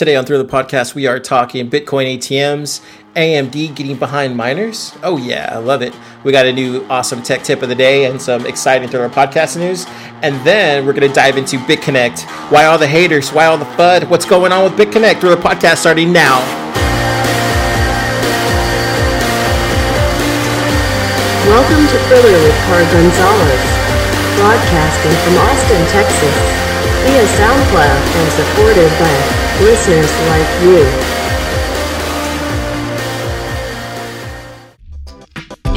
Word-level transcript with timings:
Today 0.00 0.16
on 0.16 0.24
Thriller 0.24 0.48
Podcast, 0.48 0.94
we 0.94 1.06
are 1.06 1.20
talking 1.20 1.68
Bitcoin 1.68 2.16
ATMs, 2.16 2.80
AMD 3.16 3.76
getting 3.76 3.98
behind 3.98 4.34
miners. 4.34 4.96
Oh, 5.02 5.18
yeah, 5.18 5.50
I 5.52 5.58
love 5.58 5.82
it. 5.82 5.94
We 6.24 6.32
got 6.32 6.46
a 6.46 6.52
new 6.54 6.86
awesome 6.88 7.22
tech 7.22 7.42
tip 7.42 7.60
of 7.60 7.68
the 7.68 7.74
day 7.74 8.06
and 8.06 8.16
some 8.16 8.46
exciting 8.46 8.88
Thriller 8.88 9.10
Podcast 9.10 9.58
news. 9.58 9.84
And 10.24 10.40
then 10.40 10.86
we're 10.86 10.94
going 10.94 11.06
to 11.06 11.14
dive 11.14 11.36
into 11.36 11.58
BitConnect. 11.58 12.24
Why 12.50 12.64
all 12.64 12.78
the 12.78 12.86
haters? 12.86 13.30
Why 13.30 13.44
all 13.44 13.58
the 13.58 13.66
FUD? 13.76 14.08
What's 14.08 14.24
going 14.24 14.52
on 14.52 14.64
with 14.64 14.72
BitConnect? 14.80 15.20
Thriller 15.20 15.36
Podcast 15.36 15.84
starting 15.84 16.14
now. 16.14 16.40
Welcome 21.44 21.84
to 21.84 21.98
Thriller 22.08 22.40
with 22.40 22.56
Car 22.64 22.80
Gonzalez, 22.88 23.62
broadcasting 24.40 25.16
from 25.28 25.36
Austin, 25.44 25.84
Texas, 25.92 26.36
via 27.04 27.26
SoundCloud 27.36 28.00
and 28.16 28.32
supported 28.32 28.88
by 28.98 29.39
listeners 29.60 30.10
like 30.26 30.62
you. 30.62 30.80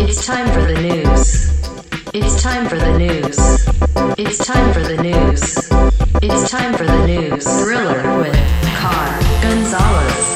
It's 0.01 0.25
time 0.25 0.47
for 0.53 0.61
the 0.61 0.81
news. 0.81 1.49
It's 2.13 2.41
time 2.41 2.69
for 2.69 2.77
the 2.77 2.97
news. 2.97 3.37
It's 4.17 4.37
time 4.45 4.73
for 4.73 4.79
the 4.79 5.03
news. 5.03 5.69
It's 6.21 6.49
time 6.49 6.73
for 6.75 6.85
the 6.85 7.05
news. 7.05 7.43
Thriller 7.43 8.19
with 8.19 8.33
Car 8.77 9.19
Gonzalez. 9.41 10.33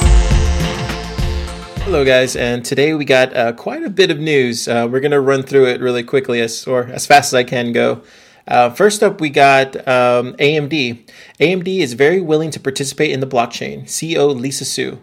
Hello, 1.83 2.03
guys, 2.03 2.35
and 2.35 2.65
today 2.65 2.95
we 2.95 3.05
got 3.05 3.33
uh, 3.33 3.53
quite 3.53 3.81
a 3.81 3.89
bit 3.89 4.11
of 4.11 4.19
news. 4.19 4.67
Uh, 4.67 4.89
we're 4.91 4.99
going 4.99 5.11
to 5.11 5.21
run 5.21 5.41
through 5.41 5.67
it 5.67 5.79
really 5.79 6.03
quickly, 6.03 6.41
as 6.41 6.67
or 6.67 6.83
as 6.87 7.05
fast 7.07 7.29
as 7.29 7.33
I 7.33 7.45
can 7.45 7.71
go. 7.71 8.03
Uh, 8.47 8.69
first 8.69 9.03
up, 9.03 9.19
we 9.19 9.29
got 9.29 9.75
um, 9.87 10.33
AMD. 10.35 11.05
AMD 11.39 11.79
is 11.79 11.93
very 11.93 12.21
willing 12.21 12.51
to 12.51 12.59
participate 12.59 13.11
in 13.11 13.19
the 13.19 13.27
blockchain. 13.27 13.83
CEO 13.83 14.33
Lisa 14.33 14.65
Su. 14.65 14.99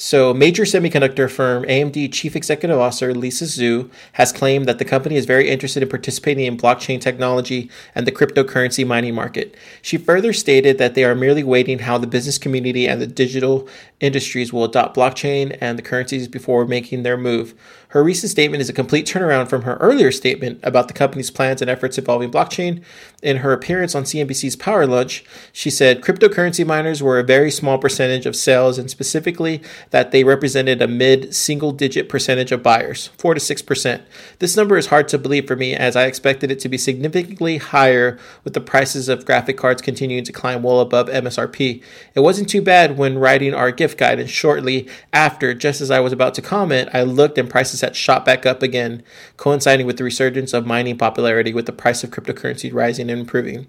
So, 0.00 0.32
major 0.32 0.62
semiconductor 0.62 1.28
firm 1.28 1.64
AMD 1.64 2.12
Chief 2.12 2.36
Executive 2.36 2.78
Officer 2.78 3.12
Lisa 3.12 3.48
Su 3.48 3.90
has 4.12 4.32
claimed 4.32 4.66
that 4.66 4.78
the 4.78 4.84
company 4.84 5.16
is 5.16 5.26
very 5.26 5.50
interested 5.50 5.82
in 5.82 5.88
participating 5.88 6.46
in 6.46 6.56
blockchain 6.56 7.00
technology 7.00 7.68
and 7.96 8.06
the 8.06 8.12
cryptocurrency 8.12 8.86
mining 8.86 9.16
market. 9.16 9.56
She 9.82 9.98
further 9.98 10.32
stated 10.32 10.78
that 10.78 10.94
they 10.94 11.02
are 11.02 11.16
merely 11.16 11.42
waiting 11.42 11.80
how 11.80 11.98
the 11.98 12.06
business 12.06 12.38
community 12.38 12.86
and 12.86 13.02
the 13.02 13.08
digital 13.08 13.68
industries 13.98 14.52
will 14.52 14.62
adopt 14.62 14.96
blockchain 14.96 15.58
and 15.60 15.76
the 15.76 15.82
currencies 15.82 16.28
before 16.28 16.64
making 16.64 17.02
their 17.02 17.16
move. 17.16 17.54
Her 17.92 18.04
recent 18.04 18.30
statement 18.30 18.60
is 18.60 18.68
a 18.68 18.74
complete 18.74 19.06
turnaround 19.06 19.48
from 19.48 19.62
her 19.62 19.76
earlier 19.76 20.12
statement 20.12 20.60
about 20.62 20.88
the 20.88 20.94
company's 20.94 21.30
plans 21.30 21.62
and 21.62 21.70
efforts 21.70 21.96
involving 21.96 22.30
blockchain. 22.30 22.82
In 23.22 23.38
her 23.38 23.54
appearance 23.54 23.94
on 23.94 24.04
CNBC's 24.04 24.56
Power 24.56 24.86
Lunch, 24.86 25.24
she 25.54 25.70
said 25.70 26.02
cryptocurrency 26.02 26.66
miners 26.66 27.02
were 27.02 27.18
a 27.18 27.24
very 27.24 27.50
small 27.50 27.78
percentage 27.78 28.26
of 28.26 28.36
sales 28.36 28.76
and 28.76 28.90
specifically 28.90 29.62
that 29.88 30.10
they 30.10 30.22
represented 30.22 30.82
a 30.82 30.86
mid 30.86 31.34
single 31.34 31.72
digit 31.72 32.10
percentage 32.10 32.52
of 32.52 32.62
buyers, 32.62 33.06
4 33.16 33.32
to 33.34 33.40
6%. 33.40 34.02
This 34.38 34.54
number 34.54 34.76
is 34.76 34.88
hard 34.88 35.08
to 35.08 35.18
believe 35.18 35.46
for 35.46 35.56
me 35.56 35.74
as 35.74 35.96
I 35.96 36.04
expected 36.04 36.50
it 36.50 36.60
to 36.60 36.68
be 36.68 36.76
significantly 36.76 37.56
higher 37.56 38.18
with 38.44 38.52
the 38.52 38.60
prices 38.60 39.08
of 39.08 39.24
graphic 39.24 39.56
cards 39.56 39.80
continuing 39.80 40.24
to 40.24 40.32
climb 40.32 40.62
well 40.62 40.80
above 40.80 41.08
MSRP. 41.08 41.82
It 42.14 42.20
wasn't 42.20 42.50
too 42.50 42.60
bad 42.60 42.98
when 42.98 43.18
writing 43.18 43.54
our 43.54 43.70
gift 43.70 43.96
guide 43.96 44.20
and 44.20 44.28
shortly 44.28 44.86
after, 45.14 45.54
just 45.54 45.80
as 45.80 45.90
I 45.90 46.00
was 46.00 46.12
about 46.12 46.34
to 46.34 46.42
comment, 46.42 46.90
I 46.92 47.02
looked 47.02 47.38
and 47.38 47.48
prices 47.48 47.77
had 47.80 47.96
shot 47.96 48.24
back 48.24 48.46
up 48.46 48.62
again, 48.62 49.02
coinciding 49.36 49.86
with 49.86 49.98
the 49.98 50.04
resurgence 50.04 50.52
of 50.52 50.66
mining 50.66 50.98
popularity 50.98 51.52
with 51.52 51.66
the 51.66 51.72
price 51.72 52.04
of 52.04 52.10
cryptocurrency 52.10 52.72
rising 52.72 53.10
and 53.10 53.20
improving. 53.20 53.66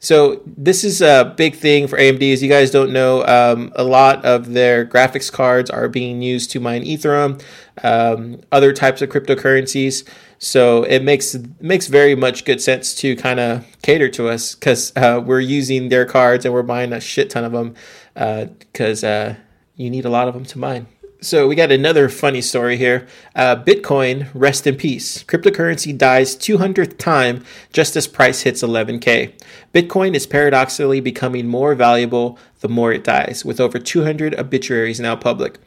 So 0.00 0.42
this 0.46 0.84
is 0.84 1.02
a 1.02 1.34
big 1.36 1.56
thing 1.56 1.88
for 1.88 1.98
AMD. 1.98 2.32
As 2.32 2.42
you 2.42 2.48
guys 2.48 2.70
don't 2.70 2.92
know, 2.92 3.26
um, 3.26 3.72
a 3.74 3.82
lot 3.82 4.24
of 4.24 4.52
their 4.52 4.86
graphics 4.86 5.30
cards 5.30 5.70
are 5.70 5.88
being 5.88 6.22
used 6.22 6.50
to 6.52 6.60
mine 6.60 6.84
Ethereum, 6.84 7.42
um, 7.82 8.40
other 8.52 8.72
types 8.72 9.02
of 9.02 9.08
cryptocurrencies. 9.08 10.08
So 10.38 10.84
it 10.84 11.02
makes 11.02 11.36
makes 11.60 11.88
very 11.88 12.14
much 12.14 12.44
good 12.44 12.60
sense 12.60 12.94
to 12.96 13.16
kind 13.16 13.40
of 13.40 13.66
cater 13.82 14.08
to 14.10 14.28
us 14.28 14.54
because 14.54 14.92
uh, 14.94 15.20
we're 15.24 15.40
using 15.40 15.88
their 15.88 16.06
cards 16.06 16.44
and 16.44 16.54
we're 16.54 16.62
buying 16.62 16.92
a 16.92 17.00
shit 17.00 17.30
ton 17.30 17.44
of 17.44 17.52
them 17.52 17.74
because 18.14 19.02
uh, 19.02 19.06
uh, 19.06 19.34
you 19.74 19.90
need 19.90 20.04
a 20.04 20.10
lot 20.10 20.28
of 20.28 20.34
them 20.34 20.44
to 20.44 20.58
mine. 20.58 20.86
So 21.20 21.48
we 21.48 21.56
got 21.56 21.72
another 21.72 22.08
funny 22.08 22.40
story 22.40 22.76
here. 22.76 23.08
Uh, 23.34 23.56
Bitcoin, 23.56 24.28
rest 24.34 24.68
in 24.68 24.76
peace. 24.76 25.24
Cryptocurrency 25.24 25.96
dies 25.96 26.36
200th 26.36 26.96
time 26.96 27.44
just 27.72 27.96
as 27.96 28.06
price 28.06 28.42
hits 28.42 28.62
11k. 28.62 29.32
Bitcoin 29.74 30.14
is 30.14 30.28
paradoxically 30.28 31.00
becoming 31.00 31.48
more 31.48 31.74
valuable 31.74 32.38
the 32.60 32.68
more 32.68 32.92
it 32.92 33.02
dies, 33.02 33.44
with 33.44 33.58
over 33.58 33.80
200 33.80 34.38
obituaries 34.38 35.00
now 35.00 35.16
public. 35.16 35.58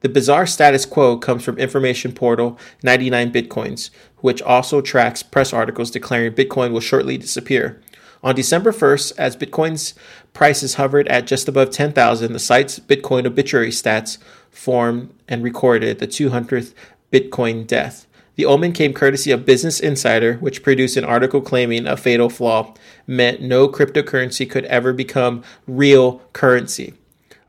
The 0.00 0.08
bizarre 0.08 0.46
status 0.46 0.84
quo 0.84 1.16
comes 1.18 1.44
from 1.44 1.56
information 1.56 2.10
portal 2.10 2.58
99 2.82 3.32
Bitcoins, 3.32 3.90
which 4.18 4.42
also 4.42 4.80
tracks 4.80 5.22
press 5.22 5.52
articles 5.52 5.92
declaring 5.92 6.32
Bitcoin 6.32 6.72
will 6.72 6.80
shortly 6.80 7.16
disappear. 7.16 7.80
On 8.24 8.34
December 8.34 8.72
1st, 8.72 9.12
as 9.18 9.36
Bitcoin's 9.36 9.94
prices 10.32 10.74
hovered 10.74 11.06
at 11.06 11.28
just 11.28 11.46
above 11.46 11.70
10,000, 11.70 12.32
the 12.32 12.38
site's 12.40 12.80
Bitcoin 12.80 13.24
obituary 13.24 13.70
stats 13.70 14.18
formed 14.56 15.12
and 15.28 15.42
recorded 15.42 15.98
the 15.98 16.06
200th 16.06 16.72
Bitcoin 17.12 17.66
death. 17.66 18.06
The 18.36 18.44
omen 18.44 18.72
came 18.72 18.92
courtesy 18.92 19.30
of 19.30 19.46
Business 19.46 19.80
Insider, 19.80 20.34
which 20.34 20.62
produced 20.62 20.96
an 20.96 21.04
article 21.04 21.40
claiming 21.40 21.86
a 21.86 21.96
fatal 21.96 22.28
flaw 22.28 22.74
meant 23.06 23.40
no 23.40 23.68
cryptocurrency 23.68 24.48
could 24.48 24.64
ever 24.66 24.92
become 24.92 25.42
real 25.66 26.18
currency. 26.32 26.94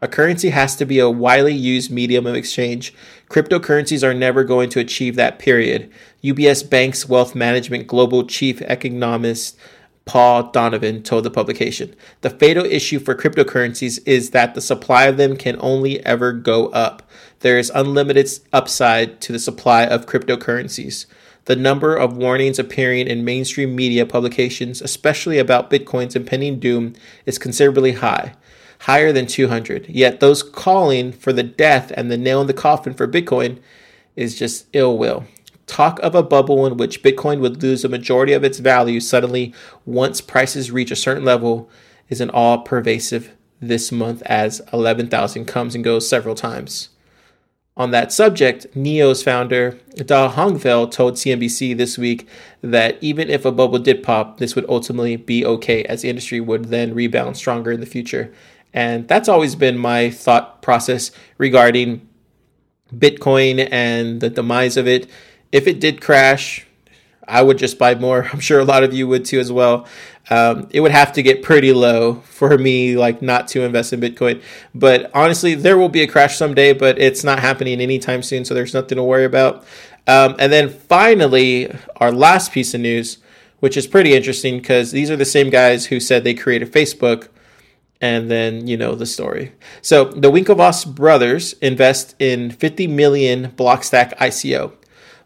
A 0.02 0.08
currency 0.08 0.50
has 0.50 0.76
to 0.76 0.86
be 0.86 1.00
a 1.00 1.10
widely 1.10 1.54
used 1.54 1.92
medium 1.92 2.28
of 2.28 2.36
exchange. 2.36 2.94
Cryptocurrencies 3.30 4.04
are 4.04 4.14
never 4.14 4.44
going 4.44 4.70
to 4.70 4.80
achieve 4.80 5.16
that 5.16 5.40
period. 5.40 5.92
UBS 6.24 6.70
Bank's 6.70 7.10
wealth 7.10 7.36
management 7.36 7.88
global 7.88 8.26
chief 8.26 8.62
economist 8.62 9.58
Paul 10.08 10.52
Donovan 10.52 11.04
told 11.04 11.26
the 11.26 11.30
publication. 11.30 11.94
The 12.22 12.30
fatal 12.30 12.66
issue 12.66 12.98
for 12.98 13.14
cryptocurrencies 13.14 14.00
is 14.08 14.32
that 14.32 14.56
the 14.56 14.62
supply 14.62 15.04
of 15.06 15.18
them 15.18 15.36
can 15.36 15.58
only 15.60 16.04
ever 16.06 16.32
go 16.32 16.68
up. 16.70 17.08
There 17.42 17.60
is 17.60 17.72
unlimited 17.76 18.30
upside 18.52 19.22
to 19.22 19.34
the 19.34 19.40
supply 19.40 19.84
of 19.84 20.06
cryptocurrencies. 20.06 21.06
The 21.46 21.56
number 21.56 21.96
of 21.96 22.18
warnings 22.18 22.58
appearing 22.58 23.08
in 23.08 23.24
mainstream 23.24 23.76
media 23.76 24.06
publications, 24.06 24.82
especially 24.82 25.38
about 25.40 25.70
Bitcoin's 25.70 26.16
impending 26.16 26.60
doom, 26.60 26.94
is 27.26 27.38
considerably 27.38 27.94
high, 27.94 28.34
higher 28.80 29.12
than 29.12 29.28
200. 29.28 29.88
Yet 29.88 30.20
those 30.20 30.42
calling 30.42 31.12
for 31.12 31.32
the 31.32 31.44
death 31.44 31.92
and 31.96 32.10
the 32.10 32.18
nail 32.18 32.42
in 32.42 32.48
the 32.48 32.54
coffin 32.54 32.94
for 32.94 33.08
Bitcoin 33.08 33.60
is 34.16 34.40
just 34.40 34.68
ill 34.74 34.98
will. 34.98 35.26
Talk 35.68 36.00
of 36.00 36.16
a 36.16 36.24
bubble 36.24 36.66
in 36.66 36.78
which 36.78 37.04
Bitcoin 37.04 37.40
would 37.42 37.62
lose 37.62 37.86
a 37.86 37.90
majority 37.90 38.34
of 38.34 38.44
its 38.44 38.60
value 38.60 39.00
suddenly 39.00 39.54
once 39.86 40.22
prices 40.22 40.72
reach 40.72 40.92
a 40.92 40.96
certain 40.96 41.26
level 41.26 41.70
is 42.10 42.22
an 42.22 42.30
all 42.32 42.60
pervasive 42.60 43.34
this 43.60 43.92
month 43.92 44.22
as 44.24 44.62
11,000 44.72 45.46
comes 45.46 45.76
and 45.76 45.84
goes 45.84 46.08
several 46.08 46.36
times. 46.36 46.90
On 47.76 47.92
that 47.92 48.12
subject, 48.12 48.76
NEO's 48.76 49.22
founder, 49.22 49.78
Da 49.98 50.32
Hongfei, 50.32 50.90
told 50.90 51.14
CNBC 51.14 51.78
this 51.78 51.96
week 51.96 52.28
that 52.62 52.98
even 53.02 53.30
if 53.30 53.46
a 53.46 53.52
bubble 53.52 53.78
did 53.78 54.02
pop, 54.02 54.40
this 54.40 54.56
would 54.56 54.68
ultimately 54.68 55.16
be 55.16 55.46
okay, 55.46 55.84
as 55.84 56.02
the 56.02 56.10
industry 56.10 56.40
would 56.40 56.66
then 56.66 56.96
rebound 56.96 57.38
stronger 57.38 57.72
in 57.72 57.80
the 57.80 57.86
future. 57.86 58.34
And 58.74 59.08
that's 59.08 59.30
always 59.30 59.56
been 59.56 59.78
my 59.78 60.10
thought 60.10 60.64
process 60.64 61.12
regarding 61.38 62.08
Bitcoin 62.96 63.68
and 63.72 64.22
the 64.22 64.30
demise 64.32 64.76
of 64.76 64.88
it 64.88 65.08
if 65.52 65.68
it 65.68 65.80
did 65.80 66.02
crash, 66.02 66.66
I 67.28 67.42
would 67.42 67.58
just 67.58 67.78
buy 67.78 67.96
more. 67.96 68.28
I'm 68.34 68.40
sure 68.40 68.60
a 68.60 68.66
lot 68.66 68.84
of 68.84 68.94
you 68.94 69.08
would 69.08 69.26
too 69.26 69.40
as 69.40 69.52
well. 69.52 69.86
Um, 70.30 70.68
it 70.72 70.82
would 70.82 70.92
have 70.92 71.14
to 71.14 71.24
get 71.24 71.42
pretty 71.42 71.72
low 71.72 72.16
for 72.16 72.58
me, 72.58 72.98
like 72.98 73.22
not 73.22 73.48
to 73.50 73.64
invest 73.64 73.94
in 73.94 74.02
Bitcoin. 74.02 74.42
But 74.76 75.10
honestly, 75.14 75.56
there 75.56 75.78
will 75.78 75.90
be 75.90 76.02
a 76.02 76.08
crash 76.08 76.38
someday, 76.38 76.74
but 76.74 77.00
it's 77.00 77.24
not 77.24 77.40
happening 77.40 77.80
anytime 77.80 78.22
soon, 78.22 78.44
so 78.44 78.54
there's 78.54 78.74
nothing 78.74 78.98
to 78.98 79.04
worry 79.04 79.24
about. 79.24 79.66
Um, 80.06 80.36
and 80.40 80.52
then 80.52 80.70
finally, 80.70 81.74
our 81.98 82.12
last 82.12 82.52
piece 82.52 82.74
of 82.74 82.82
news, 82.82 83.20
which 83.60 83.78
is 83.78 83.88
pretty 83.88 84.14
interesting 84.14 84.58
because 84.58 84.92
these 84.92 85.10
are 85.10 85.16
the 85.16 85.26
same 85.26 85.50
guys 85.50 85.86
who 85.88 86.00
said 86.00 86.24
they 86.24 86.34
created 86.34 86.72
Facebook. 86.72 87.30
And 88.00 88.30
then 88.30 88.68
you 88.68 88.78
know 88.78 88.94
the 88.94 89.08
story. 89.08 89.54
So 89.82 90.06
the 90.06 90.30
Winklevoss 90.30 90.94
brothers 90.94 91.54
invest 91.54 92.14
in 92.20 92.52
50 92.52 92.86
million 92.86 93.54
Blockstack 93.54 94.16
ICO. 94.20 94.72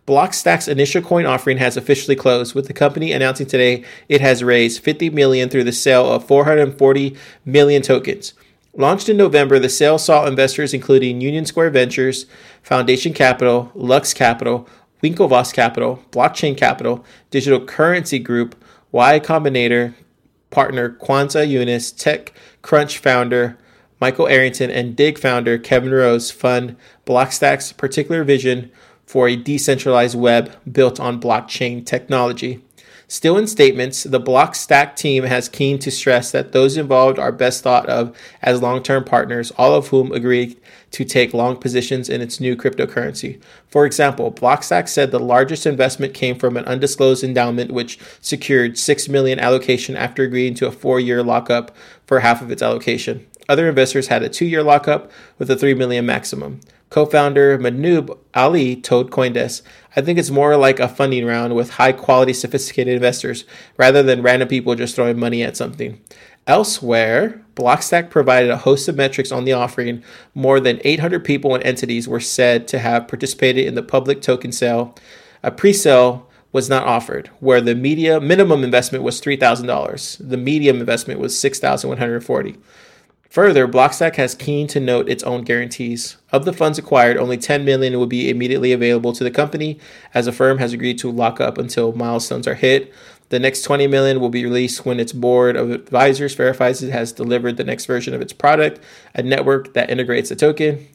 Blockstack's 0.07 0.68
initial 0.68 1.01
coin 1.01 1.25
offering 1.25 1.57
has 1.57 1.77
officially 1.77 2.15
closed, 2.15 2.56
with 2.56 2.68
the 2.68 2.74
company 2.74 3.12
announcing 3.12 3.45
today 3.45 3.83
it 4.09 4.19
has 4.19 4.44
raised 4.44 4.83
50 4.83 5.12
million 5.12 5.48
through 5.48 5.63
the 5.63 5.71
sale 5.71 6.12
of 6.12 6.25
440 6.25 7.15
million 7.45 7.81
tokens. 7.81 8.33
Launched 8.74 9.09
in 9.09 9.18
November, 9.18 9.59
the 9.59 9.69
sale 9.69 9.98
saw 9.98 10.25
investors 10.25 10.74
including 10.74 11.21
Union 11.21 11.45
Square 11.45 11.71
Ventures, 11.71 12.25
Foundation 12.63 13.13
Capital, 13.13 13.71
Lux 13.75 14.13
Capital, 14.13 14.68
Winklevoss 15.03 15.53
Capital, 15.53 16.03
Blockchain 16.12 16.57
Capital, 16.57 17.06
Digital 17.30 17.63
Currency 17.63 18.18
Group, 18.18 18.56
Y 18.92 19.19
Combinator, 19.19 19.94
partner 20.50 20.89
Qasar 20.89 21.48
Younis, 21.48 21.94
TechCrunch 22.63 22.98
founder 22.98 23.57
Michael 24.00 24.27
Arrington, 24.27 24.71
and 24.71 24.95
Digg 24.95 25.19
founder 25.19 25.59
Kevin 25.59 25.92
Rose 25.92 26.31
fund 26.31 26.75
Blockstack's 27.06 27.71
particular 27.71 28.24
vision 28.24 28.71
for 29.12 29.28
a 29.28 29.36
decentralized 29.36 30.18
web 30.18 30.56
built 30.72 30.98
on 30.98 31.19
blockchain 31.19 31.86
technology. 31.86 32.62
Still 33.10 33.38
in 33.38 33.46
statements, 33.46 34.04
the 34.04 34.22
Blockstack 34.22 34.96
team 34.96 35.25
has 35.25 35.50
keen 35.50 35.80
to 35.80 35.92
stress 35.92 36.31
that 36.31 36.54
those 36.54 36.78
involved 36.78 37.19
are 37.19 37.34
best 37.34 37.62
thought 37.62 37.90
of 37.90 38.16
as 38.42 38.62
long 38.62 38.81
term 38.81 39.04
partners, 39.04 39.52
all 39.58 39.75
of 39.75 39.90
whom 39.90 40.13
agree 40.13 40.56
to 40.92 41.04
take 41.04 41.34
long 41.34 41.58
positions 41.58 42.08
in 42.08 42.22
its 42.22 42.40
new 42.40 42.56
cryptocurrency. 42.56 43.42
For 43.68 43.86
example, 43.86 44.31
Blockstack 44.31 44.88
said 44.88 45.12
the 45.12 45.19
largest 45.19 45.66
investment 45.66 46.13
came 46.13 46.40
from 46.40 46.56
an 46.56 46.63
undisclosed 46.63 47.22
endowment 47.22 47.74
which 47.74 48.00
secured 48.22 48.78
6 48.78 49.10
million 49.10 49.40
allocation 49.40 49.98
after 49.98 50.24
agreeing 50.24 50.54
to 50.54 50.68
a 50.68 50.72
4-year 50.72 51.22
lockup 51.22 51.75
for 52.06 52.22
half 52.22 52.42
of 52.42 52.50
its 52.50 52.62
allocation. 52.62 53.28
Other 53.50 53.68
investors 53.68 54.08
had 54.08 54.24
a 54.24 54.30
2-year 54.30 54.63
lockup 54.63 55.12
with 55.38 55.52
a 55.52 55.58
3 55.58 55.74
million 55.74 56.06
maximum. 56.06 56.62
Co-founder 56.91 57.57
Muneeb 57.57 58.17
Ali 58.33 58.75
told 58.75 59.11
CoinDesk, 59.11 59.61
I 59.95 60.01
think 60.01 60.19
it's 60.19 60.29
more 60.29 60.57
like 60.57 60.77
a 60.77 60.89
funding 60.89 61.25
round 61.25 61.55
with 61.55 61.71
high 61.71 61.93
quality, 61.93 62.33
sophisticated 62.33 62.93
investors 62.93 63.45
rather 63.77 64.03
than 64.03 64.21
random 64.21 64.49
people 64.49 64.75
just 64.75 64.95
throwing 64.95 65.17
money 65.17 65.41
at 65.41 65.55
something. 65.55 66.01
Elsewhere, 66.47 67.41
Blockstack 67.55 68.09
provided 68.09 68.49
a 68.49 68.57
host 68.57 68.89
of 68.89 68.97
metrics 68.97 69.31
on 69.31 69.45
the 69.45 69.53
offering. 69.53 70.03
More 70.35 70.59
than 70.59 70.81
800 70.83 71.23
people 71.23 71.55
and 71.55 71.63
entities 71.63 72.09
were 72.09 72.19
said 72.19 72.67
to 72.67 72.79
have 72.79 73.07
participated 73.07 73.65
in 73.67 73.75
the 73.75 73.83
public 73.83 74.21
token 74.21 74.51
sale. 74.51 74.93
A 75.43 75.51
pre 75.51 75.71
sale 75.71 76.27
was 76.51 76.69
not 76.69 76.85
offered, 76.85 77.27
where 77.39 77.61
the 77.61 77.73
media 77.73 78.19
minimum 78.19 78.65
investment 78.65 79.05
was 79.05 79.21
$3,000. 79.21 80.29
The 80.29 80.35
medium 80.35 80.81
investment 80.81 81.21
was 81.21 81.39
6140 81.39 82.57
Further, 83.31 83.66
Blockstack 83.66 84.18
has 84.18 84.36
keen 84.36 84.68
to 84.68 84.80
note 84.81 85.07
its 85.07 85.24
own 85.24 85.44
guarantees. 85.44 86.18
Of 86.33 86.44
the 86.44 86.51
funds 86.51 86.78
acquired, 86.78 87.16
only 87.16 87.38
10 87.38 87.63
million 87.63 87.98
will 87.98 88.06
be 88.06 88.30
immediately 88.30 88.74
available 88.74 89.13
to 89.13 89.24
the 89.24 89.31
company, 89.31 89.80
as 90.13 90.25
the 90.25 90.33
firm 90.33 90.57
has 90.57 90.74
agreed 90.74 91.00
to 91.00 91.10
lock 91.10 91.39
up 91.39 91.57
until 91.57 91.94
milestones 91.94 92.45
are 92.45 92.56
hit. 92.56 92.94
The 93.30 93.39
next 93.39 93.62
20 93.62 93.88
million 93.88 94.19
will 94.19 94.28
be 94.28 94.44
released 94.44 94.86
when 94.86 95.00
its 95.00 95.13
board 95.13 95.56
of 95.56 95.72
advisors 95.72 96.36
verifies 96.36 96.83
it 96.83 96.92
has 96.92 97.13
delivered 97.13 97.56
the 97.56 97.63
next 97.63 97.86
version 97.86 98.13
of 98.13 98.19
its 98.19 98.33
product, 98.33 98.81
a 99.16 99.24
network 99.24 99.74
that 99.75 99.89
integrates 99.89 100.27
the 100.27 100.36
token. 100.36 100.86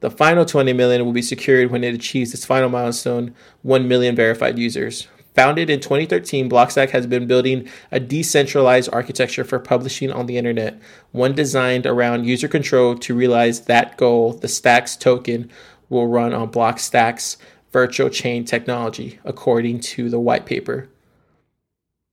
The 0.00 0.10
final 0.10 0.44
20 0.44 0.74
million 0.74 1.06
will 1.06 1.14
be 1.14 1.22
secured 1.22 1.70
when 1.70 1.82
it 1.82 1.94
achieves 1.94 2.34
its 2.34 2.44
final 2.44 2.68
milestone, 2.68 3.34
1 3.62 3.88
million 3.88 4.14
verified 4.14 4.58
users. 4.58 5.08
Founded 5.36 5.68
in 5.68 5.80
2013, 5.80 6.48
Blockstack 6.48 6.90
has 6.90 7.06
been 7.06 7.26
building 7.26 7.68
a 7.92 8.00
decentralized 8.00 8.88
architecture 8.90 9.44
for 9.44 9.58
publishing 9.58 10.10
on 10.10 10.24
the 10.24 10.38
internet, 10.38 10.80
one 11.12 11.34
designed 11.34 11.84
around 11.84 12.24
user 12.24 12.48
control 12.48 12.96
to 12.96 13.14
realize 13.14 13.60
that 13.62 13.98
goal. 13.98 14.32
The 14.32 14.48
Stacks 14.48 14.96
token 14.96 15.50
will 15.90 16.06
run 16.06 16.32
on 16.32 16.50
Blockstack's 16.50 17.36
virtual 17.70 18.08
chain 18.08 18.46
technology, 18.46 19.20
according 19.24 19.80
to 19.80 20.08
the 20.08 20.18
white 20.18 20.46
paper. 20.46 20.88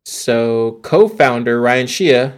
So, 0.06 0.80
co 0.82 1.08
founder 1.08 1.62
Ryan 1.62 1.88
Shea 1.88 2.34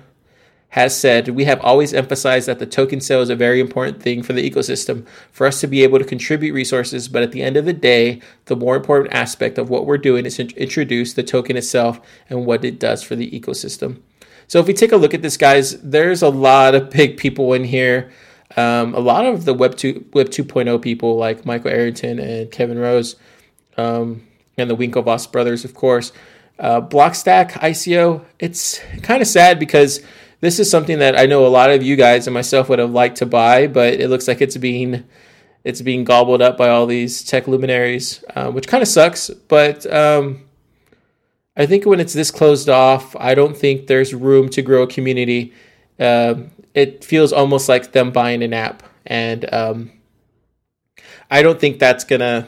has 0.75 0.99
said, 0.99 1.29
We 1.29 1.45
have 1.45 1.61
always 1.61 1.93
emphasized 1.93 2.49
that 2.49 2.59
the 2.59 2.65
token 2.65 2.99
sale 2.99 3.21
is 3.21 3.29
a 3.29 3.35
very 3.35 3.61
important 3.61 4.03
thing 4.03 4.21
for 4.21 4.33
the 4.33 4.47
ecosystem, 4.47 5.07
for 5.31 5.47
us 5.47 5.61
to 5.61 5.67
be 5.67 5.83
able 5.83 5.99
to 5.99 6.03
contribute 6.03 6.51
resources. 6.51 7.07
But 7.07 7.23
at 7.23 7.31
the 7.31 7.41
end 7.41 7.55
of 7.55 7.63
the 7.63 7.71
day, 7.71 8.21
the 8.47 8.57
more 8.57 8.75
important 8.75 9.13
aspect 9.13 9.57
of 9.57 9.69
what 9.69 9.85
we're 9.85 9.97
doing 9.97 10.25
is 10.25 10.35
to 10.35 10.53
introduce 10.57 11.13
the 11.13 11.23
token 11.23 11.55
itself 11.55 12.01
and 12.29 12.45
what 12.45 12.65
it 12.65 12.77
does 12.77 13.01
for 13.01 13.15
the 13.15 13.31
ecosystem. 13.31 14.01
So 14.47 14.59
if 14.59 14.67
we 14.67 14.73
take 14.73 14.91
a 14.91 14.97
look 14.97 15.13
at 15.13 15.21
this, 15.21 15.37
guys, 15.37 15.79
there's 15.79 16.21
a 16.21 16.27
lot 16.27 16.75
of 16.75 16.89
big 16.89 17.15
people 17.15 17.53
in 17.53 17.63
here. 17.63 18.11
Um, 18.57 18.93
a 18.95 18.99
lot 18.99 19.25
of 19.25 19.45
the 19.45 19.53
Web 19.53 19.77
2 19.77 20.07
Web 20.11 20.27
2.0 20.27 20.81
people 20.81 21.15
like 21.15 21.45
Michael 21.45 21.71
Arrington 21.71 22.19
and 22.19 22.51
Kevin 22.51 22.77
Rose, 22.77 23.15
um, 23.77 24.27
and 24.57 24.69
the 24.69 24.75
Winklevoss 24.75 25.31
brothers, 25.31 25.63
of 25.63 25.73
course. 25.73 26.11
Uh, 26.59 26.81
Blockstack 26.81 27.51
ICO, 27.51 28.25
it's 28.39 28.81
kind 29.03 29.21
of 29.21 29.27
sad 29.29 29.57
because 29.57 30.01
this 30.45 30.59
is 30.59 30.69
something 30.69 30.99
that 30.99 31.17
I 31.17 31.25
know 31.25 31.45
a 31.45 31.49
lot 31.49 31.71
of 31.71 31.81
you 31.81 31.95
guys 31.95 32.27
and 32.27 32.33
myself 32.33 32.69
would 32.69 32.77
have 32.79 32.91
liked 32.91 33.17
to 33.17 33.25
buy, 33.25 33.65
but 33.65 33.95
it 33.95 34.09
looks 34.09 34.27
like 34.27 34.41
it's 34.41 34.55
being 34.57 35.03
it's 35.63 35.81
being 35.81 36.03
gobbled 36.03 36.43
up 36.43 36.57
by 36.57 36.69
all 36.69 36.85
these 36.85 37.23
tech 37.23 37.47
luminaries, 37.47 38.23
uh, 38.35 38.51
which 38.51 38.67
kind 38.67 38.83
of 38.83 38.87
sucks. 38.87 39.29
But 39.29 39.91
um, 39.91 40.43
I 41.57 41.65
think 41.65 41.85
when 41.85 41.99
it's 41.99 42.13
this 42.13 42.29
closed 42.29 42.69
off, 42.69 43.15
I 43.15 43.33
don't 43.33 43.57
think 43.57 43.87
there's 43.87 44.13
room 44.13 44.47
to 44.49 44.61
grow 44.61 44.83
a 44.83 44.87
community. 44.87 45.53
Uh, 45.99 46.35
it 46.75 47.03
feels 47.03 47.33
almost 47.33 47.67
like 47.67 47.93
them 47.93 48.11
buying 48.11 48.43
an 48.43 48.53
app, 48.53 48.83
and 49.07 49.51
um, 49.51 49.91
I 51.31 51.41
don't 51.41 51.59
think 51.59 51.79
that's 51.79 52.03
gonna. 52.03 52.47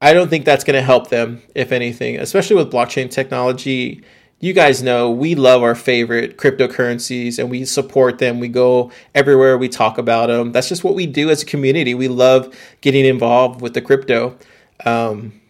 I 0.00 0.12
don't 0.12 0.28
think 0.28 0.44
that's 0.44 0.62
gonna 0.62 0.82
help 0.82 1.08
them, 1.08 1.42
if 1.56 1.72
anything, 1.72 2.20
especially 2.20 2.54
with 2.54 2.70
blockchain 2.70 3.10
technology 3.10 4.04
you 4.38 4.52
guys 4.52 4.82
know 4.82 5.10
we 5.10 5.34
love 5.34 5.62
our 5.62 5.74
favorite 5.74 6.36
cryptocurrencies 6.36 7.38
and 7.38 7.50
we 7.50 7.64
support 7.64 8.18
them. 8.18 8.38
We 8.38 8.48
go 8.48 8.90
everywhere, 9.14 9.56
we 9.56 9.68
talk 9.68 9.98
about 9.98 10.26
them. 10.26 10.52
That's 10.52 10.68
just 10.68 10.84
what 10.84 10.94
we 10.94 11.06
do 11.06 11.30
as 11.30 11.42
a 11.42 11.46
community. 11.46 11.94
We 11.94 12.08
love 12.08 12.54
getting 12.80 13.04
involved 13.04 13.62
with 13.62 13.74
the 13.74 13.80
crypto. 13.80 14.36
Um, 14.84 15.40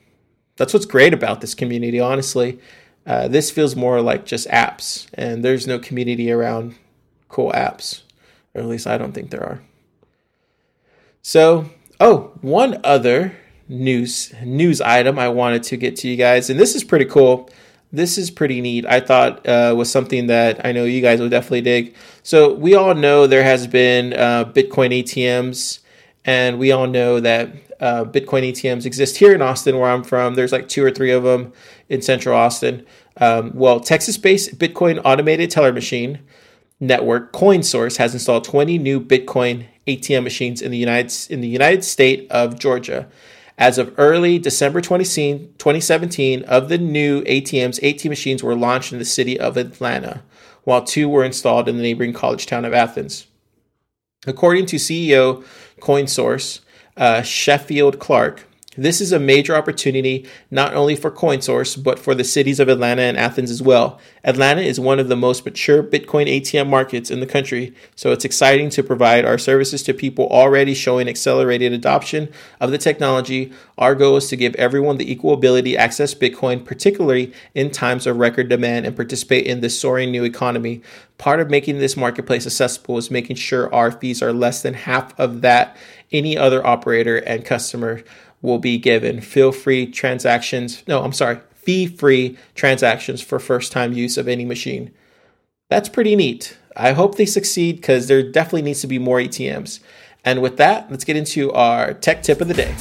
that's 0.57 0.73
what's 0.73 0.87
great 0.87 1.13
about 1.13 1.41
this 1.41 1.55
community, 1.55 2.01
honestly. 2.01 2.61
Uh, 3.07 3.29
this 3.29 3.51
feels 3.51 3.77
more 3.77 4.01
like 4.01 4.25
just 4.25 4.49
apps, 4.49 5.07
and 5.15 5.45
there's 5.45 5.67
no 5.67 5.79
community 5.79 6.31
around 6.31 6.75
cool 7.29 7.53
apps, 7.53 8.03
or 8.55 8.63
at 8.63 8.67
least 8.67 8.87
I 8.87 8.99
don't 8.99 9.13
think 9.13 9.31
there 9.31 9.45
are. 9.45 9.63
So, 11.23 11.71
oh, 12.01 12.33
one 12.41 12.81
other 12.83 13.37
news 13.69 14.33
news 14.43 14.81
item 14.81 15.19
I 15.19 15.29
wanted 15.29 15.65
to 15.65 15.77
get 15.77 15.97
to 15.97 16.09
you 16.09 16.17
guys, 16.17 16.51
and 16.51 16.59
this 16.59 16.75
is 16.75 16.83
pretty 16.83 17.05
cool 17.05 17.49
this 17.93 18.19
is 18.19 18.31
pretty 18.31 18.61
neat. 18.61 18.85
I 18.87 19.01
thought 19.01 19.47
uh, 19.47 19.75
was 19.77 19.91
something 19.91 20.27
that 20.27 20.65
I 20.65 20.73
know 20.73 20.85
you 20.85 21.01
guys 21.01 21.21
would 21.21 21.31
definitely 21.31 21.63
dig. 21.63 21.95
So 22.23 22.53
we 22.53 22.75
all 22.75 22.95
know 22.95 23.27
there 23.27 23.43
has 23.45 23.67
been 23.67 24.13
uh, 24.13 24.45
Bitcoin 24.47 25.03
ATMs, 25.03 25.81
and 26.25 26.59
we 26.59 26.73
all 26.73 26.87
know 26.87 27.21
that 27.21 27.51
uh, 27.81 28.05
Bitcoin 28.05 28.51
ATMs 28.51 28.87
exist 28.87 29.19
here 29.19 29.35
in 29.35 29.43
Austin, 29.43 29.79
where 29.79 29.91
I'm 29.91 30.05
from. 30.05 30.35
There's 30.35 30.53
like 30.53 30.69
two 30.69 30.85
or 30.85 30.91
three 30.91 31.13
of 31.13 31.23
them 31.23 31.53
in 31.89 32.03
Central 32.03 32.37
Austin. 32.37 32.85
Um, 33.19 33.53
well, 33.55 33.81
Texas-based 33.81 34.59
Bitcoin 34.59 35.01
automated 35.05 35.51
teller 35.51 35.73
machine 35.73 36.21
network 36.81 37.33
CoinSource 37.33 37.97
has 37.97 38.13
installed 38.13 38.45
20 38.45 38.79
new 38.79 39.01
Bitcoin 39.01 39.67
ATM 39.87 40.25
machines 40.25 40.61
in 40.61 40.71
the 40.71 40.77
United 40.77 41.13
in 41.31 41.41
the 41.41 41.49
United 41.49 41.85
State 41.85 42.31
of 42.31 42.59
Georgia. 42.59 43.09
As 43.59 43.79
of 43.79 43.95
early 43.97 44.39
December 44.39 44.83
2017, 44.83 46.45
of 46.45 46.69
the 46.69 46.77
new 46.79 47.23
ATMs, 47.23 47.79
18 47.83 48.11
machines 48.11 48.43
were 48.43 48.55
launched 48.55 48.93
in 48.93 48.99
the 48.99 49.05
city 49.05 49.41
of 49.41 49.57
Atlanta, 49.57 50.23
while 50.65 50.85
two 50.85 51.09
were 51.09 51.25
installed 51.25 51.69
in 51.69 51.77
the 51.77 51.83
neighboring 51.83 52.13
college 52.13 52.45
town 52.45 52.67
of 52.67 52.75
Athens. 52.75 53.27
According 54.27 54.67
to 54.67 54.77
CEO 54.77 55.45
CoinSource, 55.81 56.61
uh, 56.97 57.23
Sheffield 57.23 57.99
Clark, 57.99 58.46
this 58.77 59.01
is 59.01 59.13
a 59.13 59.19
major 59.19 59.55
opportunity 59.55 60.27
not 60.51 60.75
only 60.75 60.97
for 60.97 61.11
CoinSource, 61.11 61.83
but 61.83 61.99
for 61.99 62.15
the 62.15 62.25
cities 62.25 62.61
of 62.61 62.69
Atlanta 62.69 63.03
and 63.03 63.17
Athens 63.17 63.51
as 63.51 63.63
well. 63.63 63.99
Atlanta 64.25 64.61
is 64.61 64.79
one 64.79 64.99
of 64.99 65.09
the 65.09 65.17
most 65.17 65.45
mature 65.45 65.83
Bitcoin 65.83 66.27
ATM 66.27 66.69
markets 66.69 67.11
in 67.11 67.21
the 67.21 67.27
country, 67.27 67.75
so 67.95 68.13
it's 68.13 68.25
exciting 68.25 68.71
to 68.71 68.83
provide 68.83 69.25
our 69.25 69.39
services 69.39 69.83
to 69.85 69.95
people 69.95 70.27
already 70.29 70.75
showing 70.75 71.09
accelerated 71.09 71.73
adoption 71.73 72.29
of 72.61 72.71
the 72.71 72.79
technology. 72.79 73.53
Our 73.79 73.95
goal 73.95 74.17
is 74.17 74.29
to 74.29 74.37
give 74.37 74.55
everyone 74.57 74.99
the 74.99 75.11
equal 75.11 75.35
ability 75.35 75.73
to 75.73 75.79
access 75.79 76.15
Bitcoin, 76.15 76.65
particularly 76.65 77.33
in 77.55 77.71
times 77.71 78.07
of 78.07 78.17
record 78.19 78.49
demand, 78.49 78.87
and 78.87 78.97
participate 78.97 79.47
in 79.47 79.61
this 79.61 79.79
soaring 79.79 80.11
new 80.11 80.25
economy. 80.25 80.83
Part 81.19 81.41
of 81.41 81.49
making 81.49 81.79
this 81.79 81.97
marketplace 81.97 82.47
accessible 82.47 82.99
is 82.99 83.11
making 83.11 83.37
sure 83.37 83.73
our 83.75 83.91
fees 83.91 84.23
are 84.23 84.33
less 84.33 84.63
than 84.63 84.75
half 84.75 85.19
of 85.19 85.41
that 85.41 85.77
any 86.13 86.37
other 86.37 86.65
operator 86.67 87.19
and 87.19 87.45
customer 87.45 88.03
will 88.43 88.59
be 88.59 88.79
given 88.79 89.21
feel 89.21 89.53
free 89.53 89.87
transactions. 89.87 90.83
No, 90.87 91.03
I'm 91.03 91.13
sorry, 91.13 91.41
fee 91.55 91.87
free 91.87 92.39
transactions 92.55 93.21
for 93.21 93.39
first 93.39 93.73
time 93.73 93.93
use 93.93 94.17
of 94.17 94.29
any 94.29 94.45
machine. 94.45 94.93
That's 95.69 95.89
pretty 95.89 96.15
neat. 96.15 96.57
I 96.77 96.93
hope 96.93 97.17
they 97.17 97.27
succeed 97.27 97.77
because 97.77 98.07
there 98.07 98.23
definitely 98.23 98.63
needs 98.63 98.83
to 98.83 98.87
be 98.87 98.99
more 98.99 99.19
ATMs. 99.19 99.81
And 100.25 100.43
with 100.43 100.57
that, 100.59 100.91
let's 100.91 101.05
get 101.05 101.17
into 101.17 101.53
our 101.53 101.95
tech 101.95 102.23
tip 102.23 102.41
of 102.41 102.49
the 102.49 102.55
day. 102.55 102.75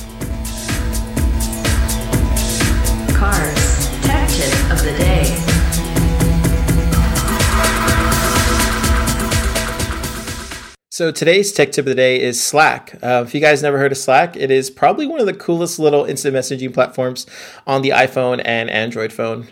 So 10.95 11.11
today's 11.11 11.51
tech 11.51 11.73
tip 11.73 11.83
of 11.83 11.87
the 11.87 11.95
day 11.95 12.21
is 12.21 12.41
Slack. 12.41 12.97
Uh, 13.03 13.21
if 13.27 13.35
you 13.35 13.41
guys 13.41 13.61
never 13.61 13.77
heard 13.77 13.91
of 13.91 13.97
Slack, 13.97 14.37
it 14.37 14.49
is 14.49 14.69
probably 14.69 15.05
one 15.05 15.19
of 15.19 15.25
the 15.25 15.33
coolest 15.33 15.77
little 15.77 16.05
instant 16.05 16.33
messaging 16.33 16.73
platforms 16.73 17.27
on 17.67 17.81
the 17.81 17.89
iPhone 17.89 18.41
and 18.45 18.69
Android 18.69 19.11
phone. 19.11 19.49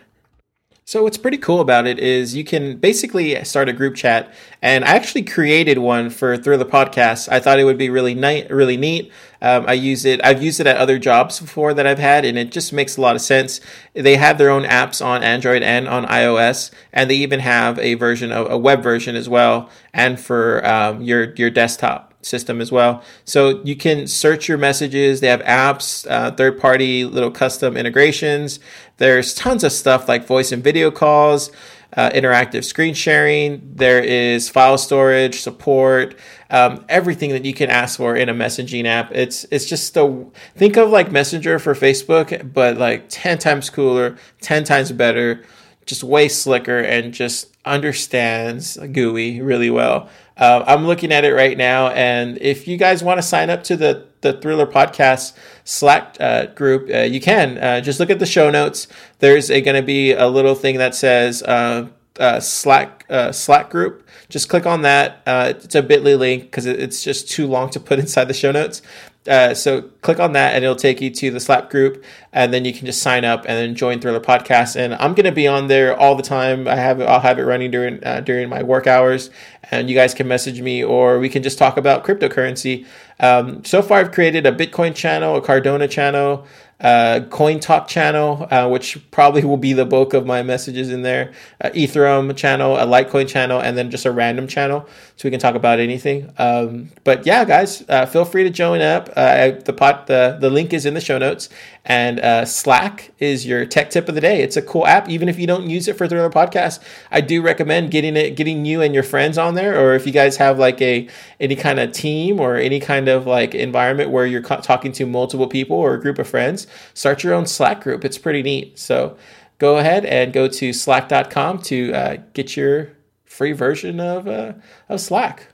So 0.85 1.03
what's 1.03 1.17
pretty 1.17 1.37
cool 1.37 1.61
about 1.61 1.87
it 1.87 1.97
is 1.97 2.35
you 2.35 2.43
can 2.43 2.75
basically 2.75 3.41
start 3.45 3.69
a 3.69 3.73
group 3.73 3.95
chat, 3.95 4.33
and 4.61 4.83
I 4.83 4.95
actually 4.95 5.23
created 5.23 5.77
one 5.77 6.09
for 6.09 6.35
Thriller 6.35 6.65
Podcast. 6.65 7.29
I 7.31 7.39
thought 7.39 7.57
it 7.57 7.63
would 7.63 7.77
be 7.77 7.89
really 7.89 8.13
nice, 8.13 8.49
really 8.49 8.75
neat. 8.75 9.09
Um, 9.41 9.63
I 9.65 9.73
use 9.73 10.03
it. 10.03 10.19
I've 10.25 10.43
used 10.43 10.59
it 10.59 10.67
at 10.67 10.75
other 10.75 10.99
jobs 10.99 11.39
before 11.39 11.73
that 11.73 11.87
I've 11.87 11.99
had, 11.99 12.25
and 12.25 12.37
it 12.37 12.51
just 12.51 12.73
makes 12.73 12.97
a 12.97 13.01
lot 13.01 13.15
of 13.15 13.21
sense. 13.21 13.61
They 13.93 14.17
have 14.17 14.37
their 14.37 14.49
own 14.49 14.63
apps 14.63 15.03
on 15.03 15.23
Android 15.23 15.63
and 15.63 15.87
on 15.87 16.05
iOS, 16.05 16.69
and 16.91 17.09
they 17.09 17.15
even 17.15 17.39
have 17.39 17.79
a 17.79 17.93
version, 17.93 18.33
of, 18.33 18.51
a 18.51 18.57
web 18.57 18.83
version 18.83 19.15
as 19.15 19.29
well, 19.29 19.69
and 19.93 20.19
for 20.19 20.67
um, 20.67 21.01
your 21.01 21.33
your 21.35 21.49
desktop 21.49 22.13
system 22.25 22.61
as 22.61 22.71
well. 22.71 23.03
So 23.25 23.61
you 23.63 23.75
can 23.75 24.07
search 24.07 24.47
your 24.47 24.57
messages. 24.57 25.19
They 25.19 25.27
have 25.27 25.41
apps, 25.41 26.09
uh, 26.09 26.31
third 26.31 26.59
party 26.59 27.05
little 27.05 27.31
custom 27.31 27.77
integrations. 27.77 28.59
There's 28.97 29.33
tons 29.33 29.63
of 29.63 29.71
stuff 29.71 30.07
like 30.07 30.25
voice 30.27 30.51
and 30.51 30.63
video 30.63 30.91
calls, 30.91 31.51
uh, 31.95 32.09
interactive 32.11 32.63
screen 32.63 32.93
sharing. 32.93 33.61
There 33.75 33.99
is 33.99 34.49
file 34.49 34.77
storage 34.77 35.41
support, 35.41 36.15
um, 36.49 36.85
everything 36.89 37.31
that 37.31 37.45
you 37.45 37.53
can 37.53 37.69
ask 37.69 37.97
for 37.97 38.15
in 38.15 38.29
a 38.29 38.33
messaging 38.33 38.85
app. 38.85 39.11
It's 39.11 39.45
it's 39.51 39.65
just 39.65 39.93
the 39.93 40.25
think 40.55 40.77
of 40.77 40.89
like 40.89 41.11
Messenger 41.11 41.59
for 41.59 41.73
Facebook, 41.73 42.53
but 42.53 42.77
like 42.77 43.05
ten 43.09 43.37
times 43.37 43.69
cooler, 43.69 44.17
ten 44.41 44.63
times 44.63 44.91
better, 44.91 45.43
just 45.85 46.03
way 46.03 46.27
slicker, 46.27 46.79
and 46.79 47.13
just 47.13 47.55
understands 47.65 48.77
GUI 48.77 49.41
really 49.41 49.69
well. 49.69 50.09
Uh, 50.35 50.63
I'm 50.65 50.87
looking 50.87 51.11
at 51.11 51.25
it 51.25 51.33
right 51.33 51.57
now, 51.57 51.89
and 51.89 52.37
if 52.41 52.67
you 52.67 52.77
guys 52.77 53.03
want 53.03 53.19
to 53.19 53.21
sign 53.21 53.49
up 53.49 53.63
to 53.65 53.75
the 53.75 54.07
the 54.21 54.33
Thriller 54.33 54.65
Podcast 54.65 55.33
Slack 55.63 56.15
uh, 56.19 56.47
group, 56.47 56.89
uh, 56.89 56.99
you 56.99 57.19
can. 57.19 57.57
Uh, 57.57 57.81
just 57.81 57.99
look 57.99 58.09
at 58.09 58.19
the 58.19 58.25
show 58.25 58.49
notes. 58.49 58.87
There's 59.19 59.49
going 59.49 59.75
to 59.75 59.81
be 59.83 60.13
a 60.13 60.27
little 60.27 60.55
thing 60.55 60.77
that 60.77 60.95
says 60.95 61.43
uh, 61.43 61.89
uh, 62.19 62.39
Slack 62.39 63.05
Slack 63.31 63.69
group. 63.69 64.07
Just 64.29 64.49
click 64.49 64.65
on 64.65 64.81
that. 64.81 65.21
it's 65.27 65.75
a 65.75 65.83
Bitly 65.83 66.17
link 66.17 66.43
because 66.43 66.65
it's 66.65 67.03
just 67.03 67.29
too 67.29 67.45
long 67.45 67.69
to 67.71 67.79
put 67.79 67.99
inside 68.03 68.25
the 68.25 68.33
show 68.33 68.51
notes. 68.51 68.81
Uh, 69.27 69.53
so 69.53 69.81
click 70.01 70.19
on 70.19 70.33
that 70.33 70.53
and 70.53 70.63
it'll 70.63 70.75
take 70.75 70.99
you 70.99 71.09
to 71.09 71.31
the 71.31 71.39
Slack 71.39 71.69
group, 71.69 72.03
and 72.33 72.53
then 72.53 72.65
you 72.65 72.73
can 72.73 72.85
just 72.85 73.01
sign 73.01 73.23
up 73.23 73.41
and 73.41 73.57
then 73.57 73.75
join 73.75 73.99
Thriller 74.01 74.19
Podcast. 74.19 74.75
And 74.75 74.93
I'm 74.95 75.13
gonna 75.13 75.31
be 75.31 75.47
on 75.47 75.67
there 75.67 75.97
all 75.97 76.15
the 76.15 76.23
time. 76.23 76.67
I 76.67 76.75
have 76.75 76.99
it, 76.99 77.05
I'll 77.05 77.21
have 77.21 77.39
it 77.39 77.43
running 77.43 77.71
during 77.71 78.03
uh, 78.03 78.19
during 78.19 78.49
my 78.49 78.63
work 78.63 78.85
hours, 78.85 79.29
and 79.71 79.89
you 79.89 79.95
guys 79.95 80.13
can 80.13 80.27
message 80.27 80.61
me 80.61 80.83
or 80.83 81.19
we 81.19 81.29
can 81.29 81.41
just 81.41 81.57
talk 81.57 81.77
about 81.77 82.03
cryptocurrency. 82.03 82.85
Um, 83.19 83.63
so 83.63 83.81
far, 83.81 83.99
I've 83.99 84.11
created 84.11 84.45
a 84.45 84.51
Bitcoin 84.51 84.93
channel, 84.93 85.37
a 85.37 85.41
Cardona 85.41 85.87
channel, 85.87 86.45
uh, 86.79 87.21
Coin 87.29 87.59
Talk 87.59 87.87
channel, 87.87 88.47
uh, 88.51 88.67
which 88.67 88.99
probably 89.11 89.43
will 89.43 89.57
be 89.57 89.73
the 89.73 89.85
bulk 89.85 90.13
of 90.13 90.25
my 90.25 90.43
messages 90.43 90.89
in 90.89 91.01
there, 91.01 91.31
uh, 91.61 91.69
Ethereum 91.69 92.35
channel, 92.35 92.75
a 92.75 92.85
Litecoin 92.85 93.27
channel, 93.27 93.59
and 93.59 93.77
then 93.77 93.89
just 93.89 94.05
a 94.05 94.11
random 94.11 94.47
channel 94.47 94.87
so 95.15 95.27
we 95.27 95.31
can 95.31 95.39
talk 95.39 95.55
about 95.55 95.79
anything. 95.79 96.31
Um, 96.37 96.89
but 97.03 97.25
yeah, 97.25 97.45
guys, 97.45 97.83
uh, 97.87 98.05
feel 98.05 98.25
free 98.25 98.43
to 98.43 98.49
join 98.49 98.81
up. 98.81 99.09
Uh, 99.15 99.51
the 99.51 99.73
pot, 99.73 100.07
the 100.07 100.37
the 100.39 100.49
link 100.49 100.73
is 100.73 100.85
in 100.85 100.93
the 100.93 101.01
show 101.01 101.17
notes, 101.17 101.49
and 101.85 102.19
uh, 102.21 102.45
Slack 102.45 103.11
is 103.19 103.45
your 103.45 103.65
tech 103.65 103.89
tip 103.89 104.07
of 104.07 104.15
the 104.15 104.21
day. 104.21 104.41
It's 104.41 104.55
a 104.55 104.61
cool 104.61 104.87
app, 104.87 105.09
even 105.09 105.27
if 105.27 105.37
you 105.37 105.45
don't 105.45 105.69
use 105.69 105.87
it 105.87 105.97
for 105.97 106.07
Thriller 106.07 106.29
Podcast. 106.29 106.81
I 107.11 107.19
do 107.21 107.41
recommend 107.41 107.91
getting 107.91 108.15
it, 108.15 108.37
getting 108.37 108.65
you 108.65 108.81
and 108.81 108.93
your 108.93 109.03
friends 109.03 109.37
on 109.37 109.55
there, 109.55 109.79
or 109.79 109.93
if 109.93 110.07
you 110.07 110.13
guys 110.13 110.37
have 110.37 110.57
like 110.57 110.81
a 110.81 111.09
any 111.39 111.55
kind 111.55 111.79
of 111.79 111.91
team 111.91 112.39
or 112.39 112.55
any 112.55 112.79
kind 112.79 113.09
of 113.09 113.27
like 113.27 113.53
environment 113.53 114.11
where 114.11 114.25
you're 114.25 114.41
talking 114.41 114.91
to 114.93 115.05
multiple 115.05 115.47
people 115.47 115.75
or 115.75 115.93
a 115.93 116.01
group 116.01 116.19
of 116.19 116.27
friends 116.27 116.67
start 116.93 117.23
your 117.23 117.33
own 117.33 117.45
Slack 117.45 117.81
group. 117.81 118.05
It's 118.05 118.17
pretty 118.17 118.41
neat. 118.41 118.79
So 118.79 119.17
go 119.57 119.77
ahead 119.77 120.05
and 120.05 120.31
go 120.31 120.47
to 120.47 120.73
slack.com 120.73 121.61
to 121.63 121.93
uh, 121.93 122.17
get 122.33 122.55
your 122.55 122.93
free 123.25 123.51
version 123.51 123.99
of, 123.99 124.27
uh, 124.27 124.53
of 124.89 125.01
Slack. 125.01 125.47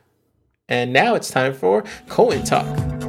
And 0.67 0.93
now 0.93 1.15
it's 1.15 1.31
time 1.31 1.53
for 1.53 1.83
Coin 2.07 2.43
Talk. 2.43 3.08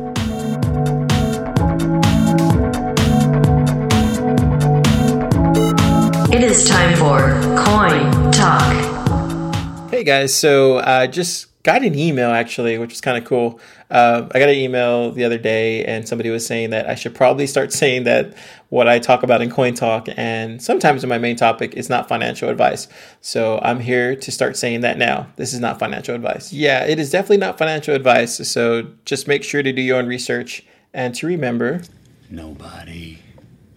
It 6.32 6.44
is 6.44 6.64
time 6.64 6.96
for 6.96 7.18
Coin 7.60 8.30
Talk. 8.30 9.90
Hey 9.90 10.04
guys, 10.04 10.32
so 10.32 10.76
uh, 10.76 11.08
just 11.08 11.48
got 11.64 11.82
an 11.82 11.98
email 11.98 12.30
actually, 12.30 12.78
which 12.78 12.92
is 12.92 13.00
kind 13.00 13.18
of 13.18 13.24
cool. 13.24 13.58
Uh, 13.90 14.28
I 14.32 14.38
got 14.38 14.48
an 14.48 14.54
email 14.54 15.10
the 15.10 15.24
other 15.24 15.38
day, 15.38 15.84
and 15.84 16.06
somebody 16.06 16.30
was 16.30 16.46
saying 16.46 16.70
that 16.70 16.88
I 16.88 16.94
should 16.94 17.16
probably 17.16 17.48
start 17.48 17.72
saying 17.82 18.04
that 18.04 18.36
what 18.68 18.86
I 18.86 19.00
talk 19.00 19.24
about 19.24 19.42
in 19.42 19.50
Coin 19.50 19.74
Talk 19.74 20.06
and 20.16 20.62
sometimes 20.62 21.02
in 21.02 21.08
my 21.08 21.18
main 21.18 21.34
topic 21.34 21.74
is 21.74 21.90
not 21.90 22.06
financial 22.06 22.48
advice. 22.48 22.86
So 23.20 23.58
I'm 23.64 23.80
here 23.80 24.14
to 24.14 24.30
start 24.30 24.56
saying 24.56 24.82
that 24.82 24.98
now. 24.98 25.26
This 25.34 25.52
is 25.52 25.58
not 25.58 25.80
financial 25.80 26.14
advice. 26.14 26.52
Yeah, 26.52 26.84
it 26.84 27.00
is 27.00 27.10
definitely 27.10 27.38
not 27.38 27.58
financial 27.58 27.92
advice. 27.92 28.48
So 28.48 28.86
just 29.04 29.26
make 29.26 29.42
sure 29.42 29.64
to 29.64 29.72
do 29.72 29.82
your 29.82 29.98
own 29.98 30.06
research 30.06 30.64
and 30.94 31.12
to 31.16 31.26
remember 31.26 31.82
nobody 32.30 33.18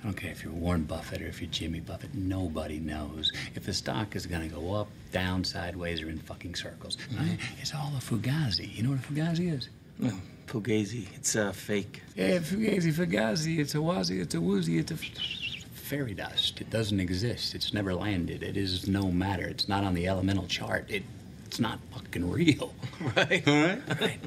I 0.04 0.08
don't 0.08 0.16
care 0.16 0.32
if 0.32 0.44
you're 0.44 0.52
Warren 0.52 0.84
Buffett 0.84 1.22
or 1.22 1.28
if 1.28 1.40
you're 1.40 1.50
Jimmy 1.50 1.80
Buffett, 1.80 2.14
nobody 2.14 2.78
knows 2.78 3.32
if 3.56 3.66
the 3.66 3.74
stock 3.74 4.18
is 4.18 4.26
going 4.26 4.50
to 4.50 4.54
go 4.54 4.74
up, 4.74 4.90
down, 5.14 5.46
sideways, 5.46 6.02
or 6.02 6.10
in 6.10 6.20
fucking 6.20 6.56
circles. 6.56 6.98
Mm-hmm. 6.98 7.30
Right? 7.30 7.40
It's 7.62 7.74
all 7.74 7.94
a 7.96 8.02
fugazi. 8.02 8.76
You 8.76 8.84
know 8.84 8.90
what 8.90 9.00
a 9.00 9.02
fugazi 9.02 9.54
is? 9.54 9.70
Oh, 10.04 10.20
fugazi. 10.48 11.08
It's 11.16 11.36
a 11.36 11.48
uh, 11.48 11.52
fake. 11.54 12.02
Yeah, 12.18 12.40
fugazi, 12.40 12.92
fugazi. 12.92 13.60
It's 13.60 13.76
a 13.76 13.78
wazi, 13.78 14.20
it's 14.20 14.36
a 14.36 14.42
woozy, 14.42 14.78
it's 14.78 14.92
a 14.92 14.98
fairy 14.98 16.14
dust. 16.14 16.60
It 16.60 16.70
doesn't 16.70 17.00
exist. 17.00 17.56
It's 17.56 17.74
never 17.74 17.94
landed. 17.94 18.44
It 18.44 18.58
is 18.58 18.90
no 18.90 19.10
matter. 19.10 19.46
It's 19.48 19.70
not 19.70 19.86
on 19.86 19.94
the 19.94 20.10
elemental 20.10 20.48
chart. 20.48 20.86
It, 20.90 21.04
it's 21.46 21.62
not 21.62 21.80
fucking 21.94 22.30
real. 22.30 22.74
right. 23.16 23.48
All 23.48 23.54
right. 23.54 24.02
Right. 24.02 24.20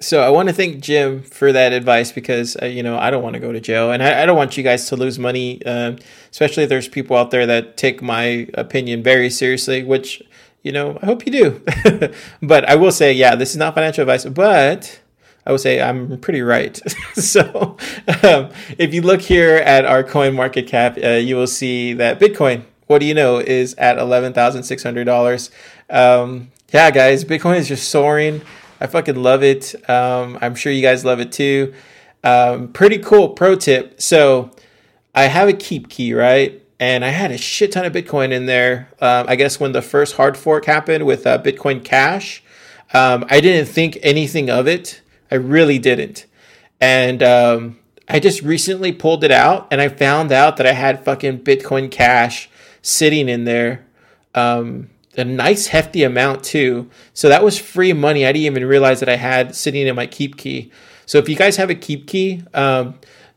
So 0.00 0.22
I 0.22 0.28
want 0.28 0.48
to 0.48 0.54
thank 0.54 0.80
Jim 0.80 1.24
for 1.24 1.50
that 1.50 1.72
advice 1.72 2.12
because 2.12 2.56
uh, 2.62 2.66
you 2.66 2.84
know 2.84 2.96
I 2.96 3.10
don't 3.10 3.22
want 3.22 3.34
to 3.34 3.40
go 3.40 3.50
to 3.50 3.60
jail 3.60 3.90
and 3.90 4.00
I, 4.00 4.22
I 4.22 4.26
don't 4.26 4.36
want 4.36 4.56
you 4.56 4.62
guys 4.62 4.88
to 4.90 4.96
lose 4.96 5.18
money, 5.18 5.64
um, 5.66 5.98
especially 6.30 6.62
if 6.62 6.68
there's 6.68 6.86
people 6.86 7.16
out 7.16 7.32
there 7.32 7.46
that 7.46 7.76
take 7.76 8.00
my 8.00 8.46
opinion 8.54 9.02
very 9.02 9.28
seriously, 9.28 9.82
which 9.82 10.22
you 10.62 10.70
know 10.70 11.00
I 11.02 11.06
hope 11.06 11.26
you 11.26 11.32
do. 11.32 12.12
but 12.42 12.64
I 12.68 12.76
will 12.76 12.92
say, 12.92 13.12
yeah, 13.12 13.34
this 13.34 13.50
is 13.50 13.56
not 13.56 13.74
financial 13.74 14.02
advice, 14.02 14.24
but 14.24 15.00
I 15.44 15.50
will 15.50 15.58
say 15.58 15.82
I'm 15.82 16.20
pretty 16.20 16.42
right. 16.42 16.80
so 17.14 17.76
um, 18.22 18.50
if 18.78 18.94
you 18.94 19.02
look 19.02 19.20
here 19.20 19.56
at 19.56 19.84
our 19.84 20.04
coin 20.04 20.36
market 20.36 20.68
cap, 20.68 20.96
uh, 21.02 21.08
you 21.14 21.34
will 21.34 21.48
see 21.48 21.92
that 21.94 22.20
Bitcoin, 22.20 22.62
what 22.86 23.00
do 23.00 23.06
you 23.06 23.14
know, 23.14 23.38
is 23.38 23.74
at 23.74 23.98
eleven 23.98 24.32
thousand 24.32 24.62
six 24.62 24.84
hundred 24.84 25.06
dollars. 25.06 25.50
Um, 25.90 26.52
yeah, 26.72 26.92
guys, 26.92 27.24
Bitcoin 27.24 27.56
is 27.56 27.66
just 27.66 27.88
soaring. 27.88 28.42
I 28.80 28.86
fucking 28.86 29.22
love 29.22 29.42
it. 29.42 29.74
Um, 29.88 30.38
I'm 30.40 30.54
sure 30.54 30.72
you 30.72 30.82
guys 30.82 31.04
love 31.04 31.20
it 31.20 31.32
too. 31.32 31.74
Um, 32.24 32.72
pretty 32.72 32.98
cool 32.98 33.30
pro 33.30 33.56
tip. 33.56 34.00
So 34.00 34.50
I 35.14 35.24
have 35.24 35.48
a 35.48 35.52
KeepKey, 35.52 36.16
right? 36.16 36.62
And 36.80 37.04
I 37.04 37.08
had 37.08 37.32
a 37.32 37.38
shit 37.38 37.72
ton 37.72 37.84
of 37.84 37.92
Bitcoin 37.92 38.30
in 38.30 38.46
there. 38.46 38.88
Um, 39.00 39.26
I 39.28 39.36
guess 39.36 39.58
when 39.58 39.72
the 39.72 39.82
first 39.82 40.16
hard 40.16 40.36
fork 40.36 40.64
happened 40.64 41.06
with 41.06 41.26
uh, 41.26 41.42
Bitcoin 41.42 41.84
Cash, 41.84 42.42
um, 42.94 43.24
I 43.28 43.40
didn't 43.40 43.66
think 43.66 43.98
anything 44.02 44.48
of 44.48 44.68
it. 44.68 45.02
I 45.30 45.34
really 45.34 45.78
didn't. 45.78 46.26
And 46.80 47.22
um, 47.22 47.78
I 48.08 48.20
just 48.20 48.42
recently 48.42 48.92
pulled 48.92 49.24
it 49.24 49.32
out 49.32 49.68
and 49.70 49.80
I 49.80 49.88
found 49.88 50.32
out 50.32 50.56
that 50.56 50.66
I 50.66 50.72
had 50.72 51.04
fucking 51.04 51.40
Bitcoin 51.40 51.90
Cash 51.90 52.48
sitting 52.80 53.28
in 53.28 53.44
there. 53.44 53.84
Um, 54.34 54.90
a 55.18 55.24
nice 55.24 55.68
hefty 55.68 56.02
amount 56.02 56.44
too. 56.44 56.88
So 57.14 57.28
that 57.28 57.44
was 57.44 57.58
free 57.58 57.92
money. 57.92 58.24
I 58.24 58.32
didn't 58.32 58.46
even 58.46 58.64
realize 58.64 59.00
that 59.00 59.08
I 59.08 59.16
had 59.16 59.54
sitting 59.54 59.86
in 59.86 59.94
my 59.96 60.06
KeepKey. 60.06 60.70
So 61.06 61.18
if 61.18 61.28
you 61.28 61.36
guys 61.36 61.56
have 61.56 61.70
a 61.70 61.74
KeepKey, 61.74 62.54
um, 62.56 62.94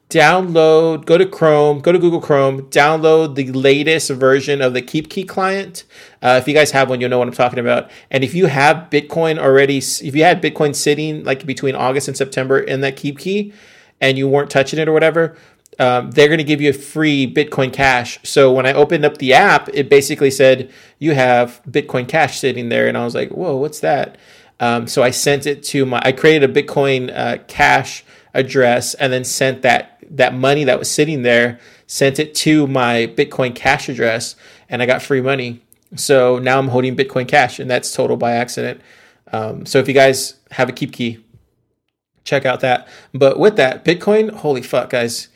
download, 0.10 1.06
go 1.06 1.18
to 1.18 1.26
Chrome, 1.26 1.80
go 1.80 1.92
to 1.94 1.98
Google 1.98 2.20
Chrome, 2.20 2.64
download 2.64 3.36
the 3.36 3.50
latest 3.54 4.10
version 4.10 4.62
of 4.62 4.74
the 4.74 4.82
KeepKey 4.82 5.28
client. 5.28 5.86
Uh, 6.22 6.38
if 6.42 6.48
you 6.48 6.54
guys 6.54 6.72
have 6.72 6.90
one, 6.90 7.00
you'll 7.00 7.10
know 7.10 7.20
what 7.20 7.30
I'm 7.30 7.34
talking 7.34 7.60
about. 7.60 7.90
And 8.12 8.24
if 8.24 8.36
you 8.36 8.48
have 8.48 8.90
Bitcoin 8.90 9.40
already, 9.40 9.78
if 9.78 10.14
you 10.14 10.24
had 10.24 10.42
Bitcoin 10.42 10.76
sitting 10.76 11.24
like 11.24 11.46
between 11.46 11.76
August 11.76 12.10
and 12.10 12.18
September 12.18 12.60
in 12.60 12.82
that 12.82 12.98
Keep 12.98 13.20
Key, 13.20 13.54
and 14.02 14.18
you 14.18 14.28
weren't 14.28 14.50
touching 14.50 14.80
it 14.80 14.90
or 14.90 14.94
whatever, 14.94 15.38
um, 15.82 16.12
they're 16.12 16.28
going 16.28 16.38
to 16.38 16.44
give 16.44 16.62
you 16.62 16.70
a 16.70 16.74
free 16.74 17.32
Bitcoin 17.32 17.74
Cash. 17.74 18.20
So 18.22 18.54
when 18.54 18.68
I 18.68 18.74
opened 18.74 19.04
up 19.04 19.18
the 19.18 19.34
app, 19.34 19.68
it 19.74 19.90
basically 19.90 20.30
said 20.30 20.72
you 21.00 21.16
have 21.16 21.60
Bitcoin 21.68 22.08
Cash 22.08 22.38
sitting 22.38 22.70
there, 22.70 22.88
and 22.88 22.96
I 22.96 23.04
was 23.04 23.16
like, 23.16 23.32
"Whoa, 23.32 23.56
what's 23.56 23.80
that?" 23.80 24.16
Um, 24.60 24.86
so 24.86 25.02
I 25.02 25.10
sent 25.10 25.48
it 25.48 25.64
to 25.64 25.88
my. 25.88 26.00
I 26.06 26.12
created 26.12 26.48
a 26.48 26.62
Bitcoin 26.62 27.12
uh, 27.12 27.40
Cash 27.48 28.04
address, 28.36 28.94
and 28.94 29.12
then 29.12 29.24
sent 29.24 29.64
that 29.64 29.98
that 30.08 30.36
money 30.36 30.64
that 30.66 30.78
was 30.78 30.90
sitting 30.90 31.24
there, 31.24 31.60
sent 31.88 32.20
it 32.20 32.36
to 32.36 32.68
my 32.68 33.12
Bitcoin 33.18 33.56
Cash 33.56 33.90
address, 33.90 34.36
and 34.70 34.84
I 34.84 34.86
got 34.86 35.02
free 35.02 35.22
money. 35.22 35.62
So 35.96 36.38
now 36.38 36.60
I'm 36.60 36.68
holding 36.68 36.96
Bitcoin 36.96 37.28
Cash, 37.28 37.58
and 37.58 37.68
that's 37.68 37.92
total 37.92 38.18
by 38.18 38.34
accident. 38.34 38.82
Um, 39.34 39.66
so 39.66 39.80
if 39.80 39.88
you 39.88 39.96
guys 39.96 40.36
have 40.52 40.70
a 40.70 40.74
KeepKey, 40.74 41.24
check 42.24 42.46
out 42.46 42.60
that. 42.60 42.88
But 43.16 43.40
with 43.40 43.56
that, 43.56 43.84
Bitcoin, 43.84 44.30
holy 44.30 44.62
fuck, 44.62 44.92
guys 44.92 45.30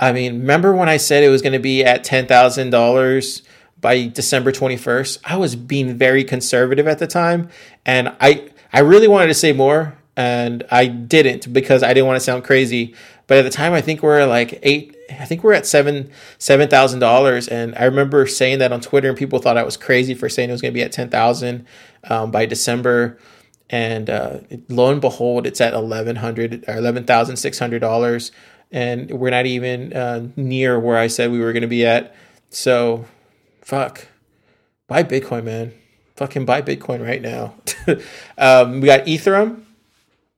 I 0.00 0.12
mean, 0.12 0.40
remember 0.40 0.74
when 0.74 0.88
I 0.88 0.96
said 0.96 1.22
it 1.22 1.28
was 1.28 1.42
going 1.42 1.52
to 1.52 1.58
be 1.58 1.84
at 1.84 2.04
$10,000 2.04 3.42
by 3.80 4.06
December 4.06 4.50
21st. 4.50 5.18
I 5.24 5.36
was 5.36 5.56
being 5.56 5.96
very 5.96 6.24
conservative 6.24 6.88
at 6.88 6.98
the 6.98 7.06
time, 7.06 7.50
and 7.84 8.14
I 8.18 8.48
I 8.72 8.80
really 8.80 9.06
wanted 9.06 9.28
to 9.28 9.34
say 9.34 9.52
more, 9.52 9.96
and 10.16 10.64
I 10.70 10.86
didn't 10.86 11.52
because 11.52 11.82
I 11.82 11.92
didn't 11.92 12.06
want 12.06 12.16
to 12.16 12.24
sound 12.24 12.44
crazy. 12.44 12.94
But 13.26 13.38
at 13.38 13.42
the 13.42 13.50
time, 13.50 13.74
I 13.74 13.82
think 13.82 14.02
we're 14.02 14.24
like 14.24 14.58
eight. 14.62 14.96
I 15.10 15.26
think 15.26 15.44
we're 15.44 15.52
at 15.52 15.66
seven 15.66 16.10
seven 16.38 16.68
thousand 16.70 17.00
dollars, 17.00 17.46
and 17.46 17.74
I 17.76 17.84
remember 17.84 18.26
saying 18.26 18.58
that 18.60 18.72
on 18.72 18.80
Twitter, 18.80 19.10
and 19.10 19.18
people 19.18 19.38
thought 19.38 19.58
I 19.58 19.64
was 19.64 19.76
crazy 19.76 20.14
for 20.14 20.30
saying 20.30 20.48
it 20.48 20.52
was 20.52 20.62
going 20.62 20.72
to 20.72 20.78
be 20.78 20.82
at 20.82 20.92
ten 20.92 21.10
thousand 21.10 21.66
um, 22.04 22.30
by 22.30 22.46
December. 22.46 23.18
And 23.70 24.08
uh, 24.08 24.38
lo 24.68 24.90
and 24.90 25.00
behold, 25.00 25.46
it's 25.46 25.60
at 25.60 25.74
eleven 25.74 26.16
hundred 26.16 26.64
or 26.66 26.76
eleven 26.76 27.04
thousand 27.04 27.36
six 27.36 27.58
hundred 27.58 27.80
dollars, 27.80 28.32
and 28.74 29.08
we're 29.12 29.30
not 29.30 29.46
even 29.46 29.92
uh, 29.92 30.26
near 30.34 30.80
where 30.80 30.98
I 30.98 31.06
said 31.06 31.30
we 31.30 31.38
were 31.38 31.52
going 31.52 31.62
to 31.62 31.68
be 31.68 31.86
at. 31.86 32.12
So, 32.50 33.04
fuck, 33.62 34.08
buy 34.88 35.04
Bitcoin, 35.04 35.44
man. 35.44 35.72
Fucking 36.16 36.44
buy 36.44 36.60
Bitcoin 36.60 37.00
right 37.00 37.22
now. 37.22 37.54
um, 38.36 38.80
we 38.80 38.86
got 38.86 39.06
Ethereum. 39.06 39.62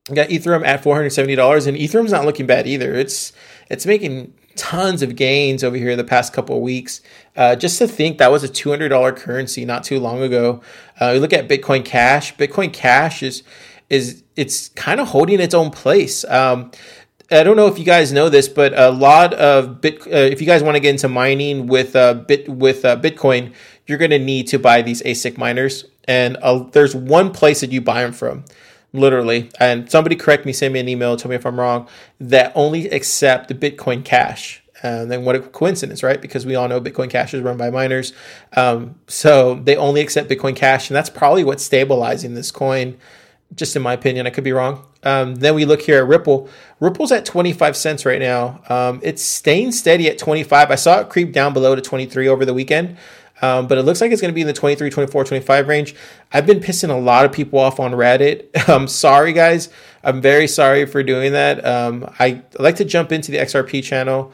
We 0.07 0.15
got 0.15 0.29
Ethereum 0.29 0.65
at 0.65 0.83
four 0.83 0.95
hundred 0.95 1.09
seventy 1.09 1.35
dollars, 1.35 1.65
and 1.65 1.75
Ethereum's 1.75 2.11
not 2.11 2.25
looking 2.25 2.45
bad 2.45 2.67
either. 2.67 2.93
It's 2.93 3.33
it's 3.69 3.87
making 3.87 4.35
tons 4.55 5.01
of 5.01 5.15
gains 5.15 5.63
over 5.63 5.75
here 5.75 5.95
the 5.95 6.03
past 6.03 6.31
couple 6.31 6.55
of 6.55 6.61
weeks. 6.61 7.01
Uh, 7.35 7.55
just 7.55 7.79
to 7.79 7.87
think 7.87 8.19
that 8.19 8.31
was 8.31 8.43
a 8.43 8.47
two 8.47 8.69
hundred 8.69 8.89
dollar 8.89 9.11
currency 9.11 9.65
not 9.65 9.83
too 9.83 9.99
long 9.99 10.21
ago. 10.21 10.61
Uh, 11.01 11.11
you 11.11 11.19
look 11.19 11.33
at 11.33 11.47
Bitcoin 11.47 11.83
Cash. 11.83 12.35
Bitcoin 12.35 12.71
Cash 12.71 13.23
is 13.23 13.41
is 13.89 14.23
it's 14.35 14.69
kind 14.69 14.99
of 14.99 15.07
holding 15.07 15.39
its 15.39 15.55
own 15.55 15.71
place. 15.71 16.23
Um, 16.25 16.71
I 17.29 17.43
don't 17.43 17.57
know 17.57 17.67
if 17.67 17.77
you 17.77 17.83
guys 17.83 18.13
know 18.13 18.29
this, 18.29 18.47
but 18.47 18.77
a 18.77 18.89
lot 18.89 19.33
of 19.33 19.81
bit. 19.81 20.01
Uh, 20.07 20.15
if 20.15 20.39
you 20.39 20.47
guys 20.47 20.63
want 20.63 20.75
to 20.75 20.79
get 20.79 20.91
into 20.91 21.09
mining 21.09 21.67
with 21.67 21.93
uh, 21.95 22.13
bit 22.13 22.47
with 22.47 22.85
uh, 22.85 22.95
Bitcoin, 22.97 23.53
you're 23.85 23.97
going 23.97 24.11
to 24.11 24.19
need 24.19 24.47
to 24.47 24.59
buy 24.59 24.81
these 24.81 25.01
ASIC 25.01 25.37
miners, 25.37 25.85
and 26.07 26.37
uh, 26.37 26.59
there's 26.71 26.95
one 26.95 27.31
place 27.31 27.59
that 27.59 27.71
you 27.71 27.81
buy 27.81 28.01
them 28.01 28.13
from, 28.13 28.45
literally. 28.93 29.49
And 29.59 29.91
somebody 29.91 30.15
correct 30.15 30.45
me, 30.45 30.53
send 30.53 30.73
me 30.73 30.79
an 30.79 30.87
email, 30.87 31.17
tell 31.17 31.29
me 31.29 31.35
if 31.35 31.45
I'm 31.45 31.59
wrong. 31.59 31.89
That 32.19 32.53
only 32.55 32.89
accept 32.89 33.49
the 33.49 33.55
Bitcoin 33.55 34.05
Cash. 34.05 34.63
And 34.81 35.11
then 35.11 35.25
what 35.25 35.35
a 35.35 35.39
coincidence, 35.41 36.03
right? 36.03 36.21
Because 36.21 36.45
we 36.45 36.55
all 36.55 36.67
know 36.69 36.79
Bitcoin 36.79 37.09
Cash 37.09 37.33
is 37.33 37.41
run 37.41 37.57
by 37.57 37.71
miners. 37.71 38.13
Um, 38.55 38.95
so 39.07 39.55
they 39.55 39.75
only 39.75 39.99
accept 40.01 40.29
Bitcoin 40.29 40.55
Cash, 40.55 40.89
and 40.89 40.95
that's 40.95 41.09
probably 41.09 41.43
what's 41.43 41.63
stabilizing 41.63 42.35
this 42.35 42.51
coin 42.51 42.97
just 43.55 43.75
in 43.75 43.81
my 43.81 43.93
opinion. 43.93 44.27
I 44.27 44.29
could 44.29 44.43
be 44.43 44.51
wrong. 44.51 44.85
Um, 45.03 45.35
then 45.35 45.55
we 45.55 45.65
look 45.65 45.81
here 45.81 45.97
at 45.99 46.07
Ripple. 46.07 46.49
Ripple's 46.79 47.11
at 47.11 47.25
25 47.25 47.75
cents 47.75 48.05
right 48.05 48.19
now. 48.19 48.61
Um, 48.69 48.99
it's 49.01 49.23
staying 49.23 49.71
steady 49.71 50.07
at 50.07 50.17
25. 50.17 50.69
I 50.69 50.75
saw 50.75 50.99
it 50.99 51.09
creep 51.09 51.31
down 51.31 51.53
below 51.53 51.75
to 51.75 51.81
23 51.81 52.27
over 52.27 52.45
the 52.45 52.53
weekend, 52.53 52.97
um, 53.41 53.67
but 53.67 53.77
it 53.77 53.83
looks 53.83 53.99
like 53.99 54.11
it's 54.11 54.21
going 54.21 54.31
to 54.31 54.35
be 54.35 54.41
in 54.41 54.47
the 54.47 54.53
23, 54.53 54.89
24, 54.89 55.23
25 55.23 55.67
range. 55.67 55.95
I've 56.31 56.45
been 56.45 56.59
pissing 56.59 56.89
a 56.89 56.99
lot 56.99 57.25
of 57.25 57.31
people 57.31 57.57
off 57.59 57.79
on 57.79 57.93
Reddit. 57.93 58.47
I'm 58.69 58.87
sorry, 58.87 59.33
guys. 59.33 59.69
I'm 60.03 60.21
very 60.21 60.47
sorry 60.47 60.85
for 60.85 61.01
doing 61.01 61.33
that. 61.33 61.65
Um, 61.65 62.13
I 62.19 62.43
like 62.59 62.75
to 62.75 62.85
jump 62.85 63.11
into 63.11 63.31
the 63.31 63.39
XRP 63.39 63.83
channel 63.83 64.31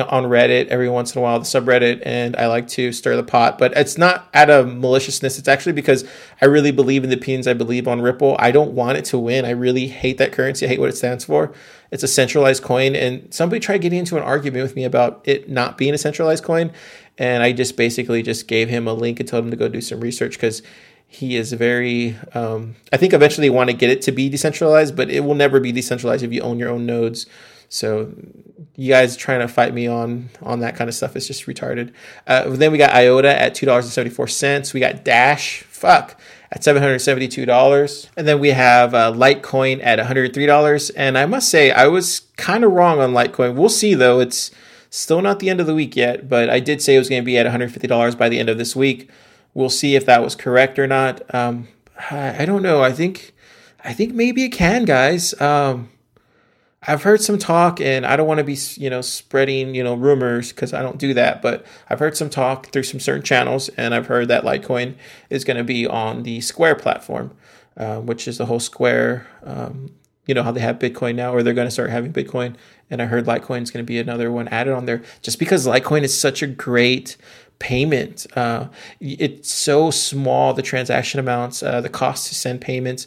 on 0.00 0.24
Reddit 0.24 0.68
every 0.68 0.88
once 0.88 1.14
in 1.14 1.18
a 1.18 1.22
while, 1.22 1.38
the 1.38 1.44
subreddit, 1.44 2.02
and 2.06 2.34
I 2.36 2.46
like 2.46 2.66
to 2.68 2.92
stir 2.92 3.14
the 3.14 3.22
pot. 3.22 3.58
But 3.58 3.76
it's 3.76 3.98
not 3.98 4.28
out 4.32 4.48
of 4.48 4.74
maliciousness. 4.74 5.38
It's 5.38 5.48
actually 5.48 5.72
because 5.72 6.04
I 6.40 6.46
really 6.46 6.72
believe 6.72 7.04
in 7.04 7.10
the 7.10 7.16
opinions 7.16 7.46
I 7.46 7.52
believe 7.52 7.86
on 7.86 8.00
Ripple. 8.00 8.36
I 8.38 8.52
don't 8.52 8.72
want 8.72 8.96
it 8.96 9.04
to 9.06 9.18
win. 9.18 9.44
I 9.44 9.50
really 9.50 9.88
hate 9.88 10.16
that 10.18 10.32
currency. 10.32 10.64
I 10.64 10.70
hate 10.70 10.80
what 10.80 10.88
it 10.88 10.96
stands 10.96 11.26
for. 11.26 11.52
It's 11.92 12.02
a 12.02 12.08
centralized 12.08 12.62
coin, 12.62 12.96
and 12.96 13.32
somebody 13.32 13.60
tried 13.60 13.82
getting 13.82 14.00
into 14.00 14.16
an 14.16 14.24
argument 14.24 14.62
with 14.64 14.74
me 14.74 14.84
about 14.84 15.20
it 15.24 15.48
not 15.48 15.78
being 15.78 15.94
a 15.94 15.98
centralized 15.98 16.42
coin, 16.42 16.72
and 17.18 17.42
I 17.42 17.52
just 17.52 17.76
basically 17.76 18.22
just 18.22 18.48
gave 18.48 18.68
him 18.68 18.88
a 18.88 18.94
link 18.94 19.20
and 19.20 19.28
told 19.28 19.44
him 19.44 19.50
to 19.50 19.56
go 19.56 19.68
do 19.68 19.80
some 19.80 20.00
research 20.00 20.32
because 20.32 20.62
he 21.06 21.36
is 21.36 21.52
very 21.52 22.16
um, 22.32 22.74
i 22.90 22.96
think 22.96 23.12
eventually 23.12 23.50
want 23.50 23.68
to 23.68 23.76
get 23.76 23.90
it 23.90 24.00
to 24.00 24.10
be 24.10 24.30
decentralized 24.30 24.96
but 24.96 25.10
it 25.10 25.20
will 25.20 25.34
never 25.34 25.60
be 25.60 25.70
decentralized 25.70 26.24
if 26.24 26.32
you 26.32 26.40
own 26.40 26.58
your 26.58 26.70
own 26.70 26.86
nodes. 26.86 27.26
So 27.72 28.12
you 28.76 28.92
guys 28.92 29.16
trying 29.16 29.40
to 29.40 29.48
fight 29.48 29.72
me 29.72 29.86
on 29.86 30.28
on 30.42 30.60
that 30.60 30.76
kind 30.76 30.88
of 30.88 30.94
stuff 30.94 31.16
is 31.16 31.26
just 31.26 31.46
retarded. 31.46 31.92
Uh, 32.26 32.50
then 32.50 32.70
we 32.70 32.76
got 32.76 32.94
IOTA 32.94 33.40
at 33.40 33.54
two 33.54 33.64
dollars 33.64 33.86
and 33.86 33.92
seventy 33.94 34.14
four 34.14 34.28
cents. 34.28 34.74
We 34.74 34.80
got 34.80 35.04
Dash, 35.04 35.62
fuck, 35.62 36.20
at 36.52 36.62
seven 36.62 36.82
hundred 36.82 36.98
seventy 36.98 37.28
two 37.28 37.46
dollars, 37.46 38.08
and 38.16 38.28
then 38.28 38.38
we 38.38 38.50
have 38.50 38.94
uh, 38.94 39.10
Litecoin 39.10 39.80
at 39.82 39.98
one 39.98 40.06
hundred 40.06 40.34
three 40.34 40.46
dollars. 40.46 40.90
And 40.90 41.16
I 41.16 41.24
must 41.24 41.48
say, 41.48 41.70
I 41.70 41.86
was 41.86 42.20
kind 42.36 42.62
of 42.62 42.72
wrong 42.72 43.00
on 43.00 43.12
Litecoin. 43.12 43.54
We'll 43.54 43.70
see 43.70 43.94
though. 43.94 44.20
It's 44.20 44.50
still 44.90 45.22
not 45.22 45.38
the 45.38 45.48
end 45.48 45.60
of 45.60 45.66
the 45.66 45.74
week 45.74 45.96
yet, 45.96 46.28
but 46.28 46.50
I 46.50 46.60
did 46.60 46.82
say 46.82 46.94
it 46.94 46.98
was 46.98 47.08
going 47.08 47.22
to 47.22 47.26
be 47.26 47.38
at 47.38 47.46
one 47.46 47.52
hundred 47.52 47.72
fifty 47.72 47.88
dollars 47.88 48.14
by 48.14 48.28
the 48.28 48.38
end 48.38 48.50
of 48.50 48.58
this 48.58 48.76
week. 48.76 49.10
We'll 49.54 49.70
see 49.70 49.96
if 49.96 50.04
that 50.06 50.22
was 50.22 50.34
correct 50.34 50.78
or 50.78 50.86
not. 50.86 51.34
Um, 51.34 51.68
I, 52.10 52.42
I, 52.42 52.44
don't 52.46 52.62
know. 52.62 52.82
I 52.82 52.92
think 52.92 53.32
I 53.84 53.92
think 53.92 54.14
maybe 54.14 54.44
it 54.44 54.50
can, 54.50 54.84
guys. 54.84 55.38
Um, 55.40 55.88
I've 56.84 57.04
heard 57.04 57.20
some 57.20 57.38
talk, 57.38 57.80
and 57.80 58.04
I 58.04 58.16
don't 58.16 58.26
want 58.26 58.38
to 58.38 58.44
be, 58.44 58.58
you 58.74 58.90
know, 58.90 59.02
spreading, 59.02 59.74
you 59.74 59.84
know, 59.84 59.94
rumors 59.94 60.50
because 60.50 60.74
I 60.74 60.82
don't 60.82 60.98
do 60.98 61.14
that. 61.14 61.40
But 61.40 61.64
I've 61.88 62.00
heard 62.00 62.16
some 62.16 62.28
talk 62.28 62.72
through 62.72 62.82
some 62.82 62.98
certain 62.98 63.22
channels, 63.22 63.68
and 63.70 63.94
I've 63.94 64.06
heard 64.06 64.28
that 64.28 64.42
Litecoin 64.42 64.96
is 65.30 65.44
going 65.44 65.58
to 65.58 65.64
be 65.64 65.86
on 65.86 66.24
the 66.24 66.40
Square 66.40 66.76
platform, 66.76 67.36
uh, 67.76 68.00
which 68.00 68.26
is 68.26 68.38
the 68.38 68.46
whole 68.46 68.60
Square. 68.60 69.26
Um, 69.44 69.94
you 70.26 70.34
know 70.34 70.42
how 70.42 70.52
they 70.52 70.60
have 70.60 70.78
Bitcoin 70.78 71.14
now, 71.14 71.32
or 71.32 71.42
they're 71.42 71.54
going 71.54 71.66
to 71.66 71.72
start 71.72 71.90
having 71.90 72.12
Bitcoin, 72.12 72.56
and 72.90 73.00
I 73.00 73.06
heard 73.06 73.26
Litecoin 73.26 73.62
is 73.62 73.70
going 73.70 73.84
to 73.84 73.88
be 73.88 73.98
another 73.98 74.32
one 74.32 74.48
added 74.48 74.72
on 74.72 74.86
there, 74.86 75.02
just 75.20 75.38
because 75.38 75.66
Litecoin 75.66 76.02
is 76.02 76.18
such 76.18 76.42
a 76.42 76.46
great 76.46 77.16
payment. 77.58 78.26
Uh, 78.36 78.68
it's 79.00 79.52
so 79.52 79.90
small, 79.90 80.52
the 80.52 80.62
transaction 80.62 81.20
amounts, 81.20 81.62
uh, 81.62 81.80
the 81.80 81.88
cost 81.88 82.28
to 82.28 82.34
send 82.34 82.60
payments 82.60 83.06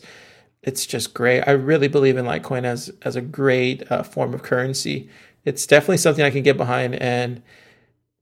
it's 0.65 0.85
just 0.85 1.13
great. 1.13 1.41
I 1.41 1.51
really 1.51 1.87
believe 1.87 2.17
in 2.17 2.25
Litecoin 2.25 2.65
as 2.65 2.91
as 3.03 3.15
a 3.15 3.21
great 3.21 3.89
uh, 3.91 4.03
form 4.03 4.33
of 4.33 4.43
currency. 4.43 5.09
It's 5.45 5.67
definitely 5.67 5.97
something 5.97 6.25
I 6.25 6.31
can 6.31 6.41
get 6.41 6.57
behind, 6.57 6.95
and 6.95 7.43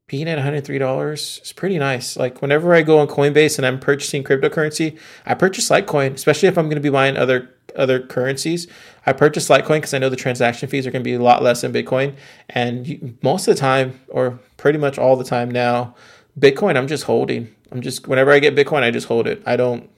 being 0.08 0.28
at 0.28 0.38
$103 0.38 1.42
is 1.42 1.54
pretty 1.54 1.80
nice. 1.80 2.18
Like 2.18 2.42
whenever 2.42 2.74
I 2.74 2.82
go 2.82 3.00
on 3.00 3.08
Coinbase 3.08 3.58
and 3.58 3.66
I'm 3.66 3.80
purchasing 3.80 4.24
cryptocurrency, 4.24 5.00
I 5.26 5.34
purchase 5.34 5.70
Litecoin, 5.70 6.14
especially 6.14 6.50
if 6.50 6.58
I'm 6.58 6.66
going 6.66 6.76
to 6.76 6.82
be 6.82 6.90
buying 6.90 7.16
other 7.16 7.50
other 7.78 8.02
currencies. 8.02 8.68
I 9.06 9.14
purchase 9.14 9.48
Litecoin 9.48 9.78
because 9.78 9.94
I 9.94 10.00
know 10.00 10.10
the 10.10 10.18
transaction 10.18 10.68
fees 10.68 10.86
are 10.86 10.92
going 10.92 11.02
to 11.02 11.10
be 11.10 11.16
a 11.16 11.24
lot 11.24 11.42
less 11.42 11.62
than 11.62 11.72
Bitcoin, 11.72 12.16
and 12.50 12.86
you, 12.86 13.18
most 13.24 13.48
of 13.48 13.56
the 13.56 13.60
time, 13.60 14.02
or 14.10 14.38
pretty 14.58 14.78
much 14.78 15.00
all 15.00 15.16
the 15.16 15.24
time 15.24 15.50
now, 15.50 15.96
Bitcoin 16.38 16.76
I'm 16.76 16.88
just 16.88 17.06
holding. 17.06 17.56
I'm 17.72 17.82
just 17.82 18.06
whenever 18.06 18.32
I 18.32 18.40
get 18.40 18.54
Bitcoin, 18.54 18.84
I 18.84 18.92
just 18.92 19.08
hold 19.08 19.28
it. 19.28 19.42
I 19.46 19.56
don't 19.56 19.90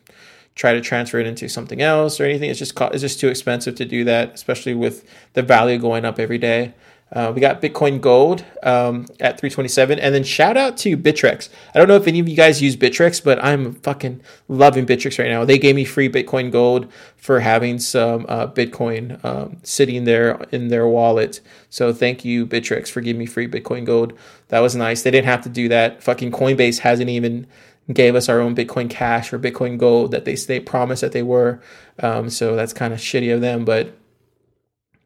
try 0.56 0.74
to 0.74 0.82
transfer 0.82 1.20
it 1.20 1.28
into 1.28 1.50
something 1.50 1.82
else 1.82 2.20
or 2.20 2.26
anything. 2.26 2.50
It's 2.50 2.60
just 2.60 2.80
it's 2.80 3.02
just 3.02 3.20
too 3.20 3.28
expensive 3.28 3.76
to 3.76 3.86
do 3.86 4.04
that, 4.06 4.34
especially 4.34 4.74
with 4.74 5.06
the 5.34 5.42
value 5.42 5.78
going 5.78 6.06
up 6.06 6.20
every 6.20 6.38
day. 6.38 6.74
Uh, 7.12 7.32
we 7.34 7.40
got 7.40 7.62
Bitcoin 7.62 8.02
Gold 8.02 8.44
um, 8.64 9.06
at 9.20 9.40
327, 9.40 10.00
and 10.00 10.14
then 10.14 10.24
shout 10.24 10.58
out 10.58 10.76
to 10.78 10.98
Bittrex. 10.98 11.50
I 11.74 11.78
don't 11.78 11.88
know 11.88 11.96
if 11.96 12.08
any 12.08 12.20
of 12.20 12.28
you 12.28 12.36
guys 12.36 12.64
use 12.64 12.76
Bittrex, 12.76 13.24
but 13.24 13.42
I'm 13.44 13.76
fucking 13.76 14.22
loving 14.48 14.88
Bittrex 14.88 15.20
right 15.20 15.30
now. 15.30 15.46
They 15.46 15.60
gave 15.60 15.76
me 15.76 15.86
free 15.86 16.10
Bitcoin 16.10 16.52
Gold 16.52 16.92
for 17.16 17.42
having 17.42 17.78
some 17.78 18.26
uh, 18.28 18.48
Bitcoin 18.48 19.24
um, 19.24 19.58
sitting 19.62 20.06
there 20.06 20.42
in 20.52 20.70
their 20.70 20.88
wallet. 20.88 21.42
So 21.70 21.94
thank 21.94 22.26
you 22.26 22.48
Bittrex 22.48 22.90
for 22.90 23.02
giving 23.02 23.20
me 23.20 23.28
free 23.28 23.48
Bitcoin 23.48 23.86
Gold. 23.86 24.14
That 24.48 24.62
was 24.62 24.76
nice. 24.76 25.04
They 25.04 25.12
didn't 25.12 25.28
have 25.28 25.44
to 25.44 25.50
do 25.50 25.70
that. 25.70 26.02
Fucking 26.02 26.32
Coinbase 26.32 26.80
hasn't 26.80 27.10
even 27.10 27.46
gave 27.92 28.16
us 28.16 28.30
our 28.30 28.40
own 28.40 28.56
Bitcoin 28.56 28.90
Cash 28.90 29.32
or 29.32 29.40
Bitcoin 29.40 29.78
Gold 29.78 30.12
that 30.12 30.26
they 30.26 30.36
they 30.36 30.60
promised 30.60 31.02
that 31.02 31.12
they 31.12 31.24
were. 31.24 31.62
Um, 32.00 32.30
so 32.30 32.56
that's 32.56 32.74
kind 32.74 32.94
of 32.94 33.00
shitty 33.00 33.34
of 33.34 33.42
them, 33.42 33.66
but 33.66 33.96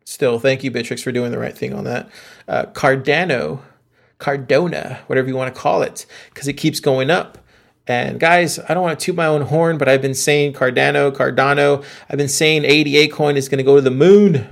still, 0.05 0.39
thank 0.39 0.63
you, 0.63 0.71
Bittrex 0.71 1.03
for 1.03 1.11
doing 1.11 1.31
the 1.31 1.39
right 1.39 1.57
thing 1.57 1.73
on 1.73 1.83
that. 1.83 2.09
Uh, 2.47 2.65
Cardano, 2.67 3.59
Cardona, 4.17 4.99
whatever 5.07 5.27
you 5.27 5.35
want 5.35 5.53
to 5.53 5.59
call 5.59 5.81
it, 5.81 6.05
because 6.29 6.47
it 6.47 6.53
keeps 6.53 6.79
going 6.79 7.09
up. 7.09 7.37
And 7.85 8.19
guys, 8.19 8.59
I 8.59 8.73
don't 8.75 8.83
want 8.83 8.99
to 8.99 9.03
toot 9.03 9.15
my 9.15 9.25
own 9.25 9.41
horn, 9.41 9.79
but 9.79 9.89
I've 9.89 10.01
been 10.01 10.13
saying 10.13 10.53
Cardano, 10.53 11.11
Cardano. 11.11 11.83
I've 12.09 12.17
been 12.17 12.29
saying 12.29 12.63
ADA 12.63 13.11
coin 13.11 13.35
is 13.35 13.49
going 13.49 13.57
to 13.57 13.63
go 13.63 13.75
to 13.75 13.81
the 13.81 13.91
moon 13.91 14.47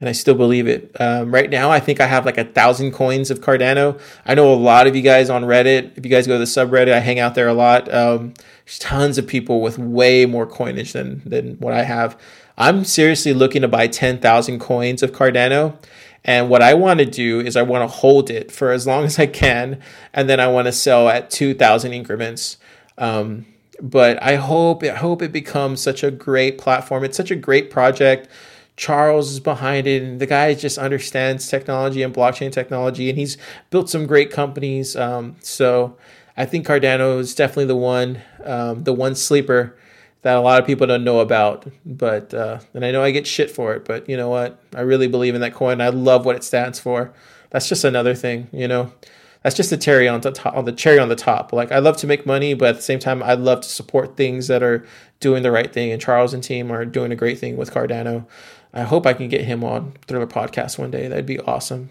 and 0.00 0.08
I 0.08 0.12
still 0.12 0.34
believe 0.34 0.68
it. 0.68 0.94
Um, 1.00 1.32
right 1.32 1.50
now, 1.50 1.70
I 1.70 1.80
think 1.80 2.00
I 2.00 2.06
have 2.06 2.24
like 2.24 2.38
a 2.38 2.44
thousand 2.44 2.92
coins 2.92 3.30
of 3.30 3.40
Cardano. 3.40 4.00
I 4.24 4.34
know 4.34 4.52
a 4.52 4.54
lot 4.54 4.86
of 4.86 4.94
you 4.94 5.02
guys 5.02 5.28
on 5.28 5.42
Reddit. 5.42 5.96
If 5.96 6.04
you 6.04 6.10
guys 6.10 6.26
go 6.26 6.34
to 6.34 6.38
the 6.38 6.44
subreddit, 6.44 6.92
I 6.92 7.00
hang 7.00 7.18
out 7.18 7.34
there 7.34 7.48
a 7.48 7.54
lot. 7.54 7.92
Um, 7.92 8.34
there's 8.64 8.78
tons 8.78 9.18
of 9.18 9.26
people 9.26 9.60
with 9.60 9.78
way 9.78 10.24
more 10.24 10.46
coinage 10.46 10.92
than 10.92 11.22
than 11.24 11.56
what 11.56 11.72
I 11.72 11.82
have. 11.82 12.18
I'm 12.56 12.84
seriously 12.84 13.32
looking 13.32 13.62
to 13.62 13.68
buy 13.68 13.88
ten 13.88 14.18
thousand 14.18 14.60
coins 14.60 15.02
of 15.02 15.12
Cardano. 15.12 15.76
And 16.24 16.50
what 16.50 16.62
I 16.62 16.74
want 16.74 16.98
to 16.98 17.06
do 17.06 17.40
is 17.40 17.56
I 17.56 17.62
want 17.62 17.88
to 17.88 17.96
hold 17.96 18.30
it 18.30 18.52
for 18.52 18.70
as 18.70 18.86
long 18.86 19.04
as 19.06 19.18
I 19.18 19.26
can, 19.26 19.80
and 20.12 20.28
then 20.28 20.38
I 20.38 20.46
want 20.46 20.66
to 20.66 20.72
sell 20.72 21.08
at 21.08 21.30
two 21.30 21.54
thousand 21.54 21.92
increments. 21.92 22.58
Um, 22.96 23.46
but 23.80 24.22
I 24.22 24.36
hope 24.36 24.84
I 24.84 24.88
hope 24.88 25.22
it 25.22 25.32
becomes 25.32 25.80
such 25.82 26.04
a 26.04 26.10
great 26.10 26.58
platform. 26.58 27.04
It's 27.04 27.16
such 27.16 27.30
a 27.30 27.36
great 27.36 27.70
project. 27.70 28.28
Charles 28.78 29.32
is 29.32 29.40
behind 29.40 29.88
it, 29.88 30.04
and 30.04 30.20
the 30.20 30.26
guy 30.26 30.54
just 30.54 30.78
understands 30.78 31.48
technology 31.48 32.00
and 32.00 32.14
blockchain 32.14 32.52
technology, 32.52 33.10
and 33.10 33.18
he's 33.18 33.36
built 33.70 33.90
some 33.90 34.06
great 34.06 34.30
companies. 34.30 34.94
Um, 34.94 35.34
so 35.40 35.96
I 36.36 36.46
think 36.46 36.64
Cardano 36.64 37.18
is 37.18 37.34
definitely 37.34 37.64
the 37.64 37.76
one, 37.76 38.22
um, 38.44 38.84
the 38.84 38.92
one 38.92 39.16
sleeper 39.16 39.76
that 40.22 40.36
a 40.36 40.40
lot 40.40 40.60
of 40.60 40.66
people 40.66 40.86
don't 40.86 41.02
know 41.02 41.18
about. 41.18 41.66
But 41.84 42.32
uh, 42.32 42.60
and 42.72 42.84
I 42.84 42.92
know 42.92 43.02
I 43.02 43.10
get 43.10 43.26
shit 43.26 43.50
for 43.50 43.74
it, 43.74 43.84
but 43.84 44.08
you 44.08 44.16
know 44.16 44.28
what? 44.28 44.62
I 44.72 44.82
really 44.82 45.08
believe 45.08 45.34
in 45.34 45.40
that 45.40 45.54
coin. 45.54 45.80
I 45.80 45.88
love 45.88 46.24
what 46.24 46.36
it 46.36 46.44
stands 46.44 46.78
for. 46.78 47.12
That's 47.50 47.68
just 47.68 47.82
another 47.82 48.14
thing, 48.14 48.46
you 48.52 48.68
know. 48.68 48.92
That's 49.42 49.56
just 49.56 49.70
the 49.70 49.76
cherry 49.76 50.06
on 50.06 50.20
the 50.20 50.30
top, 50.30 50.54
on 50.54 50.66
the 50.66 50.72
cherry 50.72 51.00
on 51.00 51.08
the 51.08 51.16
top. 51.16 51.52
Like 51.52 51.72
I 51.72 51.80
love 51.80 51.96
to 51.98 52.06
make 52.06 52.26
money, 52.26 52.54
but 52.54 52.68
at 52.68 52.76
the 52.76 52.82
same 52.82 53.00
time, 53.00 53.24
I 53.24 53.34
love 53.34 53.62
to 53.62 53.68
support 53.68 54.16
things 54.16 54.46
that 54.46 54.62
are 54.62 54.86
doing 55.18 55.42
the 55.42 55.50
right 55.50 55.72
thing. 55.72 55.90
And 55.90 56.00
Charles 56.00 56.32
and 56.32 56.44
team 56.44 56.70
are 56.70 56.84
doing 56.84 57.10
a 57.10 57.16
great 57.16 57.38
thing 57.38 57.56
with 57.56 57.72
Cardano. 57.72 58.24
I 58.72 58.82
hope 58.82 59.06
I 59.06 59.14
can 59.14 59.28
get 59.28 59.44
him 59.44 59.64
on 59.64 59.94
Thriller 60.06 60.26
Podcast 60.26 60.78
one 60.78 60.90
day. 60.90 61.08
That'd 61.08 61.26
be 61.26 61.40
awesome. 61.40 61.90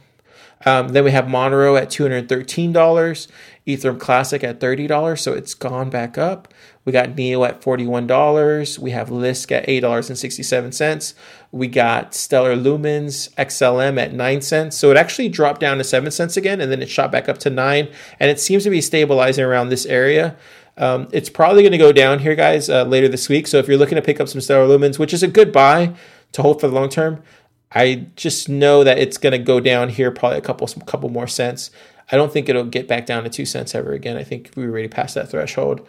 Um, 0.66 0.90
then 0.90 1.04
we 1.04 1.12
have 1.12 1.26
Monero 1.26 1.80
at 1.80 1.90
$213, 1.90 3.28
Ethereum 3.68 4.00
Classic 4.00 4.44
at 4.44 4.60
$30, 4.60 5.20
so 5.20 5.34
it's 5.34 5.54
gone 5.54 5.90
back 5.90 6.18
up. 6.18 6.52
We 6.84 6.92
got 6.94 7.16
Neo 7.16 7.44
at 7.44 7.62
$41. 7.62 8.80
We 8.80 8.92
have 8.92 9.10
Lisk 9.10 9.52
at 9.52 9.68
$8.67. 9.68 11.14
We 11.52 11.68
got 11.68 12.14
Stellar 12.14 12.56
Lumens 12.56 13.34
XLM 13.36 14.02
at 14.02 14.14
9 14.14 14.42
cents. 14.42 14.78
So 14.78 14.90
it 14.90 14.98
actually 14.98 15.30
dropped 15.30 15.60
down 15.60 15.78
to 15.78 15.84
7 15.84 16.10
cents 16.12 16.38
again, 16.38 16.62
and 16.62 16.72
then 16.72 16.82
it 16.82 16.90
shot 16.90 17.12
back 17.12 17.28
up 17.28 17.38
to 17.40 17.50
9. 17.50 17.90
And 18.20 18.32
it 18.32 18.40
seems 18.40 18.64
to 18.64 18.70
be 18.70 18.82
stabilizing 18.82 19.44
around 19.44 19.70
this 19.70 19.86
area. 19.86 20.38
Um, 20.78 21.08
it's 21.12 21.30
probably 21.30 21.64
going 21.64 21.72
to 21.72 21.78
go 21.78 21.92
down 21.92 22.20
here, 22.20 22.36
guys, 22.36 22.70
uh, 22.70 22.84
later 22.84 23.08
this 23.08 23.28
week. 23.28 23.48
So 23.48 23.58
if 23.58 23.68
you're 23.68 23.78
looking 23.78 23.96
to 23.96 24.02
pick 24.02 24.22
up 24.22 24.28
some 24.28 24.42
Stellar 24.42 24.68
Lumens, 24.68 24.98
which 24.98 25.14
is 25.14 25.24
a 25.24 25.28
good 25.28 25.52
buy 25.52 25.94
to 26.34 26.42
hold 26.42 26.62
for 26.62 26.68
the 26.68 26.74
long 26.74 26.90
term, 26.90 27.24
I 27.72 28.08
just 28.16 28.48
know 28.50 28.84
that 28.84 28.98
it's 28.98 29.18
going 29.18 29.32
to 29.32 29.40
go 29.40 29.60
down 29.60 29.90
here 29.90 30.12
probably 30.12 30.38
a 30.38 30.42
couple 30.42 30.68
couple 30.86 31.10
more 31.10 31.28
cents. 31.28 31.72
I 32.12 32.16
don't 32.16 32.32
think 32.32 32.48
it'll 32.48 32.64
get 32.64 32.88
back 32.88 33.06
down 33.06 33.24
to 33.24 33.30
two 33.30 33.46
cents 33.46 33.76
ever 33.76 33.92
again. 33.92 34.16
I 34.16 34.24
think 34.24 34.52
we 34.56 34.66
already 34.66 34.88
passed 34.88 35.16
that 35.16 35.30
threshold. 35.30 35.86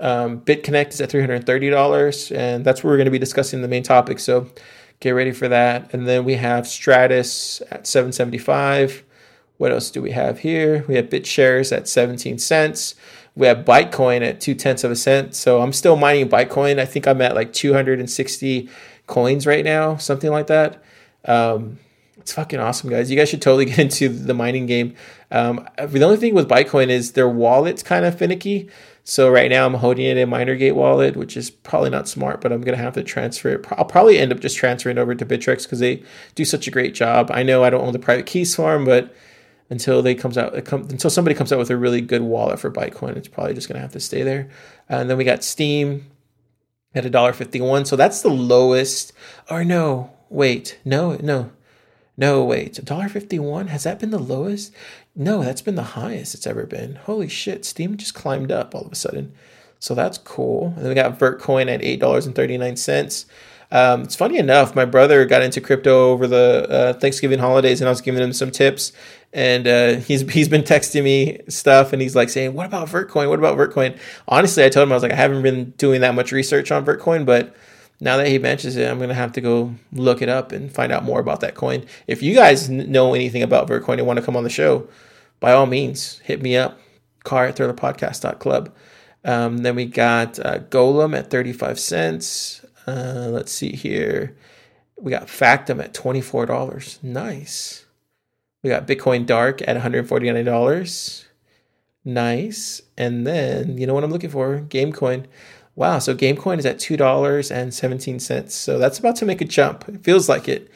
Um, 0.00 0.40
BitConnect 0.40 0.94
is 0.94 1.00
at 1.00 1.10
$330, 1.10 2.36
and 2.36 2.64
that's 2.64 2.82
where 2.82 2.90
we're 2.90 2.96
going 2.96 3.04
to 3.04 3.10
be 3.10 3.18
discussing 3.18 3.62
the 3.62 3.68
main 3.68 3.82
topic. 3.82 4.18
So 4.18 4.48
get 4.98 5.10
ready 5.10 5.30
for 5.30 5.46
that. 5.48 5.92
And 5.92 6.08
then 6.08 6.24
we 6.24 6.34
have 6.34 6.64
Stratis 6.64 7.62
at 7.70 7.86
775. 7.86 9.04
What 9.58 9.72
else 9.72 9.90
do 9.90 10.00
we 10.00 10.12
have 10.12 10.38
here? 10.38 10.84
We 10.88 10.94
have 10.96 11.10
BitShares 11.10 11.76
at 11.76 11.86
17 11.86 12.38
cents. 12.38 12.94
We 13.36 13.46
have 13.46 13.58
Bytecoin 13.58 14.22
at 14.22 14.40
two 14.40 14.54
tenths 14.54 14.84
of 14.84 14.90
a 14.90 14.96
cent. 14.96 15.34
So 15.36 15.60
I'm 15.60 15.72
still 15.72 15.96
mining 15.96 16.28
Bytecoin. 16.28 16.78
I 16.78 16.86
think 16.86 17.06
I'm 17.06 17.20
at 17.20 17.34
like 17.34 17.52
260 17.52 18.68
coins 19.10 19.46
right 19.46 19.64
now, 19.64 19.96
something 19.96 20.30
like 20.30 20.46
that. 20.46 20.82
Um, 21.26 21.78
it's 22.18 22.32
fucking 22.32 22.60
awesome, 22.60 22.88
guys. 22.88 23.10
You 23.10 23.16
guys 23.16 23.28
should 23.28 23.42
totally 23.42 23.64
get 23.66 23.78
into 23.78 24.08
the 24.08 24.34
mining 24.34 24.66
game. 24.66 24.94
Um, 25.30 25.68
the 25.76 26.02
only 26.02 26.16
thing 26.16 26.34
with 26.34 26.48
Bytecoin 26.48 26.88
is 26.88 27.12
their 27.12 27.28
wallet's 27.28 27.82
kind 27.82 28.04
of 28.04 28.16
finicky. 28.16 28.70
So 29.04 29.30
right 29.30 29.50
now 29.50 29.66
I'm 29.66 29.74
holding 29.74 30.04
it 30.06 30.16
in 30.16 30.28
MinerGate 30.28 30.74
wallet, 30.74 31.16
which 31.16 31.36
is 31.36 31.50
probably 31.50 31.90
not 31.90 32.06
smart, 32.06 32.40
but 32.40 32.52
I'm 32.52 32.60
gonna 32.60 32.76
have 32.76 32.94
to 32.94 33.02
transfer 33.02 33.48
it. 33.48 33.66
I'll 33.72 33.84
probably 33.84 34.18
end 34.18 34.32
up 34.32 34.40
just 34.40 34.56
transferring 34.56 34.98
over 34.98 35.14
to 35.14 35.26
Bittrex 35.26 35.64
because 35.64 35.80
they 35.80 36.02
do 36.34 36.44
such 36.44 36.68
a 36.68 36.70
great 36.70 36.94
job. 36.94 37.30
I 37.32 37.42
know 37.42 37.64
I 37.64 37.70
don't 37.70 37.84
own 37.84 37.92
the 37.92 37.98
private 37.98 38.26
keys 38.26 38.54
for 38.54 38.72
them, 38.72 38.84
but 38.84 39.14
until 39.70 40.02
they 40.02 40.14
comes 40.14 40.36
out, 40.36 40.54
until 40.54 41.10
somebody 41.10 41.34
comes 41.34 41.52
out 41.52 41.58
with 41.58 41.70
a 41.70 41.76
really 41.76 42.00
good 42.00 42.22
wallet 42.22 42.60
for 42.60 42.70
Bytecoin, 42.70 43.16
it's 43.16 43.28
probably 43.28 43.54
just 43.54 43.68
gonna 43.68 43.80
have 43.80 43.92
to 43.92 44.00
stay 44.00 44.22
there. 44.22 44.48
And 44.88 45.08
then 45.08 45.16
we 45.16 45.24
got 45.24 45.42
Steem 45.42 46.09
at 46.94 47.06
a 47.06 47.10
dollar 47.10 47.32
fifty 47.32 47.60
one. 47.60 47.84
So 47.84 47.96
that's 47.96 48.22
the 48.22 48.30
lowest. 48.30 49.12
Or 49.48 49.64
no, 49.64 50.12
wait, 50.28 50.78
no, 50.84 51.16
no, 51.16 51.50
no, 52.20 52.44
wait, 52.44 52.74
$1.51? 52.74 53.68
Has 53.68 53.84
that 53.84 53.98
been 53.98 54.10
the 54.10 54.18
lowest? 54.18 54.74
No, 55.16 55.42
that's 55.42 55.62
been 55.62 55.74
the 55.74 55.82
highest 55.82 56.34
it's 56.34 56.46
ever 56.46 56.66
been. 56.66 56.96
Holy 56.96 57.28
shit, 57.28 57.64
Steem 57.64 57.96
just 57.96 58.12
climbed 58.12 58.52
up 58.52 58.74
all 58.74 58.82
of 58.82 58.92
a 58.92 58.94
sudden. 58.94 59.32
So 59.78 59.94
that's 59.94 60.18
cool. 60.18 60.74
And 60.76 60.84
then 60.84 60.88
we 60.88 60.94
got 60.94 61.18
Vertcoin 61.18 61.72
at 61.72 61.80
$8.39. 61.80 63.24
Um, 63.72 64.02
it's 64.02 64.16
funny 64.16 64.38
enough, 64.38 64.74
my 64.74 64.84
brother 64.84 65.24
got 65.24 65.42
into 65.42 65.60
crypto 65.60 66.10
over 66.10 66.26
the 66.26 66.66
uh, 66.68 66.92
Thanksgiving 66.94 67.38
holidays, 67.38 67.80
and 67.80 67.88
I 67.88 67.90
was 67.90 68.00
giving 68.00 68.22
him 68.22 68.32
some 68.32 68.50
tips. 68.50 68.92
And 69.32 69.68
uh, 69.68 69.96
he's 69.96 70.28
he's 70.32 70.48
been 70.48 70.62
texting 70.62 71.04
me 71.04 71.38
stuff, 71.48 71.92
and 71.92 72.02
he's 72.02 72.16
like 72.16 72.30
saying, 72.30 72.52
"What 72.54 72.66
about 72.66 72.88
Vertcoin? 72.88 73.28
What 73.28 73.38
about 73.38 73.56
Vertcoin?" 73.56 73.96
Honestly, 74.26 74.64
I 74.64 74.70
told 74.70 74.88
him 74.88 74.92
I 74.92 74.96
was 74.96 75.04
like, 75.04 75.12
I 75.12 75.16
haven't 75.16 75.42
been 75.42 75.70
doing 75.76 76.00
that 76.00 76.16
much 76.16 76.32
research 76.32 76.72
on 76.72 76.84
Vertcoin, 76.84 77.24
but 77.24 77.54
now 78.00 78.16
that 78.16 78.26
he 78.26 78.38
mentions 78.38 78.76
it, 78.76 78.90
I'm 78.90 78.98
to 78.98 79.14
have 79.14 79.32
to 79.32 79.40
go 79.40 79.74
look 79.92 80.22
it 80.22 80.28
up 80.28 80.52
and 80.52 80.72
find 80.72 80.90
out 80.90 81.04
more 81.04 81.20
about 81.20 81.40
that 81.40 81.54
coin. 81.54 81.84
If 82.06 82.22
you 82.22 82.34
guys 82.34 82.68
know 82.68 83.14
anything 83.14 83.42
about 83.42 83.68
Vertcoin 83.68 83.98
and 83.98 84.06
want 84.06 84.18
to 84.18 84.24
come 84.24 84.36
on 84.36 84.42
the 84.42 84.50
show, 84.50 84.88
by 85.38 85.52
all 85.52 85.66
means, 85.66 86.18
hit 86.20 86.42
me 86.42 86.56
up, 86.56 86.80
car 87.24 87.46
at 87.46 87.56
thrillerpodcast.club. 87.56 88.72
Um, 89.22 89.58
then 89.58 89.76
we 89.76 89.84
got 89.84 90.38
uh, 90.38 90.60
Golem 90.60 91.16
at 91.16 91.30
35 91.30 91.78
cents. 91.78 92.64
Uh, 92.86 93.28
let's 93.30 93.52
see 93.52 93.72
here. 93.72 94.36
We 94.96 95.10
got 95.10 95.26
Factom 95.26 95.82
at 95.82 95.94
$24. 95.94 97.02
Nice. 97.02 97.86
We 98.62 98.70
got 98.70 98.86
Bitcoin 98.86 99.26
Dark 99.26 99.62
at 99.66 99.76
$149. 99.76 101.24
Nice. 102.04 102.82
And 102.98 103.26
then, 103.26 103.78
you 103.78 103.86
know 103.86 103.94
what 103.94 104.04
I'm 104.04 104.10
looking 104.10 104.30
for? 104.30 104.60
Gamecoin. 104.68 105.26
Wow, 105.74 105.98
so 105.98 106.14
Gamecoin 106.14 106.58
is 106.58 106.66
at 106.66 106.78
$2.17. 106.78 108.50
So 108.50 108.78
that's 108.78 108.98
about 108.98 109.16
to 109.16 109.24
make 109.24 109.40
a 109.40 109.46
jump. 109.46 109.88
It 109.88 110.04
feels 110.04 110.28
like 110.28 110.48
it. 110.48 110.70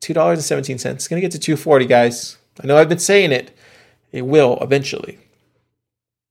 $2.17. 0.00 0.86
It's 0.86 1.08
going 1.08 1.20
to 1.20 1.24
get 1.24 1.32
to 1.32 1.38
240 1.38 1.86
guys. 1.86 2.38
I 2.62 2.66
know 2.66 2.76
I've 2.76 2.88
been 2.88 2.98
saying 2.98 3.32
it. 3.32 3.56
It 4.12 4.22
will 4.22 4.58
eventually. 4.60 5.18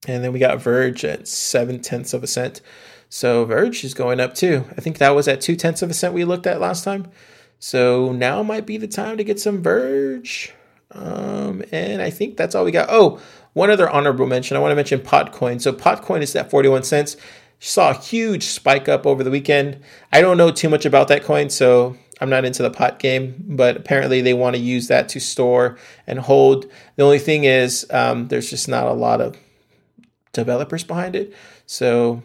And 0.08 0.24
then 0.24 0.32
we 0.32 0.38
got 0.38 0.60
Verge 0.60 1.04
at 1.04 1.28
7 1.28 1.80
tenths 1.80 2.14
of 2.14 2.22
a 2.22 2.26
cent. 2.26 2.60
So 3.08 3.44
Verge 3.44 3.84
is 3.84 3.94
going 3.94 4.20
up 4.20 4.34
too. 4.34 4.64
I 4.76 4.80
think 4.80 4.98
that 4.98 5.14
was 5.14 5.28
at 5.28 5.40
2 5.40 5.56
tenths 5.56 5.82
of 5.82 5.90
a 5.90 5.94
cent 5.94 6.14
we 6.14 6.24
looked 6.24 6.46
at 6.46 6.60
last 6.60 6.84
time. 6.84 7.08
So 7.58 8.12
now 8.12 8.42
might 8.42 8.66
be 8.66 8.76
the 8.76 8.88
time 8.88 9.16
to 9.16 9.24
get 9.24 9.40
some 9.40 9.62
Verge. 9.62 10.52
Um, 10.90 11.62
and 11.72 12.02
I 12.02 12.10
think 12.10 12.36
that's 12.36 12.54
all 12.54 12.64
we 12.64 12.72
got. 12.72 12.88
Oh, 12.90 13.20
one 13.52 13.70
other 13.70 13.88
honorable 13.88 14.26
mention. 14.26 14.56
I 14.56 14.60
want 14.60 14.72
to 14.72 14.76
mention 14.76 15.00
Potcoin. 15.00 15.60
So 15.60 15.72
Potcoin 15.72 16.22
is 16.22 16.36
at 16.36 16.50
41 16.50 16.82
cents 16.82 17.16
saw 17.58 17.90
a 17.90 17.94
huge 17.94 18.44
spike 18.44 18.88
up 18.88 19.06
over 19.06 19.24
the 19.24 19.30
weekend. 19.30 19.80
I 20.12 20.20
don't 20.20 20.36
know 20.36 20.50
too 20.50 20.68
much 20.68 20.84
about 20.84 21.08
that 21.08 21.24
coin, 21.24 21.50
so 21.50 21.96
I'm 22.20 22.30
not 22.30 22.44
into 22.44 22.62
the 22.62 22.70
pot 22.70 22.98
game, 22.98 23.34
but 23.46 23.76
apparently 23.76 24.20
they 24.20 24.34
want 24.34 24.56
to 24.56 24.62
use 24.62 24.88
that 24.88 25.08
to 25.10 25.20
store 25.20 25.78
and 26.06 26.18
hold. 26.18 26.66
The 26.96 27.04
only 27.04 27.18
thing 27.18 27.44
is, 27.44 27.86
um, 27.90 28.28
there's 28.28 28.50
just 28.50 28.68
not 28.68 28.86
a 28.86 28.92
lot 28.92 29.20
of 29.20 29.36
developers 30.32 30.84
behind 30.84 31.16
it. 31.16 31.34
So 31.66 32.22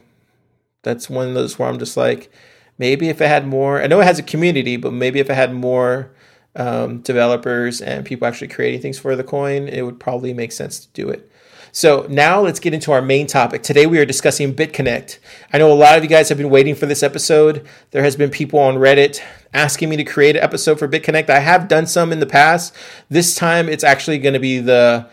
that's 0.84 1.10
one 1.10 1.28
of 1.28 1.34
those 1.34 1.58
where 1.58 1.70
I'm 1.70 1.80
just 1.80 1.98
like, 1.98 2.32
maybe 2.78 3.10
if 3.10 3.22
it 3.22 3.28
had 3.28 3.48
more, 3.48 3.82
I 3.82 3.88
know 3.88 4.02
it 4.02 4.06
has 4.06 4.20
a 4.20 4.24
community, 4.24 4.78
but 4.78 4.94
maybe 4.94 5.20
if 5.20 5.30
it 5.30 5.36
had 5.36 5.54
more 5.54 6.12
um, 6.56 7.00
developers 7.02 7.82
and 7.82 8.06
people 8.06 8.28
actually 8.28 8.50
creating 8.50 8.82
things 8.82 9.00
for 9.00 9.15
the 9.15 9.24
coin, 9.24 9.67
it 9.67 9.84
would 9.84 10.00
probably 10.00 10.34
make 10.34 10.52
sense 10.52 10.80
to 10.80 10.88
do 10.94 11.10
it. 11.10 11.32
So 11.74 12.06
now 12.10 12.41
let's 12.41 12.60
get 12.60 12.74
into 12.74 12.91
our 12.91 13.02
main 13.02 13.28
topic. 13.28 13.63
Today 13.63 13.86
we 13.86 13.98
are 14.00 14.06
discussing 14.06 14.54
BitConnect. 14.54 15.20
I 15.54 15.58
know 15.58 15.72
a 15.72 15.74
lot 15.74 15.98
of 15.98 16.04
you 16.04 16.10
guys 16.10 16.28
have 16.28 16.38
been 16.38 16.50
waiting 16.50 16.76
for 16.76 16.86
this 16.86 17.02
episode. 17.02 17.65
There 17.91 18.04
has 18.04 18.17
been 18.17 18.30
people 18.30 18.60
on 18.60 18.76
Reddit 18.76 19.22
asking 19.54 19.88
me 19.88 19.96
to 19.96 20.04
create 20.04 20.36
an 20.36 20.44
episode 20.44 20.80
for 20.80 20.88
BitConnect. 20.89 21.30
I 21.30 21.39
have 21.39 21.70
done 21.70 21.88
some 21.88 22.12
in 22.12 22.20
the 22.20 22.26
past. 22.26 22.76
This 23.10 23.36
time 23.36 23.70
it's 23.70 23.86
actually 23.86 24.17
going 24.17 24.34
to 24.34 24.39
be 24.39 24.60
the 24.60 25.10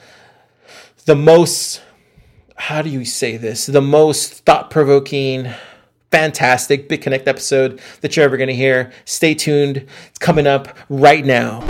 the 1.05 1.15
most 1.15 1.81
how 2.59 2.83
do 2.83 2.91
you 2.91 3.05
say 3.05 3.37
this? 3.37 3.67
The 3.67 3.81
most 3.81 4.45
thought-provoking 4.45 5.49
fantastic 6.11 6.89
BitConnect 6.89 7.27
episode 7.27 7.81
that 8.01 8.17
you're 8.17 8.25
ever 8.25 8.37
going 8.37 8.49
to 8.49 8.55
hear. 8.55 8.93
Stay 9.05 9.35
tuned. 9.35 9.87
It's 10.09 10.19
coming 10.19 10.47
up 10.47 10.77
right 10.89 11.25
now. 11.25 11.69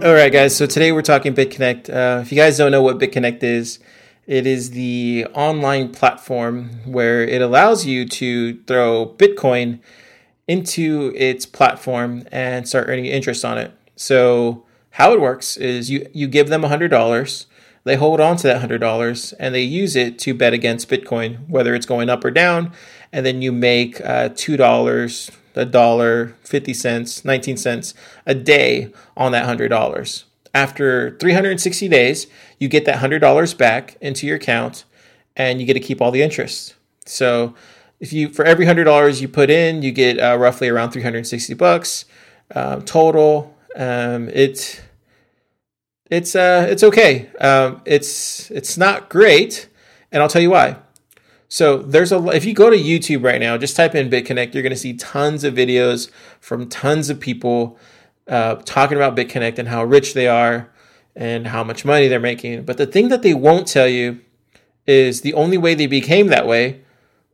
All 0.00 0.14
right, 0.14 0.32
guys. 0.32 0.54
So 0.54 0.64
today 0.64 0.92
we're 0.92 1.02
talking 1.02 1.34
BitConnect. 1.34 1.90
Uh, 1.90 2.20
if 2.20 2.30
you 2.30 2.38
guys 2.38 2.56
don't 2.56 2.70
know 2.70 2.82
what 2.82 3.00
BitConnect 3.00 3.42
is, 3.42 3.80
it 4.28 4.46
is 4.46 4.70
the 4.70 5.26
online 5.34 5.90
platform 5.90 6.68
where 6.84 7.24
it 7.24 7.42
allows 7.42 7.84
you 7.84 8.06
to 8.06 8.62
throw 8.62 9.16
Bitcoin 9.18 9.80
into 10.46 11.12
its 11.16 11.46
platform 11.46 12.22
and 12.30 12.68
start 12.68 12.86
earning 12.88 13.06
interest 13.06 13.44
on 13.44 13.58
it. 13.58 13.72
So 13.96 14.64
how 14.90 15.12
it 15.14 15.20
works 15.20 15.56
is 15.56 15.90
you 15.90 16.08
you 16.12 16.28
give 16.28 16.48
them 16.48 16.62
$100, 16.62 17.46
they 17.82 17.96
hold 17.96 18.20
on 18.20 18.36
to 18.36 18.46
that 18.46 18.68
$100 18.70 19.34
and 19.40 19.52
they 19.52 19.62
use 19.62 19.96
it 19.96 20.16
to 20.20 20.32
bet 20.32 20.52
against 20.52 20.88
Bitcoin, 20.88 21.48
whether 21.48 21.74
it's 21.74 21.86
going 21.86 22.08
up 22.08 22.24
or 22.24 22.30
down, 22.30 22.70
and 23.12 23.24
then 23.24 23.42
you 23.42 23.52
make 23.52 24.00
uh, 24.00 24.28
$2 24.30 25.30
a 25.54 25.64
dollar, 25.64 26.36
50 26.44 26.74
cents, 26.74 27.24
19 27.24 27.56
cents 27.56 27.94
a 28.26 28.34
day 28.34 28.92
on 29.16 29.32
that 29.32 29.46
$100. 29.46 30.24
after 30.54 31.16
360 31.18 31.88
days, 31.88 32.26
you 32.58 32.68
get 32.68 32.84
that 32.84 32.98
$100 32.98 33.58
back 33.58 33.96
into 34.00 34.26
your 34.26 34.36
account 34.36 34.84
and 35.36 35.60
you 35.60 35.66
get 35.66 35.74
to 35.74 35.80
keep 35.80 36.00
all 36.00 36.10
the 36.10 36.22
interest. 36.22 36.74
So 37.06 37.54
if 38.00 38.12
you 38.12 38.28
for 38.28 38.44
every 38.44 38.66
$100 38.66 39.20
you 39.20 39.28
put 39.28 39.50
in, 39.50 39.82
you 39.82 39.92
get 39.92 40.18
uh, 40.18 40.36
roughly 40.38 40.68
around 40.68 40.90
360 40.90 41.54
bucks 41.54 42.04
um, 42.54 42.82
total. 42.82 43.56
Um, 43.76 44.28
it 44.28 44.82
it's 46.10 46.34
uh 46.34 46.66
it's 46.68 46.82
okay. 46.82 47.28
Um, 47.40 47.82
it's 47.84 48.50
it's 48.50 48.78
not 48.78 49.10
great, 49.10 49.68
and 50.10 50.22
I'll 50.22 50.28
tell 50.28 50.42
you 50.42 50.50
why. 50.50 50.76
So 51.48 51.78
there's 51.78 52.12
a 52.12 52.22
if 52.28 52.44
you 52.44 52.52
go 52.52 52.70
to 52.70 52.76
YouTube 52.76 53.24
right 53.24 53.40
now, 53.40 53.56
just 53.56 53.74
type 53.74 53.94
in 53.94 54.10
BitConnect, 54.10 54.52
you're 54.52 54.62
going 54.62 54.70
to 54.70 54.76
see 54.76 54.94
tons 54.94 55.44
of 55.44 55.54
videos 55.54 56.10
from 56.40 56.68
tons 56.68 57.08
of 57.08 57.18
people 57.18 57.78
uh, 58.28 58.56
talking 58.56 58.96
about 58.96 59.16
BitConnect 59.16 59.58
and 59.58 59.68
how 59.68 59.82
rich 59.82 60.12
they 60.12 60.28
are 60.28 60.70
and 61.16 61.48
how 61.48 61.64
much 61.64 61.84
money 61.84 62.06
they're 62.06 62.20
making. 62.20 62.64
But 62.64 62.76
the 62.76 62.86
thing 62.86 63.08
that 63.08 63.22
they 63.22 63.34
won't 63.34 63.66
tell 63.66 63.88
you 63.88 64.20
is 64.86 65.22
the 65.22 65.34
only 65.34 65.58
way 65.58 65.74
they 65.74 65.86
became 65.86 66.28
that 66.28 66.46
way 66.46 66.82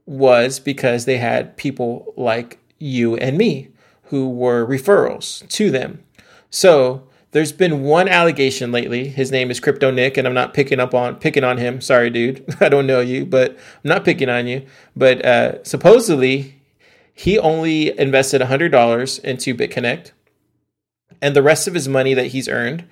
was 0.06 0.60
because 0.60 1.04
they 1.04 1.18
had 1.18 1.56
people 1.56 2.12
like 2.16 2.58
you 2.78 3.16
and 3.16 3.36
me 3.36 3.68
who 4.04 4.28
were 4.28 4.66
referrals 4.66 5.46
to 5.48 5.70
them. 5.70 6.04
So 6.50 7.08
there's 7.34 7.50
been 7.50 7.82
one 7.82 8.06
allegation 8.06 8.70
lately. 8.70 9.08
His 9.08 9.32
name 9.32 9.50
is 9.50 9.58
Crypto 9.58 9.90
Nick, 9.90 10.16
and 10.16 10.24
I'm 10.24 10.34
not 10.34 10.54
picking 10.54 10.78
up 10.78 10.94
on 10.94 11.16
picking 11.16 11.42
on 11.42 11.58
him. 11.58 11.80
Sorry, 11.80 12.08
dude. 12.08 12.44
I 12.60 12.68
don't 12.68 12.86
know 12.86 13.00
you, 13.00 13.26
but 13.26 13.50
I'm 13.50 13.88
not 13.88 14.04
picking 14.04 14.28
on 14.28 14.46
you. 14.46 14.64
But 14.94 15.24
uh, 15.24 15.64
supposedly, 15.64 16.62
he 17.12 17.36
only 17.40 17.98
invested 17.98 18.40
$100 18.40 19.24
into 19.24 19.52
BitConnect, 19.52 20.12
and 21.20 21.34
the 21.34 21.42
rest 21.42 21.66
of 21.66 21.74
his 21.74 21.88
money 21.88 22.14
that 22.14 22.28
he's 22.28 22.48
earned 22.48 22.84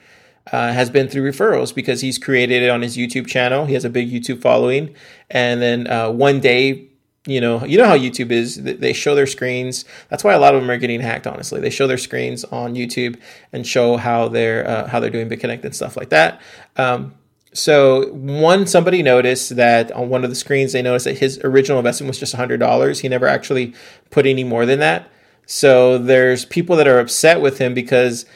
uh, 0.51 0.73
has 0.73 0.91
been 0.91 1.07
through 1.07 1.31
referrals 1.31 1.73
because 1.73 2.01
he's 2.01 2.19
created 2.19 2.65
it 2.65 2.69
on 2.69 2.83
his 2.83 2.97
YouTube 2.97 3.29
channel. 3.29 3.67
He 3.67 3.75
has 3.75 3.85
a 3.85 3.91
big 3.91 4.11
YouTube 4.11 4.43
following, 4.43 4.93
and 5.31 5.63
then 5.63 5.87
uh, 5.87 6.11
one 6.11 6.41
day 6.41 6.89
you 7.27 7.41
know, 7.41 7.65
you 7.65 7.79
know 7.79 7.87
how 7.87 7.97
YouTube 7.97 8.33
is. 8.33 8.57
They 8.57 8.93
show 8.93 9.15
their 9.15 9.29
screens. 9.29 9.85
That's 10.09 10.25
why 10.25 10.33
a 10.33 10.41
lot 10.41 10.55
of 10.55 10.61
them 10.61 10.71
are 10.71 10.77
getting 10.77 11.01
hacked. 11.01 11.27
Honestly, 11.27 11.61
they 11.61 11.71
show 11.71 11.87
their 11.87 11.99
screens 11.99 12.45
on 12.45 12.75
YouTube 12.75 13.21
and 13.53 13.65
show 13.67 13.97
how 13.97 14.29
they're 14.29 14.67
uh, 14.67 14.89
how 14.89 14.99
they're 14.99 15.11
doing 15.11 15.29
BitConnect 15.29 15.65
and 15.65 15.75
stuff 15.75 15.97
like 15.97 16.09
that. 16.09 16.41
Um, 16.77 17.15
so 17.55 18.09
one 18.13 18.67
somebody 18.67 19.03
noticed 19.03 19.57
that 19.57 19.93
on 19.93 20.09
one 20.09 20.25
of 20.25 20.31
the 20.31 20.37
screens 20.37 20.73
they 20.73 20.83
noticed 20.83 21.05
that 21.05 21.19
his 21.19 21.39
original 21.45 21.79
investment 21.79 22.09
was 22.09 22.19
just 22.19 22.35
hundred 22.35 22.59
dollars. 22.59 23.01
He 23.01 23.09
never 23.09 23.29
actually 23.29 23.75
put 24.11 24.27
any 24.27 24.43
more 24.43 24.67
than 24.67 24.81
that. 24.81 25.09
So 25.47 25.99
there's 25.99 26.45
people 26.45 26.77
that 26.77 26.89
are 26.89 26.99
upset 26.99 27.41
with 27.41 27.59
him 27.59 27.75
because 27.75 28.27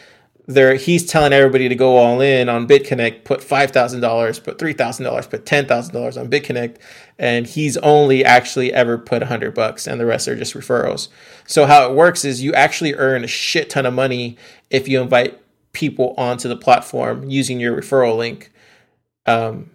there 0.47 0.77
he's 0.77 1.05
telling 1.05 1.33
everybody 1.33 1.69
to 1.69 1.75
go 1.75 1.97
all 1.97 2.21
in 2.21 2.49
on 2.49 2.69
BitConnect, 2.69 3.25
put 3.25 3.43
five 3.43 3.73
thousand 3.73 4.01
dollars, 4.01 4.39
put 4.39 4.59
three 4.59 4.73
thousand 4.73 5.05
dollars, 5.05 5.27
put 5.27 5.45
ten 5.45 5.67
thousand 5.67 5.93
dollars 5.93 6.17
on 6.17 6.29
BitConnect, 6.29 6.77
and 7.19 7.47
he's 7.47 7.77
only 7.79 8.25
actually 8.25 8.73
ever 8.73 8.97
put 8.97 9.23
a 9.23 9.27
hundred 9.27 9.55
bucks, 9.55 9.87
and 9.87 10.01
the 10.01 10.07
rest 10.07 10.29
are 10.29 10.37
just 10.37 10.55
referrals. 10.55 11.09
So 11.47 11.67
how 11.67 11.91
it 11.91 11.95
works 11.97 12.25
is 12.25 12.43
you 12.43 12.53
actually 12.55 12.95
earn 12.95 13.25
a 13.25 13.29
shit 13.29 13.71
ton 13.71 13.87
of 13.87 13.95
money 13.95 14.37
if 14.71 14.89
you 14.89 15.01
invite 15.01 15.41
people 15.73 16.15
onto 16.17 16.49
the 16.49 16.57
platform 16.57 17.29
using 17.29 17.59
your 17.59 17.77
referral 17.77 18.17
link. 18.17 18.53
Um, 19.27 19.71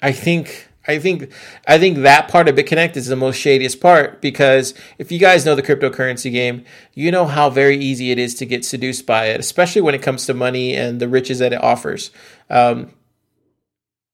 I 0.00 0.12
think 0.12 0.68
I 0.86 0.98
think 0.98 1.32
I 1.68 1.78
think 1.78 1.98
that 1.98 2.28
part 2.28 2.48
of 2.48 2.56
BitConnect 2.56 2.96
is 2.96 3.06
the 3.06 3.16
most 3.16 3.36
shadiest 3.36 3.80
part 3.80 4.20
because 4.20 4.74
if 4.98 5.12
you 5.12 5.18
guys 5.18 5.46
know 5.46 5.54
the 5.54 5.62
cryptocurrency 5.62 6.32
game, 6.32 6.64
you 6.92 7.12
know 7.12 7.26
how 7.26 7.50
very 7.50 7.76
easy 7.76 8.10
it 8.10 8.18
is 8.18 8.34
to 8.36 8.46
get 8.46 8.64
seduced 8.64 9.06
by 9.06 9.26
it, 9.26 9.38
especially 9.38 9.82
when 9.82 9.94
it 9.94 10.02
comes 10.02 10.26
to 10.26 10.34
money 10.34 10.74
and 10.74 11.00
the 11.00 11.08
riches 11.08 11.38
that 11.38 11.52
it 11.52 11.62
offers. 11.62 12.10
Um, 12.50 12.90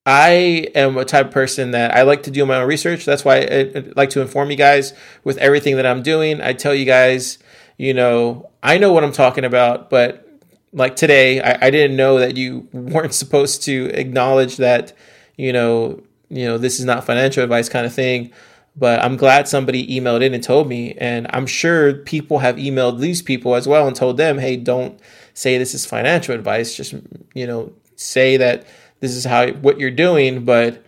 I 0.05 0.69
am 0.75 0.97
a 0.97 1.05
type 1.05 1.27
of 1.27 1.33
person 1.33 1.73
that 1.73 1.95
I 1.95 2.03
like 2.03 2.23
to 2.25 2.31
do 2.31 2.45
my 2.47 2.57
own 2.57 2.69
research. 2.69 3.05
That's 3.05 3.25
why 3.25 3.41
I, 3.41 3.71
I 3.75 3.85
like 3.95 4.11
to 4.11 4.21
inform 4.21 4.51
you 4.51 4.57
guys 4.57 4.95
with 5.23 5.37
everything 5.39 5.77
that 5.77 5.87
I'm 5.87 6.03
doing. 6.03 6.41
I 6.41 6.55
tell 6.55 6.75
you 6.75 6.87
guys, 6.87 7.39
you 7.77 7.93
know, 7.95 8.51
I 8.63 8.79
know 8.79 8.93
what 8.93 9.05
I'm 9.05 9.13
talking 9.13 9.45
about, 9.45 9.91
but 9.91 10.27
like 10.73 10.97
today, 10.97 11.41
I, 11.41 11.67
I 11.67 11.71
didn't 11.71 11.97
know 11.97 12.19
that 12.19 12.37
you 12.37 12.69
weren't 12.73 13.15
supposed 13.15 13.63
to 13.65 13.91
acknowledge 13.93 14.57
that, 14.59 14.95
you 15.37 15.53
know, 15.53 16.03
you 16.31 16.47
know, 16.47 16.59
this 16.59 16.79
is 16.79 16.85
not 16.85 17.05
financial 17.05 17.43
advice 17.43 17.69
kind 17.69 17.87
of 17.87 17.93
thing. 17.93 18.33
But 18.77 19.03
I'm 19.03 19.17
glad 19.17 19.49
somebody 19.49 19.87
emailed 19.89 20.23
in 20.23 20.35
and 20.35 20.43
told 20.43 20.69
me. 20.69 20.95
And 20.99 21.27
I'm 21.31 21.47
sure 21.47 21.95
people 21.95 22.39
have 22.39 22.57
emailed 22.57 23.01
these 23.01 23.23
people 23.23 23.57
as 23.57 23.67
well 23.67 23.89
and 23.89 23.97
told 23.97 24.17
them, 24.17 24.39
hey, 24.39 24.57
don't 24.57 25.01
say 25.35 25.59
this 25.59 25.75
is 25.75 25.85
financial 25.85 26.35
advice. 26.35 26.77
Just, 26.77 26.95
you 27.35 27.47
know, 27.47 27.73
say 27.97 28.37
that 28.37 28.67
this 29.01 29.15
is 29.15 29.25
how 29.25 29.49
what 29.49 29.81
you're 29.81 29.91
doing. 29.91 30.45
But 30.45 30.85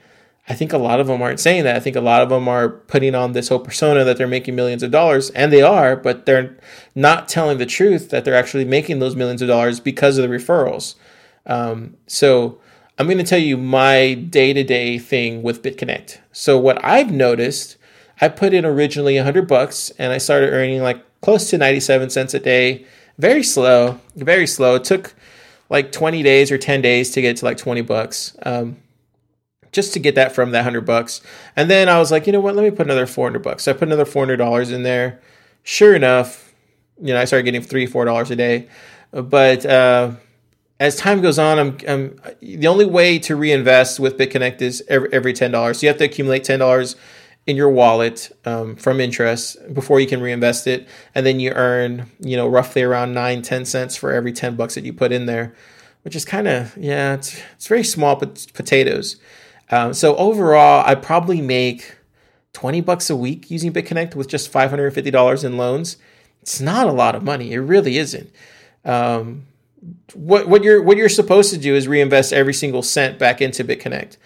I 0.49 0.55
think 0.55 0.73
a 0.73 0.79
lot 0.79 1.01
of 1.01 1.07
them 1.07 1.23
aren't 1.23 1.41
saying 1.41 1.65
that. 1.65 1.77
I 1.77 1.81
think 1.81 1.97
a 1.97 2.01
lot 2.01 2.23
of 2.23 2.29
them 2.29 2.49
are 2.49 2.69
putting 2.69 3.15
on 3.15 3.33
this 3.33 3.49
whole 3.49 3.61
persona 3.61 4.05
that 4.05 4.17
they're 4.17 4.27
making 4.27 4.57
millions 4.57 4.83
of 4.83 4.91
dollars, 4.91 5.31
and 5.31 5.53
they 5.53 5.63
are, 5.63 5.95
but 5.95 6.27
they're 6.27 6.57
not 6.95 7.29
telling 7.29 7.59
the 7.59 7.67
truth 7.67 8.11
that 8.11 8.25
they're 8.25 8.35
actually 8.35 8.65
making 8.65 8.99
those 8.99 9.15
millions 9.15 9.43
of 9.43 9.49
dollars 9.49 9.79
because 9.79 10.19
of 10.19 10.29
the 10.29 10.35
referrals. 10.35 10.97
Um, 11.47 11.97
so 12.07 12.61
I'm 13.01 13.07
going 13.07 13.17
to 13.17 13.25
tell 13.25 13.39
you 13.39 13.57
my 13.57 14.13
day 14.13 14.53
to 14.53 14.63
day 14.63 14.99
thing 14.99 15.43
with 15.43 15.63
BitConnect. 15.63 16.19
So 16.33 16.59
what 16.59 16.85
I've 16.85 17.11
noticed, 17.11 17.79
I 18.21 18.29
put 18.29 18.53
in 18.53 18.67
originally 18.67 19.17
100 19.17 19.49
bucks 19.49 19.89
and 19.99 20.13
I 20.13 20.19
started 20.19 20.51
earning 20.53 20.83
like 20.83 21.03
close 21.23 21.49
to 21.49 21.57
97 21.57 22.11
cents 22.11 22.35
a 22.35 22.39
day. 22.39 22.85
Very 23.17 23.43
slow, 23.43 23.99
very 24.17 24.47
slow. 24.47 24.75
It 24.75 24.85
took 24.85 25.15
like 25.71 25.93
20 25.93 26.23
days 26.23 26.53
or 26.53 26.59
10 26.59 26.83
days 26.83 27.11
to 27.13 27.23
get 27.23 27.39
to 27.39 27.47
like 27.47 27.57
20 27.57 27.81
bucks. 27.81 28.37
Um, 28.43 28.77
just 29.73 29.95
to 29.95 29.99
get 29.99 30.15
that 30.17 30.35
from 30.35 30.51
that 30.51 30.59
100 30.59 30.83
bucks. 30.83 31.23
And 31.57 31.71
then 31.71 31.89
I 31.89 31.99
was 31.99 32.11
like, 32.11 32.27
you 32.27 32.35
know 32.35 32.41
what? 32.41 32.55
Let 32.55 32.65
me 32.65 32.71
put 32.71 32.85
another 32.85 33.07
400 33.07 33.39
bucks. 33.39 33.63
So 33.63 33.73
I 33.73 33.75
put 33.77 33.89
another 33.89 34.05
$400 34.05 34.71
in 34.71 34.83
there. 34.83 35.23
Sure 35.63 35.95
enough, 35.95 36.53
you 37.01 37.15
know, 37.15 37.21
I 37.23 37.25
started 37.25 37.45
getting 37.45 37.63
three, 37.63 37.87
four 37.87 38.05
dollars 38.05 38.31
a 38.31 38.37
day. 38.37 38.69
But 39.11 39.65
uh, 39.65 40.17
as 40.81 40.97
time 40.97 41.21
goes 41.21 41.39
on, 41.39 41.59
I'm, 41.59 41.79
I'm, 41.87 42.21
the 42.41 42.67
only 42.67 42.87
way 42.87 43.19
to 43.21 43.37
reinvest 43.37 44.01
with 44.01 44.17
BitConnect 44.17 44.63
is 44.63 44.83
every, 44.89 45.13
every 45.13 45.33
ten 45.35 45.51
dollars. 45.51 45.79
So 45.79 45.87
you 45.87 45.89
have 45.89 45.99
to 45.99 46.05
accumulate 46.05 46.43
ten 46.43 46.59
dollars 46.59 46.97
in 47.47 47.55
your 47.55 47.69
wallet 47.69 48.35
um, 48.47 48.77
from 48.77 49.01
interest 49.01 49.59
before 49.75 50.01
you 50.01 50.07
can 50.07 50.23
reinvest 50.23 50.67
it, 50.67 50.89
and 51.15 51.27
then 51.27 51.39
you 51.39 51.53
earn 51.53 52.11
you 52.19 52.37
know 52.37 52.49
roughly 52.49 52.83
around 52.83 53.13
nine 53.13 53.43
ten 53.43 53.67
cents 53.67 53.95
for 53.95 54.11
every 54.11 54.33
ten 54.33 54.57
bucks 54.57 54.75
that 54.75 54.85
you 54.85 54.95
put 54.95 55.13
in 55.13 55.27
there, 55.27 55.55
which 56.03 56.17
is 56.17 56.25
kind 56.25 56.49
of 56.49 56.75
yeah, 56.79 57.15
it's 57.15 57.39
it's 57.55 57.67
very 57.67 57.85
small 57.85 58.17
pot- 58.17 58.47
potatoes. 58.55 59.17
Um, 59.71 59.93
so 59.93 60.17
overall, 60.17 60.83
I 60.87 60.95
probably 60.95 61.43
make 61.43 61.99
twenty 62.55 62.81
bucks 62.81 63.11
a 63.11 63.17
week 63.17 63.51
using 63.51 63.71
BitConnect 63.71 64.15
with 64.15 64.29
just 64.29 64.51
five 64.51 64.71
hundred 64.71 64.87
and 64.87 64.95
fifty 64.95 65.11
dollars 65.11 65.45
in 65.45 65.59
loans. 65.59 65.99
It's 66.41 66.59
not 66.59 66.87
a 66.87 66.93
lot 66.93 67.15
of 67.15 67.23
money. 67.23 67.53
It 67.53 67.59
really 67.59 67.99
isn't. 67.99 68.33
Um, 68.83 69.47
what 70.15 70.49
what 70.49 70.63
you're 70.63 70.83
what 70.83 70.97
you're 70.97 71.09
supposed 71.09 71.51
to 71.53 71.59
do 71.59 71.75
is 71.75 71.89
reinvest 71.89 72.33
every 72.33 72.55
single 72.55 72.83
cent 72.83 73.19
back 73.19 73.41
into 73.41 73.65
BitConnect. 73.65 74.17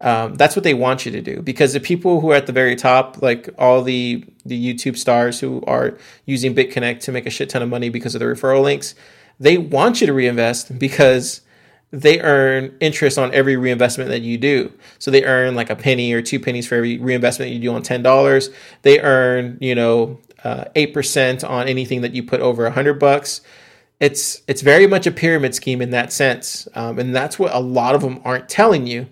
Um, 0.00 0.34
that's 0.34 0.54
what 0.54 0.62
they 0.62 0.74
want 0.74 1.06
you 1.06 1.12
to 1.12 1.22
do 1.22 1.40
because 1.40 1.72
the 1.72 1.80
people 1.80 2.20
who 2.20 2.30
are 2.30 2.34
at 2.34 2.46
the 2.46 2.52
very 2.52 2.76
top, 2.76 3.22
like 3.22 3.48
all 3.58 3.82
the 3.82 4.24
the 4.44 4.74
YouTube 4.74 4.96
stars 4.96 5.40
who 5.40 5.62
are 5.66 5.96
using 6.26 6.54
BitConnect 6.54 7.00
to 7.00 7.12
make 7.12 7.26
a 7.26 7.30
shit 7.30 7.48
ton 7.48 7.62
of 7.62 7.68
money 7.68 7.88
because 7.88 8.14
of 8.14 8.18
the 8.18 8.26
referral 8.26 8.62
links, 8.62 8.94
they 9.40 9.56
want 9.56 10.00
you 10.00 10.06
to 10.06 10.12
reinvest 10.12 10.78
because 10.78 11.40
they 11.92 12.20
earn 12.20 12.76
interest 12.80 13.16
on 13.16 13.32
every 13.32 13.56
reinvestment 13.56 14.10
that 14.10 14.20
you 14.20 14.36
do. 14.36 14.72
So 14.98 15.10
they 15.10 15.24
earn 15.24 15.54
like 15.54 15.70
a 15.70 15.76
penny 15.76 16.12
or 16.12 16.20
two 16.20 16.40
pennies 16.40 16.66
for 16.66 16.74
every 16.74 16.98
reinvestment 16.98 17.52
you 17.52 17.60
do 17.60 17.74
on 17.74 17.82
ten 17.82 18.02
dollars. 18.02 18.50
They 18.82 19.00
earn 19.00 19.56
you 19.60 19.74
know 19.74 20.20
uh, 20.44 20.64
eight 20.74 20.90
uh, 20.90 20.94
percent 20.94 21.42
on 21.42 21.68
anything 21.68 22.02
that 22.02 22.12
you 22.12 22.22
put 22.22 22.40
over 22.40 22.66
a 22.66 22.70
hundred 22.70 22.98
bucks 22.98 23.40
it's 24.00 24.42
it's 24.46 24.60
very 24.60 24.86
much 24.86 25.06
a 25.06 25.10
pyramid 25.10 25.54
scheme 25.54 25.80
in 25.80 25.90
that 25.90 26.12
sense, 26.12 26.68
um, 26.74 26.98
and 26.98 27.14
that's 27.14 27.38
what 27.38 27.54
a 27.54 27.60
lot 27.60 27.94
of 27.94 28.02
them 28.02 28.20
aren't 28.24 28.48
telling 28.48 28.86
you. 28.86 29.06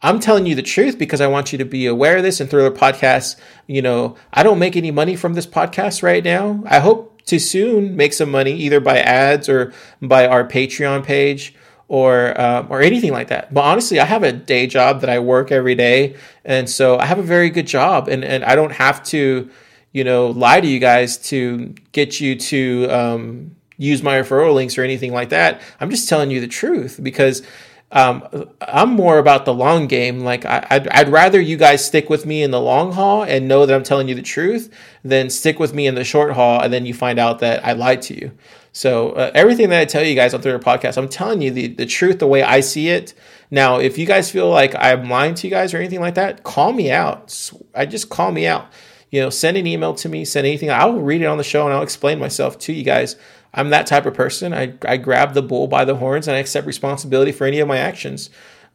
I'm 0.00 0.20
telling 0.20 0.46
you 0.46 0.54
the 0.54 0.62
truth 0.62 0.98
because 0.98 1.20
I 1.20 1.26
want 1.26 1.50
you 1.50 1.58
to 1.58 1.64
be 1.64 1.86
aware 1.86 2.18
of 2.18 2.22
this. 2.22 2.40
And 2.40 2.48
Thriller 2.48 2.70
Podcast, 2.70 3.36
you 3.66 3.82
know, 3.82 4.16
I 4.32 4.44
don't 4.44 4.60
make 4.60 4.76
any 4.76 4.92
money 4.92 5.16
from 5.16 5.34
this 5.34 5.46
podcast 5.46 6.02
right 6.02 6.22
now. 6.22 6.62
I 6.66 6.78
hope 6.78 7.20
to 7.24 7.38
soon 7.40 7.96
make 7.96 8.12
some 8.12 8.30
money 8.30 8.52
either 8.52 8.80
by 8.80 9.00
ads 9.00 9.48
or 9.48 9.72
by 10.00 10.26
our 10.26 10.46
Patreon 10.46 11.04
page 11.04 11.54
or 11.88 12.38
uh, 12.38 12.66
or 12.68 12.80
anything 12.80 13.12
like 13.12 13.28
that. 13.28 13.52
But 13.52 13.64
honestly, 13.64 13.98
I 13.98 14.04
have 14.04 14.22
a 14.22 14.32
day 14.32 14.66
job 14.66 15.00
that 15.00 15.10
I 15.10 15.18
work 15.18 15.50
every 15.50 15.74
day, 15.74 16.16
and 16.44 16.68
so 16.68 16.98
I 16.98 17.06
have 17.06 17.18
a 17.18 17.22
very 17.22 17.50
good 17.50 17.66
job, 17.66 18.08
and 18.08 18.24
and 18.24 18.44
I 18.44 18.54
don't 18.54 18.72
have 18.72 19.02
to, 19.04 19.50
you 19.92 20.04
know, 20.04 20.28
lie 20.28 20.60
to 20.60 20.66
you 20.66 20.78
guys 20.78 21.16
to 21.28 21.74
get 21.92 22.20
you 22.20 22.36
to. 22.36 22.86
Um, 22.90 23.56
use 23.78 24.02
my 24.02 24.20
referral 24.20 24.54
links 24.54 24.76
or 24.76 24.82
anything 24.82 25.12
like 25.12 25.30
that. 25.30 25.62
I'm 25.80 25.90
just 25.90 26.08
telling 26.08 26.30
you 26.30 26.40
the 26.40 26.48
truth 26.48 27.00
because 27.02 27.42
um, 27.90 28.50
I'm 28.60 28.90
more 28.90 29.18
about 29.18 29.46
the 29.46 29.54
long 29.54 29.86
game. 29.86 30.20
Like 30.20 30.44
I, 30.44 30.66
I'd, 30.68 30.88
I'd 30.88 31.08
rather 31.08 31.40
you 31.40 31.56
guys 31.56 31.84
stick 31.84 32.10
with 32.10 32.26
me 32.26 32.42
in 32.42 32.50
the 32.50 32.60
long 32.60 32.92
haul 32.92 33.22
and 33.22 33.48
know 33.48 33.64
that 33.64 33.74
I'm 33.74 33.82
telling 33.82 34.08
you 34.08 34.14
the 34.14 34.22
truth 34.22 34.70
than 35.02 35.30
stick 35.30 35.58
with 35.58 35.72
me 35.72 35.86
in 35.86 35.94
the 35.94 36.04
short 36.04 36.32
haul 36.32 36.60
and 36.60 36.72
then 36.72 36.84
you 36.84 36.92
find 36.92 37.18
out 37.18 37.38
that 37.38 37.64
I 37.64 37.72
lied 37.72 38.02
to 38.02 38.14
you. 38.14 38.32
So 38.72 39.12
uh, 39.12 39.30
everything 39.34 39.70
that 39.70 39.80
I 39.80 39.84
tell 39.86 40.04
you 40.04 40.14
guys 40.14 40.34
on 40.34 40.40
the 40.40 40.58
podcast, 40.58 40.98
I'm 40.98 41.08
telling 41.08 41.40
you 41.40 41.50
the, 41.50 41.68
the 41.68 41.86
truth 41.86 42.18
the 42.18 42.26
way 42.26 42.42
I 42.42 42.60
see 42.60 42.88
it. 42.90 43.14
Now, 43.50 43.78
if 43.78 43.96
you 43.96 44.06
guys 44.06 44.30
feel 44.30 44.50
like 44.50 44.74
I'm 44.76 45.08
lying 45.08 45.34
to 45.36 45.46
you 45.46 45.50
guys 45.50 45.72
or 45.72 45.78
anything 45.78 46.00
like 46.00 46.14
that, 46.16 46.44
call 46.44 46.72
me 46.72 46.90
out. 46.90 47.50
I 47.74 47.86
just 47.86 48.10
call 48.10 48.30
me 48.30 48.46
out. 48.46 48.70
You 49.10 49.20
know, 49.20 49.30
send 49.30 49.56
an 49.56 49.66
email 49.66 49.94
to 49.94 50.08
me, 50.08 50.24
send 50.24 50.46
anything. 50.46 50.70
I 50.70 50.84
will 50.84 51.00
read 51.00 51.22
it 51.22 51.26
on 51.26 51.38
the 51.38 51.44
show 51.44 51.64
and 51.64 51.74
I'll 51.74 51.82
explain 51.82 52.18
myself 52.18 52.58
to 52.60 52.72
you 52.72 52.82
guys. 52.82 53.16
I'm 53.54 53.70
that 53.70 53.86
type 53.86 54.06
of 54.06 54.14
person. 54.14 54.52
I, 54.52 54.74
I 54.86 54.98
grab 54.98 55.34
the 55.34 55.42
bull 55.42 55.66
by 55.66 55.84
the 55.84 55.96
horns 55.96 56.28
and 56.28 56.36
I 56.36 56.40
accept 56.40 56.66
responsibility 56.66 57.32
for 57.32 57.46
any 57.46 57.60
of 57.60 57.68
my 57.68 57.78
actions. 57.78 58.28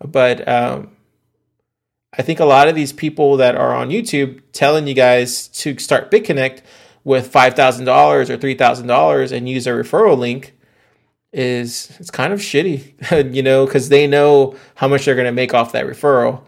But 0.03 0.47
um, 0.47 0.91
I 2.17 2.21
think 2.21 2.39
a 2.39 2.45
lot 2.45 2.67
of 2.67 2.75
these 2.75 2.93
people 2.93 3.37
that 3.37 3.55
are 3.55 3.73
on 3.75 3.89
YouTube 3.89 4.41
telling 4.51 4.87
you 4.87 4.93
guys 4.93 5.47
to 5.49 5.77
start 5.77 6.11
BitConnect 6.11 6.61
with 7.03 7.31
$5,000 7.31 8.29
or 8.29 8.37
$3,000 8.37 9.31
and 9.31 9.49
use 9.49 9.67
a 9.67 9.71
referral 9.71 10.17
link 10.17 10.55
is 11.31 11.91
it's 11.99 12.11
kind 12.11 12.31
of 12.31 12.39
shitty, 12.39 13.33
you 13.35 13.41
know, 13.41 13.65
because 13.65 13.89
they 13.89 14.07
know 14.07 14.55
how 14.75 14.87
much 14.87 15.05
they're 15.05 15.15
going 15.15 15.25
to 15.25 15.31
make 15.31 15.53
off 15.53 15.71
that 15.71 15.85
referral. 15.85 16.43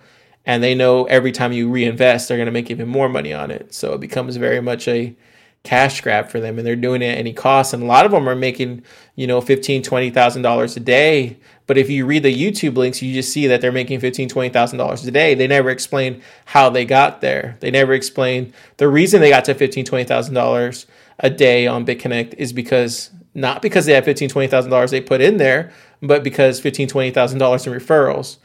And 0.45 0.63
they 0.63 0.75
know 0.75 1.05
every 1.05 1.31
time 1.31 1.53
you 1.53 1.69
reinvest, 1.69 2.27
they're 2.27 2.37
going 2.37 2.45
to 2.45 2.51
make 2.51 2.69
even 2.69 2.87
more 2.87 3.09
money 3.09 3.33
on 3.33 3.51
it. 3.51 3.73
So 3.73 3.93
it 3.93 3.99
becomes 3.99 4.35
very 4.37 4.61
much 4.61 4.87
a 4.87 5.15
cash 5.63 5.99
grab 6.01 6.29
for 6.29 6.39
them 6.39 6.57
and 6.57 6.65
they're 6.65 6.75
doing 6.75 7.01
it 7.01 7.07
at 7.07 7.17
any 7.17 7.33
cost. 7.33 7.73
And 7.73 7.83
a 7.83 7.87
lot 7.87 8.05
of 8.05 8.11
them 8.11 8.29
are 8.29 8.35
making, 8.35 8.83
you 9.15 9.27
know, 9.27 9.41
$15,000, 9.41 9.83
$20,000 10.13 10.77
a 10.77 10.79
day. 10.79 11.37
But 11.67 11.79
if 11.79 11.89
you 11.89 12.05
read 12.05 12.23
the 12.23 12.33
YouTube 12.33 12.77
links, 12.77 13.01
you 13.01 13.13
just 13.13 13.33
see 13.33 13.47
that 13.47 13.59
they're 13.59 13.71
making 13.71 13.99
$15,000, 13.99 14.29
$20,000 14.29 15.07
a 15.07 15.11
day. 15.11 15.33
They 15.33 15.47
never 15.47 15.71
explain 15.71 16.21
how 16.45 16.69
they 16.69 16.85
got 16.85 17.21
there. 17.21 17.57
They 17.59 17.71
never 17.71 17.93
explain 17.93 18.53
the 18.77 18.87
reason 18.87 19.19
they 19.19 19.31
got 19.31 19.45
to 19.45 19.55
$15,000, 19.55 19.83
$20,000 20.05 20.85
a 21.19 21.29
day 21.29 21.65
on 21.65 21.85
BitConnect 21.85 22.35
is 22.35 22.53
because 22.53 23.09
not 23.33 23.61
because 23.61 23.85
they 23.85 23.93
have 23.93 24.05
$15,000, 24.05 24.49
$20,000 24.49 24.89
they 24.91 25.01
put 25.01 25.21
in 25.21 25.37
there, 25.37 25.71
but 26.01 26.23
because 26.23 26.61
$15,000, 26.61 27.13
$20,000 27.13 27.67
in 27.67 27.73
referrals. 27.73 28.37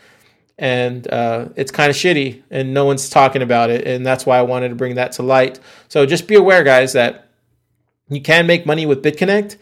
And 0.61 1.11
uh, 1.11 1.49
it's 1.57 1.71
kind 1.71 1.89
of 1.89 1.97
shitty, 1.97 2.43
and 2.51 2.75
no 2.75 2.85
one's 2.85 3.09
talking 3.09 3.41
about 3.41 3.71
it. 3.71 3.87
And 3.87 4.05
that's 4.05 4.27
why 4.27 4.39
I 4.39 4.43
wanted 4.43 4.69
to 4.69 4.75
bring 4.75 4.97
that 4.97 5.13
to 5.13 5.23
light. 5.23 5.59
So 5.89 6.05
just 6.05 6.29
be 6.29 6.35
aware, 6.35 6.63
guys, 6.63 6.93
that 6.93 7.29
you 8.11 8.21
can 8.21 8.47
make 8.47 8.67
money 8.67 8.85
with 8.85 9.03
BitConnect. 9.03 9.57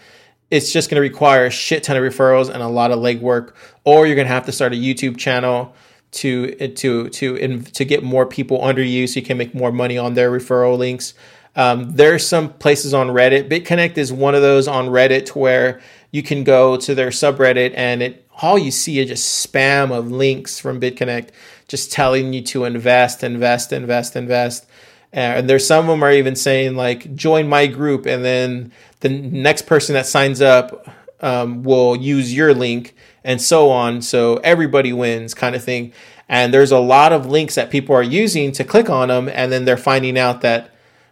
It's 0.50 0.72
just 0.72 0.90
going 0.90 0.96
to 0.96 1.00
require 1.00 1.46
a 1.46 1.50
shit 1.50 1.84
ton 1.84 1.96
of 1.96 2.02
referrals 2.02 2.50
and 2.50 2.62
a 2.64 2.68
lot 2.68 2.90
of 2.90 2.98
legwork, 2.98 3.54
or 3.84 4.06
you're 4.06 4.16
going 4.16 4.26
to 4.26 4.32
have 4.32 4.46
to 4.46 4.52
start 4.52 4.72
a 4.72 4.76
YouTube 4.76 5.16
channel 5.16 5.72
to 6.10 6.52
to 6.68 7.08
to 7.10 7.62
to 7.62 7.84
get 7.84 8.02
more 8.02 8.26
people 8.26 8.64
under 8.64 8.82
you, 8.82 9.06
so 9.06 9.20
you 9.20 9.26
can 9.26 9.38
make 9.38 9.54
more 9.54 9.70
money 9.70 9.98
on 9.98 10.14
their 10.14 10.32
referral 10.32 10.76
links. 10.76 11.14
Um, 11.54 11.90
there's 11.92 12.26
some 12.26 12.52
places 12.54 12.94
on 12.94 13.08
Reddit. 13.08 13.48
BitConnect 13.48 13.98
is 13.98 14.12
one 14.12 14.34
of 14.34 14.42
those 14.42 14.68
on 14.68 14.88
Reddit 14.88 15.30
where 15.30 15.80
you 16.10 16.22
can 16.22 16.44
go 16.44 16.76
to 16.76 16.94
their 16.94 17.10
subreddit 17.10 17.72
and 17.76 18.02
it 18.02 18.27
all 18.38 18.58
you 18.58 18.70
see 18.70 18.98
is 18.98 19.08
just 19.08 19.46
spam 19.46 19.90
of 19.90 20.10
links 20.10 20.58
from 20.60 20.80
BitConnect, 20.80 21.30
just 21.66 21.92
telling 21.92 22.32
you 22.32 22.42
to 22.42 22.64
invest, 22.64 23.22
invest, 23.22 23.72
invest, 23.72 24.16
invest. 24.16 24.66
And 25.12 25.48
there's 25.48 25.66
some 25.66 25.84
of 25.84 25.86
them 25.88 26.02
are 26.02 26.12
even 26.12 26.36
saying 26.36 26.76
like 26.76 27.14
join 27.14 27.48
my 27.48 27.66
group, 27.66 28.06
and 28.06 28.24
then 28.24 28.72
the 29.00 29.08
next 29.08 29.62
person 29.62 29.94
that 29.94 30.06
signs 30.06 30.40
up 30.40 30.88
um, 31.20 31.62
will 31.62 31.96
use 31.96 32.34
your 32.34 32.54
link, 32.54 32.94
and 33.24 33.40
so 33.40 33.70
on. 33.70 34.02
So 34.02 34.36
everybody 34.38 34.92
wins, 34.92 35.34
kind 35.34 35.56
of 35.56 35.64
thing. 35.64 35.92
And 36.28 36.52
there's 36.52 36.72
a 36.72 36.78
lot 36.78 37.12
of 37.12 37.26
links 37.26 37.54
that 37.54 37.70
people 37.70 37.94
are 37.94 38.02
using 38.02 38.52
to 38.52 38.64
click 38.64 38.90
on 38.90 39.08
them, 39.08 39.28
and 39.28 39.50
then 39.50 39.64
they're 39.64 39.78
finding 39.78 40.18
out 40.18 40.42
that 40.42 40.70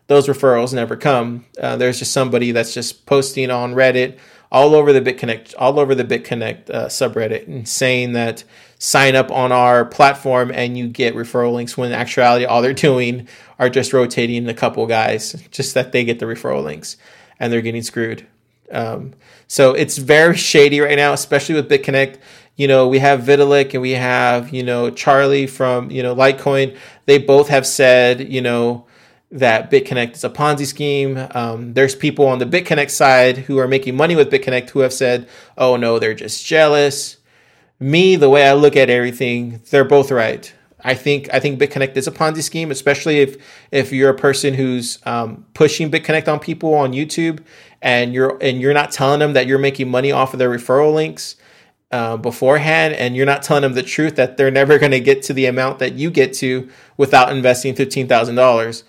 those 0.08 0.28
referrals 0.28 0.72
never 0.72 0.94
come. 0.94 1.46
Uh, 1.60 1.76
there's 1.76 1.98
just 1.98 2.12
somebody 2.12 2.52
that's 2.52 2.74
just 2.74 3.06
posting 3.06 3.50
on 3.50 3.74
Reddit 3.74 4.18
all 4.50 4.74
over 4.74 4.92
the 4.92 5.00
BitConnect, 5.00 5.54
all 5.58 5.78
over 5.78 5.94
the 5.94 6.04
BitConnect 6.04 6.70
uh, 6.70 6.86
subreddit, 6.86 7.46
and 7.46 7.68
saying 7.68 8.12
that 8.12 8.44
sign 8.78 9.16
up 9.16 9.30
on 9.30 9.52
our 9.52 9.84
platform 9.84 10.50
and 10.52 10.76
you 10.76 10.88
get 10.88 11.14
referral 11.14 11.52
links. 11.52 11.76
When 11.76 11.92
in 11.92 11.98
actuality, 11.98 12.44
all 12.44 12.62
they're 12.62 12.72
doing 12.72 13.28
are 13.58 13.68
just 13.68 13.92
rotating 13.92 14.48
a 14.48 14.54
couple 14.54 14.86
guys, 14.86 15.32
just 15.50 15.74
that 15.74 15.92
they 15.92 16.04
get 16.04 16.18
the 16.18 16.26
referral 16.26 16.64
links, 16.64 16.96
and 17.40 17.52
they're 17.52 17.62
getting 17.62 17.82
screwed. 17.82 18.26
Um, 18.70 19.14
so 19.48 19.74
it's 19.74 19.96
very 19.96 20.36
shady 20.36 20.80
right 20.80 20.96
now, 20.96 21.12
especially 21.12 21.54
with 21.54 21.70
BitConnect. 21.70 22.18
You 22.56 22.68
know, 22.68 22.88
we 22.88 22.98
have 22.98 23.20
Vitalik 23.20 23.74
and 23.74 23.82
we 23.82 23.92
have 23.92 24.52
you 24.52 24.62
know 24.62 24.90
Charlie 24.90 25.46
from 25.46 25.90
you 25.90 26.02
know 26.02 26.14
Litecoin. 26.14 26.76
They 27.06 27.18
both 27.18 27.48
have 27.48 27.66
said 27.66 28.32
you 28.32 28.40
know 28.40 28.85
that 29.30 29.70
BitConnect 29.70 30.12
is 30.12 30.24
a 30.24 30.30
Ponzi 30.30 30.66
scheme. 30.66 31.26
Um, 31.32 31.74
there's 31.74 31.94
people 31.94 32.26
on 32.26 32.38
the 32.38 32.46
BitConnect 32.46 32.90
side 32.90 33.38
who 33.38 33.58
are 33.58 33.68
making 33.68 33.96
money 33.96 34.14
with 34.14 34.30
BitConnect 34.30 34.70
who 34.70 34.80
have 34.80 34.92
said, 34.92 35.28
oh 35.58 35.76
no, 35.76 35.98
they're 35.98 36.14
just 36.14 36.46
jealous. 36.46 37.16
Me, 37.78 38.16
the 38.16 38.30
way 38.30 38.48
I 38.48 38.54
look 38.54 38.76
at 38.76 38.88
everything, 38.88 39.60
they're 39.70 39.84
both 39.84 40.10
right. 40.10 40.52
I 40.82 40.94
think 40.94 41.28
I 41.34 41.40
think 41.40 41.58
BitConnect 41.58 41.96
is 41.96 42.06
a 42.06 42.12
Ponzi 42.12 42.42
scheme, 42.42 42.70
especially 42.70 43.18
if 43.18 43.36
if 43.72 43.92
you're 43.92 44.10
a 44.10 44.16
person 44.16 44.54
who's 44.54 45.00
um, 45.04 45.44
pushing 45.52 45.90
BitConnect 45.90 46.28
on 46.28 46.38
people 46.38 46.74
on 46.74 46.92
YouTube 46.92 47.40
and 47.82 48.14
you're 48.14 48.38
and 48.40 48.60
you're 48.60 48.74
not 48.74 48.92
telling 48.92 49.18
them 49.18 49.32
that 49.32 49.46
you're 49.46 49.58
making 49.58 49.90
money 49.90 50.12
off 50.12 50.32
of 50.32 50.38
their 50.38 50.50
referral 50.50 50.94
links 50.94 51.36
uh, 51.90 52.16
beforehand, 52.16 52.94
and 52.94 53.16
you're 53.16 53.26
not 53.26 53.42
telling 53.42 53.62
them 53.62 53.74
the 53.74 53.82
truth 53.82 54.16
that 54.16 54.36
they're 54.36 54.50
never 54.50 54.78
going 54.78 54.92
to 54.92 55.00
get 55.00 55.22
to 55.22 55.32
the 55.32 55.46
amount 55.46 55.80
that 55.80 55.94
you 55.94 56.10
get 56.10 56.32
to 56.34 56.68
without 56.96 57.34
investing 57.34 57.74
fifteen 57.74 58.06
thousand 58.06 58.36
dollars 58.36 58.84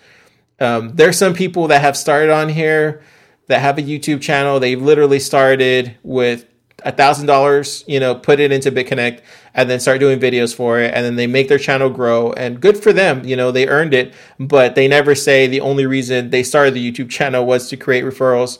um, 0.60 0.94
there's 0.94 1.18
some 1.18 1.34
people 1.34 1.68
that 1.68 1.80
have 1.80 1.96
started 1.96 2.30
on 2.30 2.48
here 2.48 3.02
that 3.46 3.60
have 3.60 3.78
a 3.78 3.82
YouTube 3.82 4.20
channel. 4.20 4.60
They've 4.60 4.80
literally 4.80 5.18
started 5.18 5.96
with 6.02 6.46
a 6.84 6.92
thousand 6.92 7.26
dollars, 7.26 7.82
you 7.86 7.98
know, 7.98 8.14
put 8.14 8.38
it 8.38 8.52
into 8.52 8.70
BitConnect 8.70 9.20
and 9.54 9.68
then 9.68 9.80
start 9.80 9.98
doing 9.98 10.20
videos 10.20 10.54
for 10.54 10.78
it. 10.78 10.94
And 10.94 11.04
then 11.04 11.16
they 11.16 11.26
make 11.26 11.48
their 11.48 11.58
channel 11.58 11.90
grow 11.90 12.32
and 12.32 12.60
good 12.60 12.76
for 12.76 12.92
them. 12.92 13.24
You 13.24 13.36
know, 13.36 13.50
they 13.50 13.66
earned 13.66 13.94
it, 13.94 14.14
but 14.38 14.74
they 14.74 14.86
never 14.86 15.14
say 15.14 15.46
the 15.46 15.60
only 15.60 15.86
reason 15.86 16.30
they 16.30 16.42
started 16.42 16.74
the 16.74 16.92
YouTube 16.92 17.10
channel 17.10 17.44
was 17.44 17.68
to 17.70 17.76
create 17.76 18.04
referrals. 18.04 18.58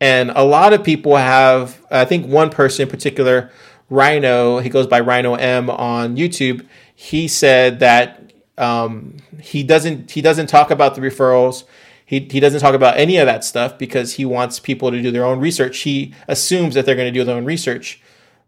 And 0.00 0.30
a 0.34 0.44
lot 0.44 0.72
of 0.72 0.82
people 0.82 1.16
have, 1.16 1.84
I 1.90 2.04
think 2.04 2.26
one 2.26 2.50
person 2.50 2.82
in 2.84 2.88
particular, 2.88 3.50
Rhino, 3.88 4.58
he 4.58 4.68
goes 4.68 4.86
by 4.86 5.00
Rhino 5.00 5.34
M 5.34 5.70
on 5.70 6.16
YouTube. 6.16 6.66
He 6.94 7.28
said 7.28 7.78
that 7.80 8.23
um, 8.56 9.16
he 9.40 9.62
doesn't 9.62 10.10
he 10.10 10.20
doesn't 10.20 10.46
talk 10.46 10.70
about 10.70 10.94
the 10.94 11.00
referrals. 11.00 11.64
He, 12.06 12.20
he 12.20 12.38
doesn't 12.38 12.60
talk 12.60 12.74
about 12.74 12.98
any 12.98 13.16
of 13.16 13.26
that 13.26 13.44
stuff 13.44 13.78
because 13.78 14.14
he 14.14 14.24
wants 14.26 14.60
people 14.60 14.90
to 14.90 15.00
do 15.00 15.10
their 15.10 15.24
own 15.24 15.40
research. 15.40 15.78
He 15.80 16.14
assumes 16.28 16.74
that 16.74 16.84
they're 16.84 16.94
going 16.94 17.12
to 17.12 17.18
do 17.18 17.24
their 17.24 17.36
own 17.36 17.46
research. 17.46 18.00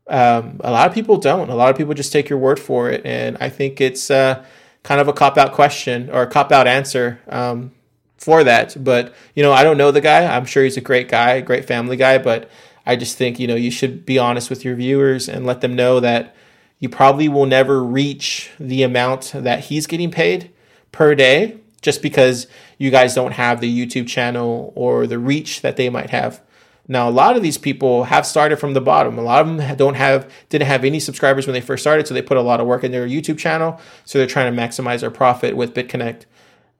Um, 0.08 0.60
a 0.62 0.70
lot 0.70 0.86
of 0.86 0.94
people 0.94 1.16
don't. 1.16 1.48
A 1.48 1.54
lot 1.54 1.70
of 1.70 1.76
people 1.76 1.94
just 1.94 2.12
take 2.12 2.28
your 2.28 2.38
word 2.38 2.60
for 2.60 2.90
it, 2.90 3.04
and 3.04 3.36
I 3.40 3.48
think 3.48 3.80
it's 3.80 4.10
uh, 4.10 4.44
kind 4.82 5.00
of 5.00 5.08
a 5.08 5.12
cop 5.12 5.36
out 5.38 5.52
question 5.52 6.10
or 6.10 6.22
a 6.22 6.26
cop 6.26 6.52
out 6.52 6.66
answer 6.66 7.18
um, 7.28 7.72
for 8.18 8.44
that. 8.44 8.76
But 8.82 9.14
you 9.34 9.42
know, 9.42 9.52
I 9.52 9.64
don't 9.64 9.78
know 9.78 9.90
the 9.90 10.00
guy. 10.00 10.24
I'm 10.26 10.44
sure 10.44 10.62
he's 10.62 10.76
a 10.76 10.82
great 10.82 11.08
guy, 11.08 11.40
great 11.40 11.64
family 11.64 11.96
guy. 11.96 12.18
But 12.18 12.50
I 12.84 12.94
just 12.94 13.16
think 13.16 13.40
you 13.40 13.48
know 13.48 13.56
you 13.56 13.70
should 13.70 14.06
be 14.06 14.18
honest 14.18 14.48
with 14.48 14.64
your 14.64 14.76
viewers 14.76 15.28
and 15.28 15.44
let 15.44 15.60
them 15.60 15.74
know 15.74 15.98
that 16.00 16.36
you 16.78 16.88
probably 16.88 17.28
will 17.28 17.46
never 17.46 17.82
reach 17.82 18.50
the 18.58 18.82
amount 18.82 19.32
that 19.34 19.64
he's 19.64 19.86
getting 19.86 20.10
paid 20.10 20.50
per 20.92 21.14
day 21.14 21.58
just 21.82 22.02
because 22.02 22.46
you 22.78 22.90
guys 22.90 23.14
don't 23.14 23.32
have 23.32 23.60
the 23.60 23.86
YouTube 23.86 24.06
channel 24.08 24.72
or 24.74 25.06
the 25.06 25.18
reach 25.18 25.62
that 25.62 25.76
they 25.76 25.88
might 25.88 26.10
have. 26.10 26.42
Now, 26.88 27.08
a 27.08 27.10
lot 27.10 27.36
of 27.36 27.42
these 27.42 27.58
people 27.58 28.04
have 28.04 28.24
started 28.24 28.56
from 28.56 28.72
the 28.72 28.80
bottom. 28.80 29.18
A 29.18 29.22
lot 29.22 29.40
of 29.46 29.56
them 29.56 29.76
don't 29.76 29.94
have 29.94 30.30
didn't 30.48 30.68
have 30.68 30.84
any 30.84 31.00
subscribers 31.00 31.46
when 31.46 31.54
they 31.54 31.60
first 31.60 31.82
started, 31.82 32.06
so 32.06 32.14
they 32.14 32.22
put 32.22 32.36
a 32.36 32.42
lot 32.42 32.60
of 32.60 32.66
work 32.66 32.84
in 32.84 32.92
their 32.92 33.08
YouTube 33.08 33.38
channel. 33.38 33.80
So 34.04 34.18
they're 34.18 34.26
trying 34.26 34.54
to 34.54 34.60
maximize 34.60 35.00
their 35.00 35.10
profit 35.10 35.56
with 35.56 35.74
BitConnect. 35.74 36.26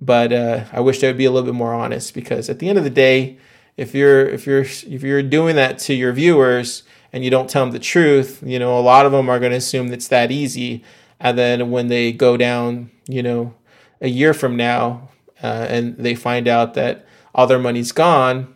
But 0.01 0.33
uh, 0.33 0.65
I 0.73 0.81
wish 0.81 1.01
they 1.01 1.09
would 1.09 1.17
be 1.17 1.25
a 1.25 1.31
little 1.31 1.47
bit 1.47 1.57
more 1.57 1.75
honest 1.75 2.15
because 2.15 2.49
at 2.49 2.59
the 2.59 2.69
end 2.69 2.79
of 2.79 2.85
the 2.85 2.91
day, 2.91 3.39
if 3.77 3.95
you're 3.95 4.27
if 4.27 4.47
you're 4.47 4.61
if 4.63 5.03
you're 5.03 5.23
doing 5.23 5.57
that 5.57 5.79
to 5.81 5.95
your 5.95 6.13
viewers, 6.13 6.85
and 7.17 7.25
you 7.25 7.31
don't 7.31 7.49
tell 7.49 7.65
them 7.65 7.73
the 7.73 7.79
truth, 7.79 8.43
you 8.45 8.59
know, 8.59 8.79
a 8.79 8.81
lot 8.81 9.07
of 9.07 9.13
them 9.13 9.31
are 9.31 9.41
going 9.41 9.53
to 9.53 9.57
assume 9.57 9.91
it's 9.91 10.09
that 10.09 10.31
easy. 10.31 10.85
And 11.19 11.39
then 11.39 11.71
when 11.71 11.89
they 11.89 12.13
go 12.13 12.37
down, 12.37 12.91
you 13.09 13.23
know, 13.23 13.55
a 14.03 14.09
year 14.09 14.35
from 14.35 14.55
now, 14.55 15.09
uh, 15.43 15.67
and 15.67 15.97
they 15.97 16.15
find 16.15 16.47
out 16.47 16.75
that 16.75 17.07
all 17.35 17.47
their 17.47 17.59
money's 17.59 17.91
gone 17.91 18.55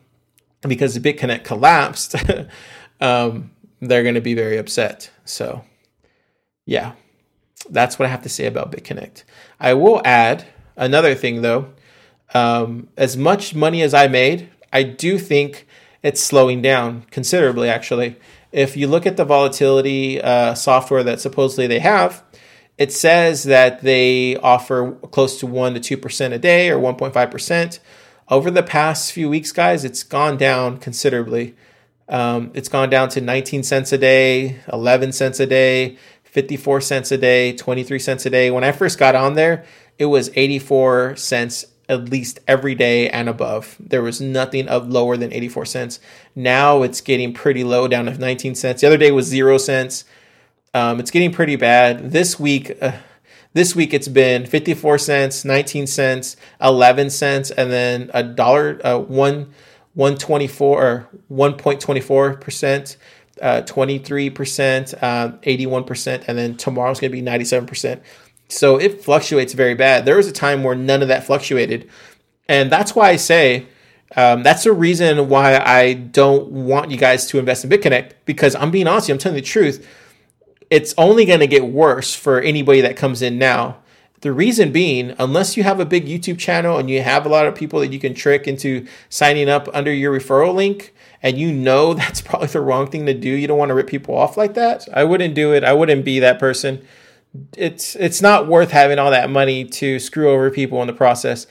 because 0.61 0.99
BitConnect 0.99 1.43
collapsed, 1.43 2.17
um, 3.01 3.51
they're 3.81 4.03
going 4.03 4.15
to 4.15 4.21
be 4.21 4.35
very 4.35 4.59
upset. 4.59 5.11
So, 5.25 5.65
yeah, 6.67 6.93
that's 7.71 7.99
what 7.99 8.05
I 8.05 8.11
have 8.11 8.25
to 8.25 8.29
say 8.29 8.45
about 8.45 8.73
BitConnect. 8.73 9.25
I 9.59 9.73
will 9.73 10.03
add 10.05 10.45
another 10.77 11.15
thing 11.15 11.41
though. 11.41 11.73
Um, 12.35 12.89
as 12.99 13.17
much 13.17 13.55
money 13.55 13.81
as 13.81 13.95
I 13.95 14.07
made, 14.07 14.51
I 14.71 14.83
do 14.83 15.19
think 15.19 15.67
it's 16.03 16.21
slowing 16.21 16.61
down 16.61 17.07
considerably, 17.11 17.71
actually 17.71 18.17
if 18.53 18.77
you 18.77 18.89
look 18.89 19.07
at 19.07 19.17
the 19.17 19.25
volatility 19.25 20.21
uh, 20.21 20.55
software 20.55 21.03
that 21.05 21.21
supposedly 21.21 21.67
they 21.67 21.79
have, 21.79 22.23
it 22.79 22.93
says 22.93 23.45
that 23.45 23.83
they 23.83 24.37
offer 24.37 24.93
close 25.11 25.39
to 25.41 25.47
1% 25.47 25.83
to 25.83 25.97
2% 25.97 26.33
a 26.33 26.39
day 26.39 26.71
or 26.71 26.79
1.5%. 26.79 27.79
Over 28.29 28.51
the 28.51 28.63
past 28.63 29.13
few 29.13 29.29
weeks, 29.29 29.53
guys, 29.53 29.85
it's 29.85 30.03
gone 30.03 30.37
down 30.37 30.79
considerably. 30.79 31.55
Um, 32.09 32.51
it's 32.55 32.69
gone 32.69 32.91
down 32.91 33.09
to 33.11 33.21
19 33.21 33.63
cents 33.63 33.93
a 33.93 33.99
day, 33.99 34.61
11 34.73 35.13
cents 35.13 35.41
a 35.41 35.47
day, 35.47 35.99
54 36.25 36.81
cents 36.81 37.13
a 37.13 37.19
day, 37.19 37.53
23 37.53 37.99
cents 37.99 38.27
a 38.27 38.31
day. 38.31 38.51
When 38.51 38.65
I 38.65 38.73
first 38.73 38.99
got 38.99 39.15
on 39.15 39.35
there, 39.35 39.65
it 39.99 40.07
was 40.07 40.31
84 40.35 41.17
cents 41.17 41.67
at 41.91 42.09
least 42.09 42.39
every 42.47 42.75
day 42.75 43.11
and 43.11 43.29
above. 43.29 43.77
There 43.81 44.03
was 44.03 44.21
nothing 44.21 44.69
of 44.69 44.89
lower 44.89 45.17
than 45.17 45.33
84 45.33 45.67
cents. 45.67 46.01
Now 46.35 46.83
it's 46.83 47.01
getting 47.01 47.35
pretty 47.35 47.65
low 47.65 47.89
down 47.89 48.07
to 48.07 48.17
19 48.17 48.55
cents. 48.55 48.81
The 48.81 48.87
other 48.87 48.97
day 48.97 49.11
was 49.11 49.27
0 49.27 49.59
cents. 49.59 50.05
Um, 50.73 51.01
it's 51.01 51.11
getting 51.11 51.33
pretty 51.33 51.57
bad. 51.57 52.13
This 52.13 52.39
week 52.39 52.79
uh, 52.81 52.93
this 53.53 53.75
week 53.75 53.93
it's 53.93 54.07
been 54.07 54.47
54 54.47 54.99
cents, 54.99 55.45
19 55.45 55.89
cents, 55.89 56.37
11 56.63 57.11
cents 57.11 57.51
and 57.51 57.71
then 57.73 58.11
a 58.15 58.23
dollar 58.23 58.81
uh, 58.87 58.99
1 58.99 59.53
124 59.95 60.83
or 60.83 61.09
1.24%, 61.33 62.97
uh, 63.43 63.63
23%, 63.63 64.95
uh, 65.03 65.33
81%, 65.43 66.25
and 66.29 66.39
then 66.39 66.57
tomorrow's 66.57 67.01
going 67.01 67.11
to 67.11 67.17
be 67.17 67.23
97%. 67.23 68.01
So 68.51 68.79
it 68.79 69.03
fluctuates 69.03 69.53
very 69.53 69.75
bad. 69.75 70.05
There 70.05 70.17
was 70.17 70.27
a 70.27 70.33
time 70.33 70.63
where 70.63 70.75
none 70.75 71.03
of 71.03 71.09
that 71.09 71.25
fluctuated. 71.25 71.89
And 72.49 72.71
that's 72.71 72.95
why 72.95 73.11
I 73.11 73.17
say 73.17 73.67
um, 74.17 74.43
that's 74.43 74.65
the 74.65 74.73
reason 74.73 75.29
why 75.29 75.57
I 75.59 75.95
don't 75.95 76.51
want 76.51 76.91
you 76.91 76.97
guys 76.97 77.27
to 77.27 77.39
invest 77.39 77.65
in 77.65 77.71
BitConnect 77.71 78.13
because 78.25 78.57
I'm 78.57 78.71
being 78.71 78.89
honest, 78.89 79.09
I'm 79.09 79.19
telling 79.19 79.37
the 79.37 79.43
truth. 79.43 79.87
It's 80.69 80.95
only 80.99 81.25
going 81.25 81.41
to 81.41 81.47
get 81.47 81.67
worse 81.67 82.15
for 82.15 82.41
anybody 82.41 82.81
that 82.81 82.97
comes 82.97 83.23
in 83.23 83.39
now. 83.39 83.79
The 84.21 84.33
reason 84.33 84.71
being, 84.71 85.15
unless 85.19 85.57
you 85.57 85.63
have 85.63 85.81
a 85.81 85.87
big 85.87 86.07
YouTube 86.07 86.39
channel 86.39 86.77
and 86.77 86.91
you 86.91 87.03
have 87.03 87.25
a 87.25 87.29
lot 87.29 87.47
of 87.47 87.55
people 87.55 87.81
that 87.81 87.93
you 87.93 87.99
can 87.99 88.15
trick 88.15 88.47
into 88.47 88.87
signing 89.09 89.49
up 89.49 89.69
under 89.73 89.93
your 89.93 90.19
referral 90.19 90.55
link, 90.55 90.93
and 91.23 91.39
you 91.39 91.53
know 91.53 91.95
that's 91.95 92.21
probably 92.21 92.49
the 92.49 92.61
wrong 92.61 92.89
thing 92.89 93.07
to 93.07 93.15
do, 93.15 93.31
you 93.31 93.47
don't 93.47 93.59
want 93.59 93.71
to 93.71 93.75
rip 93.75 93.87
people 93.87 94.17
off 94.17 94.37
like 94.37 94.55
that. 94.55 94.89
I 94.93 95.05
wouldn't 95.05 95.35
do 95.35 95.53
it. 95.55 95.65
I 95.65 95.73
wouldn't 95.73 96.05
be 96.05 96.19
that 96.21 96.39
person. 96.39 96.87
It's 97.57 97.95
it's 97.97 98.21
not 98.21 98.49
worth 98.49 98.71
having 98.71 98.99
all 98.99 99.11
that 99.11 99.31
money 99.31 99.65
to 99.65 99.99
screw 99.99 100.31
over 100.31 100.51
people 100.51 100.81
in 100.81 100.87
the 100.87 100.93
process. 100.93 101.47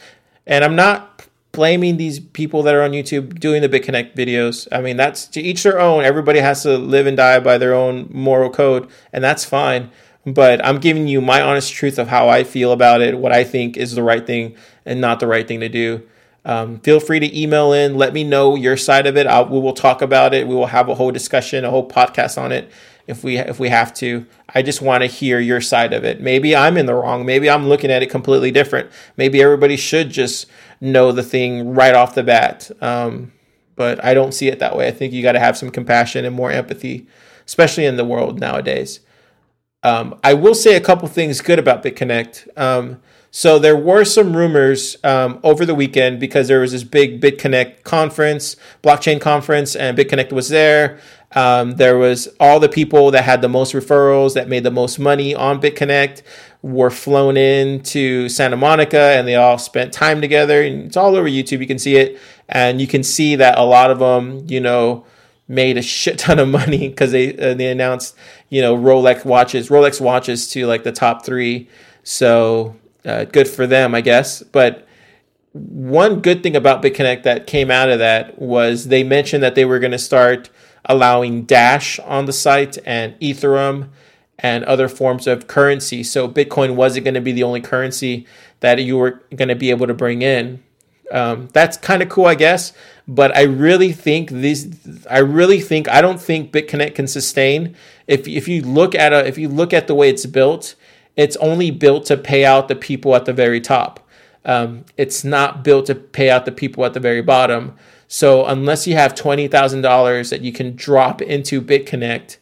And 0.45 0.63
I'm 0.63 0.75
not 0.75 1.27
blaming 1.51 1.97
these 1.97 2.19
people 2.19 2.63
that 2.63 2.75
are 2.75 2.81
on 2.81 2.91
YouTube 2.91 3.39
doing 3.39 3.61
the 3.61 3.69
BitConnect 3.69 4.15
videos. 4.15 4.67
I 4.71 4.81
mean, 4.81 4.97
that's 4.97 5.25
to 5.27 5.41
each 5.41 5.63
their 5.63 5.79
own. 5.79 6.03
Everybody 6.03 6.39
has 6.39 6.63
to 6.63 6.77
live 6.77 7.07
and 7.07 7.17
die 7.17 7.39
by 7.39 7.57
their 7.57 7.73
own 7.73 8.09
moral 8.11 8.49
code, 8.49 8.89
and 9.13 9.23
that's 9.23 9.45
fine 9.45 9.89
but 10.25 10.63
I'm 10.65 10.79
giving 10.79 11.07
you 11.07 11.21
my 11.21 11.41
honest 11.41 11.73
truth 11.73 11.97
of 11.97 12.07
how 12.07 12.29
I 12.29 12.43
feel 12.43 12.71
about 12.71 13.01
it, 13.01 13.17
what 13.17 13.31
I 13.31 13.43
think 13.43 13.77
is 13.77 13.95
the 13.95 14.03
right 14.03 14.25
thing 14.25 14.55
and 14.85 14.99
not 14.99 15.19
the 15.19 15.27
right 15.27 15.47
thing 15.47 15.59
to 15.61 15.69
do. 15.69 16.03
Um, 16.45 16.79
feel 16.79 16.99
free 16.99 17.19
to 17.19 17.39
email 17.39 17.73
in. 17.73 17.95
Let 17.95 18.13
me 18.13 18.23
know 18.23 18.55
your 18.55 18.77
side 18.77 19.07
of 19.07 19.17
it. 19.17 19.27
I'll, 19.27 19.47
we 19.47 19.59
will 19.59 19.73
talk 19.73 20.01
about 20.01 20.33
it. 20.33 20.47
We 20.47 20.55
will 20.55 20.67
have 20.67 20.89
a 20.89 20.95
whole 20.95 21.11
discussion, 21.11 21.65
a 21.65 21.69
whole 21.69 21.87
podcast 21.87 22.41
on 22.41 22.51
it 22.51 22.71
if 23.09 23.23
we 23.23 23.37
if 23.37 23.59
we 23.59 23.69
have 23.69 23.93
to. 23.95 24.25
I 24.53 24.61
just 24.61 24.81
want 24.81 25.01
to 25.01 25.07
hear 25.07 25.39
your 25.39 25.61
side 25.61 25.93
of 25.93 26.03
it. 26.03 26.21
Maybe 26.21 26.55
I'm 26.55 26.77
in 26.77 26.85
the 26.85 26.93
wrong. 26.93 27.25
Maybe 27.25 27.49
I'm 27.49 27.67
looking 27.67 27.91
at 27.91 28.03
it 28.03 28.09
completely 28.09 28.51
different. 28.51 28.89
Maybe 29.17 29.41
everybody 29.41 29.75
should 29.75 30.09
just 30.11 30.45
know 30.79 31.11
the 31.11 31.23
thing 31.23 31.73
right 31.73 31.93
off 31.93 32.15
the 32.15 32.23
bat. 32.23 32.71
Um, 32.81 33.33
but 33.75 34.03
I 34.03 34.13
don't 34.13 34.33
see 34.33 34.47
it 34.47 34.59
that 34.59 34.75
way. 34.75 34.87
I 34.87 34.91
think 34.91 35.13
you 35.13 35.23
got 35.23 35.33
to 35.33 35.39
have 35.39 35.57
some 35.57 35.69
compassion 35.69 36.25
and 36.25 36.35
more 36.35 36.51
empathy, 36.51 37.07
especially 37.45 37.85
in 37.85 37.97
the 37.97 38.05
world 38.05 38.39
nowadays. 38.39 38.99
Um, 39.83 40.19
I 40.23 40.33
will 40.33 40.55
say 40.55 40.75
a 40.75 40.81
couple 40.81 41.07
things 41.07 41.41
good 41.41 41.59
about 41.59 41.83
BitConnect. 41.83 42.59
Um, 42.59 43.01
so 43.31 43.59
there 43.59 43.77
were 43.77 44.05
some 44.05 44.35
rumors 44.35 44.97
um, 45.03 45.39
over 45.43 45.65
the 45.65 45.75
weekend 45.75 46.19
because 46.19 46.47
there 46.47 46.59
was 46.59 46.71
this 46.71 46.83
big 46.83 47.21
BitConnect 47.21 47.83
conference, 47.83 48.55
blockchain 48.81 49.21
conference, 49.21 49.75
and 49.75 49.97
BitConnect 49.97 50.33
was 50.33 50.49
there. 50.49 50.99
Um, 51.35 51.71
there 51.73 51.97
was 51.97 52.27
all 52.39 52.59
the 52.59 52.69
people 52.69 53.11
that 53.11 53.23
had 53.23 53.41
the 53.41 53.49
most 53.49 53.73
referrals, 53.73 54.33
that 54.33 54.49
made 54.49 54.63
the 54.63 54.71
most 54.71 54.97
money 54.97 55.35
on 55.35 55.61
BitConnect, 55.61 56.23
were 56.61 56.89
flown 56.89 57.37
in 57.37 57.83
to 57.83 58.27
Santa 58.29 58.57
Monica, 58.57 58.99
and 58.99 59.27
they 59.27 59.35
all 59.35 59.57
spent 59.57 59.93
time 59.93 60.21
together. 60.21 60.61
And 60.63 60.85
it's 60.85 60.97
all 60.97 61.15
over 61.15 61.27
YouTube. 61.27 61.59
You 61.59 61.67
can 61.67 61.79
see 61.79 61.97
it, 61.97 62.19
and 62.47 62.81
you 62.81 62.87
can 62.87 63.03
see 63.03 63.35
that 63.35 63.57
a 63.57 63.63
lot 63.63 63.91
of 63.91 63.99
them, 63.99 64.45
you 64.47 64.59
know 64.59 65.05
made 65.51 65.77
a 65.77 65.81
shit 65.81 66.19
ton 66.19 66.39
of 66.39 66.47
money 66.47 66.87
because 66.87 67.11
they 67.11 67.35
uh, 67.35 67.55
they 67.55 67.69
announced 67.69 68.15
you 68.49 68.61
know 68.61 68.77
Rolex 68.77 69.25
watches, 69.25 69.67
Rolex 69.69 69.99
watches 69.99 70.49
to 70.51 70.65
like 70.67 70.83
the 70.83 70.91
top 70.93 71.25
three. 71.25 71.67
So 72.03 72.77
uh, 73.03 73.25
good 73.25 73.47
for 73.47 73.67
them, 73.67 73.93
I 73.93 74.01
guess. 74.01 74.41
But 74.43 74.87
one 75.51 76.21
good 76.21 76.43
thing 76.43 76.55
about 76.55 76.81
BitConnect 76.81 77.23
that 77.23 77.47
came 77.47 77.71
out 77.71 77.89
of 77.89 77.99
that 77.99 78.39
was 78.39 78.87
they 78.87 79.03
mentioned 79.03 79.43
that 79.43 79.55
they 79.55 79.65
were 79.65 79.79
going 79.79 79.91
to 79.91 79.99
start 79.99 80.49
allowing 80.85 81.43
Dash 81.43 81.99
on 81.99 82.25
the 82.25 82.33
site 82.33 82.77
and 82.85 83.19
Ethereum 83.19 83.89
and 84.37 84.63
other 84.65 84.87
forms 84.87 85.27
of 85.27 85.47
currency. 85.47 86.03
So 86.03 86.27
Bitcoin 86.27 86.75
wasn't 86.75 87.05
going 87.05 87.13
to 87.15 87.21
be 87.21 87.31
the 87.31 87.43
only 87.43 87.61
currency 87.61 88.25
that 88.61 88.81
you 88.81 88.97
were 88.97 89.21
going 89.35 89.49
to 89.49 89.55
be 89.55 89.69
able 89.69 89.87
to 89.87 89.93
bring 89.93 90.21
in. 90.21 90.63
Um, 91.11 91.49
that's 91.53 91.75
kind 91.77 92.01
of 92.01 92.09
cool, 92.09 92.25
I 92.25 92.35
guess. 92.35 92.73
But 93.07 93.35
I 93.35 93.41
really 93.41 93.91
think 93.91 94.29
these. 94.29 94.67
I 95.09 95.19
really 95.19 95.59
think 95.59 95.89
I 95.89 96.01
don't 96.01 96.21
think 96.21 96.51
BitConnect 96.51 96.95
can 96.95 97.07
sustain. 97.07 97.75
If 98.07 98.27
if 98.27 98.47
you 98.47 98.61
look 98.61 98.93
at 98.93 99.11
a 99.11 99.27
if 99.27 99.37
you 99.37 99.49
look 99.49 99.73
at 99.73 99.87
the 99.87 99.95
way 99.95 100.09
it's 100.09 100.27
built, 100.27 100.75
it's 101.15 101.35
only 101.37 101.71
built 101.71 102.05
to 102.05 102.17
pay 102.17 102.45
out 102.45 102.67
the 102.67 102.75
people 102.75 103.15
at 103.15 103.25
the 103.25 103.33
very 103.33 103.59
top. 103.59 104.07
Um, 104.45 104.85
it's 104.97 105.23
not 105.23 105.63
built 105.63 105.87
to 105.87 105.95
pay 105.95 106.29
out 106.29 106.45
the 106.45 106.51
people 106.51 106.85
at 106.85 106.93
the 106.93 106.99
very 106.99 107.21
bottom. 107.21 107.75
So 108.09 108.45
unless 108.45 108.85
you 108.85 108.95
have 108.95 109.15
twenty 109.15 109.47
thousand 109.47 109.81
dollars 109.81 110.31
that 110.31 110.41
you 110.41 110.51
can 110.51 110.75
drop 110.75 111.21
into 111.21 111.61
BitConnect, 111.61 112.37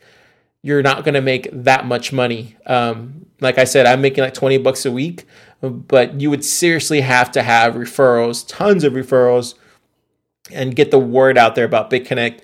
you're 0.64 0.82
not 0.82 1.04
going 1.04 1.14
to 1.14 1.22
make 1.22 1.50
that 1.52 1.86
much 1.86 2.12
money. 2.12 2.58
Um, 2.66 3.28
like 3.40 3.60
I 3.60 3.66
said, 3.66 3.86
I'm 3.86 4.02
making 4.02 4.24
like 4.24 4.34
twenty 4.34 4.58
bucks 4.58 4.84
a 4.84 4.92
week 4.92 5.26
but 5.62 6.20
you 6.20 6.30
would 6.30 6.46
seriously 6.46 7.02
have 7.02 7.32
to 7.32 7.42
have 7.42 7.76
referrals, 7.76 8.48
tons 8.48 8.84
of 8.84 8.94
referrals, 8.94 9.56
and 10.52 10.76
get 10.76 10.92
the 10.92 11.00
word 11.00 11.38
out 11.38 11.56
there 11.56 11.66
about 11.66 11.90
BitConnect. 11.90 12.42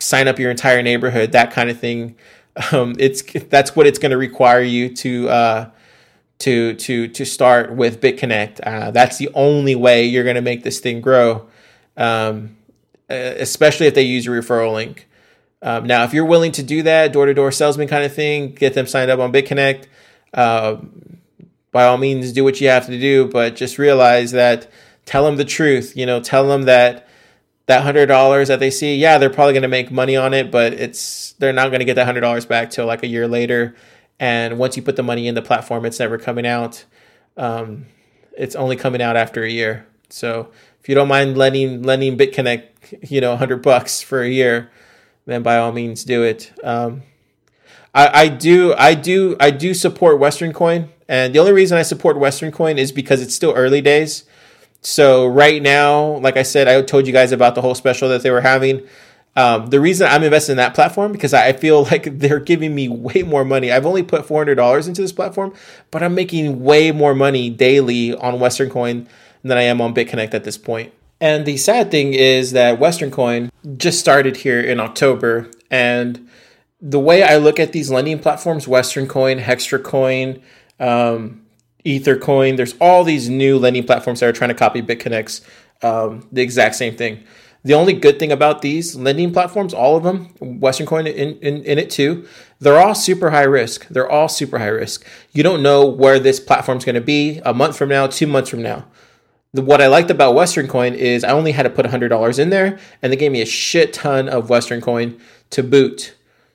Sign 0.00 0.28
up 0.28 0.38
your 0.38 0.50
entire 0.50 0.82
neighborhood, 0.82 1.32
that 1.32 1.50
kind 1.50 1.70
of 1.70 1.78
thing. 1.78 2.16
Um, 2.70 2.94
it's 3.00 3.22
that's 3.48 3.74
what 3.74 3.86
it's 3.86 3.98
going 3.98 4.10
to 4.12 4.16
require 4.16 4.62
you 4.62 4.94
to 4.96 5.28
uh, 5.28 5.70
to 6.38 6.74
to 6.74 7.08
to 7.08 7.24
start 7.24 7.74
with 7.74 8.00
BitConnect. 8.00 8.60
Uh, 8.62 8.90
that's 8.92 9.18
the 9.18 9.28
only 9.34 9.74
way 9.74 10.04
you're 10.04 10.22
going 10.24 10.36
to 10.36 10.42
make 10.42 10.62
this 10.62 10.78
thing 10.78 11.00
grow, 11.00 11.48
um, 11.96 12.56
especially 13.08 13.86
if 13.86 13.94
they 13.94 14.02
use 14.02 14.26
your 14.26 14.40
referral 14.40 14.74
link. 14.74 15.08
Um, 15.62 15.86
now, 15.86 16.04
if 16.04 16.12
you're 16.12 16.26
willing 16.26 16.52
to 16.52 16.62
do 16.62 16.82
that, 16.82 17.12
door 17.12 17.26
to 17.26 17.34
door 17.34 17.50
salesman 17.50 17.88
kind 17.88 18.04
of 18.04 18.14
thing, 18.14 18.52
get 18.52 18.74
them 18.74 18.86
signed 18.86 19.10
up 19.10 19.18
on 19.18 19.32
BitConnect. 19.32 19.86
Uh, 20.32 20.76
by 21.72 21.84
all 21.84 21.96
means 21.96 22.32
do 22.32 22.44
what 22.44 22.60
you 22.60 22.68
have 22.68 22.86
to 22.86 23.00
do, 23.00 23.26
but 23.28 23.56
just 23.56 23.78
realize 23.78 24.32
that 24.32 24.70
tell 25.06 25.24
them 25.24 25.36
the 25.36 25.44
truth. 25.44 25.96
You 25.96 26.06
know, 26.06 26.20
tell 26.20 26.46
them 26.46 26.62
that 26.64 27.08
that 27.66 27.82
hundred 27.82 28.06
dollars 28.06 28.48
that 28.48 28.60
they 28.60 28.70
see, 28.70 28.96
yeah, 28.96 29.18
they're 29.18 29.30
probably 29.30 29.54
going 29.54 29.62
to 29.62 29.68
make 29.68 29.90
money 29.90 30.16
on 30.16 30.34
it, 30.34 30.50
but 30.50 30.74
it's 30.74 31.32
they're 31.32 31.52
not 31.52 31.68
going 31.68 31.80
to 31.80 31.84
get 31.84 31.94
that 31.94 32.04
hundred 32.04 32.20
dollars 32.20 32.46
back 32.46 32.70
till 32.70 32.86
like 32.86 33.02
a 33.02 33.06
year 33.06 33.26
later. 33.26 33.74
And 34.20 34.58
once 34.58 34.76
you 34.76 34.82
put 34.82 34.96
the 34.96 35.02
money 35.02 35.26
in 35.26 35.34
the 35.34 35.42
platform, 35.42 35.84
it's 35.84 35.98
never 35.98 36.18
coming 36.18 36.46
out. 36.46 36.84
Um, 37.36 37.86
it's 38.36 38.54
only 38.54 38.76
coming 38.76 39.02
out 39.02 39.16
after 39.16 39.42
a 39.42 39.50
year. 39.50 39.86
So 40.10 40.50
if 40.84 40.88
you 40.90 40.94
don't 40.94 41.08
mind 41.08 41.38
lending 41.38 41.82
lending 41.82 42.18
BitConnect, 42.18 43.10
you 43.10 43.22
know, 43.22 43.36
hundred 43.36 43.62
bucks 43.62 44.02
for 44.02 44.20
a 44.20 44.28
year, 44.28 44.70
then 45.24 45.42
by 45.42 45.56
all 45.56 45.72
means 45.72 46.04
do 46.04 46.22
it. 46.22 46.52
Um, 46.62 47.04
I, 47.94 48.24
I 48.24 48.28
do 48.28 48.74
I 48.76 48.92
do 48.92 49.34
I 49.40 49.50
do 49.50 49.72
support 49.72 50.18
Western 50.18 50.52
Coin. 50.52 50.90
And 51.08 51.34
the 51.34 51.38
only 51.38 51.52
reason 51.52 51.78
I 51.78 51.82
support 51.82 52.18
Western 52.18 52.52
Coin 52.52 52.76
is 52.76 52.92
because 52.92 53.22
it's 53.22 53.34
still 53.34 53.54
early 53.54 53.80
days. 53.80 54.24
So 54.82 55.26
right 55.26 55.62
now, 55.62 56.18
like 56.18 56.36
I 56.36 56.42
said, 56.42 56.68
I 56.68 56.82
told 56.82 57.06
you 57.06 57.14
guys 57.14 57.32
about 57.32 57.54
the 57.54 57.62
whole 57.62 57.74
special 57.74 58.10
that 58.10 58.22
they 58.22 58.30
were 58.30 58.42
having. 58.42 58.86
Um, 59.36 59.68
the 59.68 59.80
reason 59.80 60.06
I'm 60.06 60.22
investing 60.22 60.52
in 60.52 60.56
that 60.58 60.74
platform 60.74 61.12
because 61.12 61.32
I 61.32 61.54
feel 61.54 61.84
like 61.90 62.18
they're 62.18 62.40
giving 62.40 62.74
me 62.74 62.88
way 62.90 63.22
more 63.22 63.46
money. 63.46 63.72
I've 63.72 63.86
only 63.86 64.02
put 64.02 64.26
four 64.26 64.38
hundred 64.38 64.56
dollars 64.56 64.86
into 64.86 65.00
this 65.00 65.12
platform, 65.12 65.54
but 65.90 66.02
I'm 66.02 66.14
making 66.14 66.62
way 66.62 66.92
more 66.92 67.14
money 67.14 67.48
daily 67.48 68.14
on 68.14 68.38
Western 68.38 68.68
Coin 68.68 69.08
than 69.44 69.56
I 69.56 69.62
am 69.62 69.80
on 69.80 69.94
BitConnect 69.94 70.34
at 70.34 70.42
this 70.42 70.58
point. 70.58 70.92
And 71.20 71.46
the 71.46 71.56
sad 71.56 71.92
thing 71.92 72.12
is 72.12 72.52
that 72.52 72.80
Western 72.80 73.12
Coin 73.12 73.52
just 73.76 74.00
started 74.00 74.38
here 74.38 74.60
in 74.60 74.80
October, 74.80 75.48
and 75.70 76.28
the 76.80 76.98
way 76.98 77.22
I 77.22 77.36
look 77.36 77.60
at 77.60 77.72
these 77.72 77.90
lending 77.90 78.18
platforms, 78.18 78.66
Western 78.66 79.06
Coin, 79.06 79.38
Hextra 79.38 79.82
Coin, 79.82 80.42
um, 80.80 81.44
Ethercoin. 81.84 82.56
There's 82.56 82.74
all 82.80 83.04
these 83.04 83.28
new 83.28 83.58
lending 83.58 83.84
platforms 83.84 84.20
that 84.20 84.28
are 84.28 84.32
trying 84.32 84.48
to 84.48 84.54
copy 84.54 84.82
BitConnect's 84.82 85.42
um, 85.82 86.26
the 86.32 86.42
exact 86.42 86.74
same 86.76 86.96
thing. 86.96 87.24
The 87.62 87.74
only 87.74 87.94
good 87.94 88.18
thing 88.18 88.30
about 88.30 88.60
these 88.60 88.94
lending 88.94 89.32
platforms, 89.32 89.72
all 89.72 89.96
of 89.96 90.02
them, 90.02 90.26
Western 90.60 90.86
Coin 90.86 91.06
in, 91.06 91.38
in, 91.38 91.64
in 91.64 91.78
it 91.78 91.90
too, 91.90 92.26
they're 92.60 92.78
all 92.78 92.94
super 92.94 93.30
high 93.30 93.44
risk. 93.44 93.88
They're 93.88 94.10
all 94.10 94.28
super 94.28 94.58
high 94.58 94.66
risk. 94.66 95.06
You 95.32 95.42
don't 95.42 95.62
know 95.62 95.86
where 95.86 96.18
this 96.18 96.40
platform's 96.40 96.84
going 96.84 96.94
to 96.94 97.00
be 97.00 97.40
a 97.44 97.54
month 97.54 97.76
from 97.76 97.88
now, 97.88 98.06
two 98.06 98.26
months 98.26 98.50
from 98.50 98.62
now. 98.62 98.86
The, 99.54 99.62
what 99.62 99.80
I 99.80 99.86
liked 99.86 100.10
about 100.10 100.34
Western 100.34 100.66
Coin 100.66 100.94
is 100.94 101.24
I 101.24 101.30
only 101.30 101.52
had 101.52 101.62
to 101.62 101.70
put 101.70 101.86
$100 101.86 102.38
in 102.38 102.50
there 102.50 102.78
and 103.00 103.12
they 103.12 103.16
gave 103.16 103.32
me 103.32 103.40
a 103.40 103.46
shit 103.46 103.92
ton 103.92 104.28
of 104.28 104.50
Western 104.50 104.80
Coin 104.80 105.18
to 105.50 105.62
boot. 105.62 106.14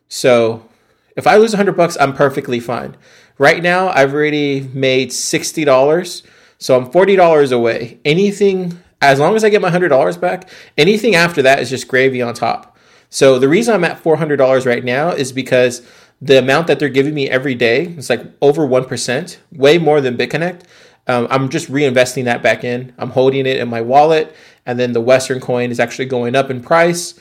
So 0.09 0.69
if 1.15 1.25
I 1.25 1.37
lose 1.37 1.53
100 1.53 1.77
bucks, 1.77 1.97
I'm 1.99 2.13
perfectly 2.13 2.59
fine. 2.59 2.97
Right 3.37 3.63
now, 3.63 3.87
I've 3.89 4.13
already 4.13 4.69
made 4.73 5.09
$60. 5.09 6.23
So 6.57 6.77
I'm 6.77 6.91
$40 6.91 7.51
away. 7.53 7.99
Anything, 8.03 8.77
as 9.01 9.17
long 9.17 9.35
as 9.35 9.45
I 9.45 9.49
get 9.49 9.61
my 9.61 9.71
$100 9.71 10.19
back, 10.19 10.49
anything 10.77 11.15
after 11.15 11.41
that 11.41 11.59
is 11.59 11.69
just 11.69 11.87
gravy 11.87 12.21
on 12.21 12.33
top. 12.33 12.77
So 13.09 13.39
the 13.39 13.47
reason 13.47 13.73
I'm 13.73 13.85
at 13.85 14.03
$400 14.03 14.65
right 14.65 14.83
now 14.83 15.11
is 15.11 15.31
because 15.31 15.87
the 16.21 16.37
amount 16.37 16.67
that 16.67 16.79
they're 16.79 16.89
giving 16.89 17.13
me 17.13 17.29
every 17.29 17.55
day 17.55 17.83
is 17.83 18.09
like 18.09 18.25
over 18.41 18.67
1%, 18.67 19.37
way 19.53 19.77
more 19.77 20.01
than 20.01 20.17
BitConnect. 20.17 20.63
Um, 21.09 21.27
I'm 21.29 21.49
just 21.49 21.69
reinvesting 21.69 22.23
that 22.25 22.41
back 22.41 22.63
in. 22.63 22.93
I'm 22.97 23.09
holding 23.09 23.45
it 23.45 23.57
in 23.57 23.67
my 23.67 23.81
wallet, 23.81 24.33
and 24.65 24.79
then 24.79 24.93
the 24.93 25.01
Western 25.01 25.41
coin 25.41 25.71
is 25.71 25.79
actually 25.79 26.05
going 26.05 26.35
up 26.35 26.49
in 26.49 26.61
price. 26.61 27.19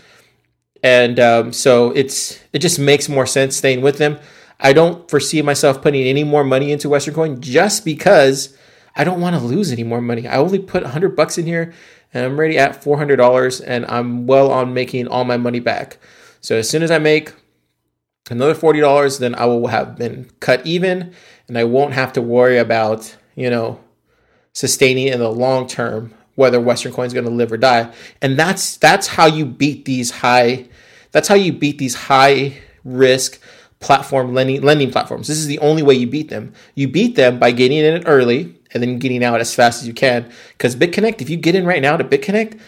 And 0.82 1.18
um, 1.18 1.52
so 1.52 1.90
it's 1.92 2.38
it 2.52 2.60
just 2.60 2.78
makes 2.78 3.08
more 3.08 3.26
sense 3.26 3.56
staying 3.56 3.80
with 3.80 3.98
them. 3.98 4.18
I 4.60 4.72
don't 4.72 5.08
foresee 5.10 5.42
myself 5.42 5.82
putting 5.82 6.02
any 6.02 6.24
more 6.24 6.44
money 6.44 6.70
into 6.70 6.88
Western 6.88 7.14
coin 7.14 7.40
just 7.40 7.84
because 7.84 8.56
I 8.96 9.04
don't 9.04 9.20
want 9.20 9.36
to 9.36 9.42
lose 9.42 9.72
any 9.72 9.84
more 9.84 10.00
money. 10.00 10.26
I 10.26 10.36
only 10.36 10.58
put 10.58 10.82
100 10.82 11.14
bucks 11.14 11.38
in 11.38 11.46
here 11.46 11.72
and 12.12 12.24
I'm 12.24 12.36
already 12.36 12.58
at 12.58 12.82
$400 12.82 13.62
and 13.64 13.86
I'm 13.86 14.26
well 14.26 14.50
on 14.50 14.74
making 14.74 15.06
all 15.06 15.24
my 15.24 15.36
money 15.36 15.60
back. 15.60 15.98
So 16.40 16.56
as 16.56 16.68
soon 16.68 16.82
as 16.82 16.90
I 16.90 16.98
make 16.98 17.32
another 18.30 18.54
$40, 18.54 19.20
then 19.20 19.34
I 19.36 19.46
will 19.46 19.68
have 19.68 19.96
been 19.96 20.28
cut 20.40 20.66
even 20.66 21.14
and 21.46 21.56
I 21.56 21.64
won't 21.64 21.94
have 21.94 22.12
to 22.14 22.22
worry 22.22 22.58
about, 22.58 23.16
you 23.38 23.48
know, 23.48 23.78
sustaining 24.52 25.08
in 25.08 25.20
the 25.20 25.30
long 25.30 25.66
term 25.66 26.12
whether 26.34 26.60
Western 26.60 26.92
coin 26.92 27.06
is 27.06 27.12
going 27.12 27.24
to 27.24 27.32
live 27.32 27.50
or 27.52 27.56
die. 27.56 27.92
And 28.22 28.38
that's 28.38 28.76
that's 28.76 29.06
how 29.06 29.26
you 29.26 29.44
beat 29.46 29.84
these 29.84 30.10
high 30.10 30.66
that's 31.12 31.28
how 31.28 31.34
you 31.34 31.52
beat 31.52 31.78
these 31.78 31.94
high 31.94 32.54
risk 32.84 33.40
platform 33.80 34.34
lending 34.34 34.62
lending 34.62 34.90
platforms. 34.90 35.28
This 35.28 35.38
is 35.38 35.46
the 35.46 35.58
only 35.60 35.82
way 35.82 35.94
you 35.94 36.06
beat 36.06 36.30
them. 36.30 36.52
You 36.74 36.88
beat 36.88 37.16
them 37.16 37.38
by 37.38 37.52
getting 37.52 37.78
in 37.78 38.06
early 38.06 38.54
and 38.72 38.82
then 38.82 38.98
getting 38.98 39.24
out 39.24 39.40
as 39.40 39.54
fast 39.54 39.82
as 39.82 39.88
you 39.88 39.94
can. 39.94 40.30
Because 40.52 40.76
BitConnect, 40.76 41.22
if 41.22 41.30
you 41.30 41.36
get 41.36 41.54
in 41.54 41.64
right 41.64 41.82
now 41.82 41.96
to 41.96 42.04
BitConnect, 42.04 42.60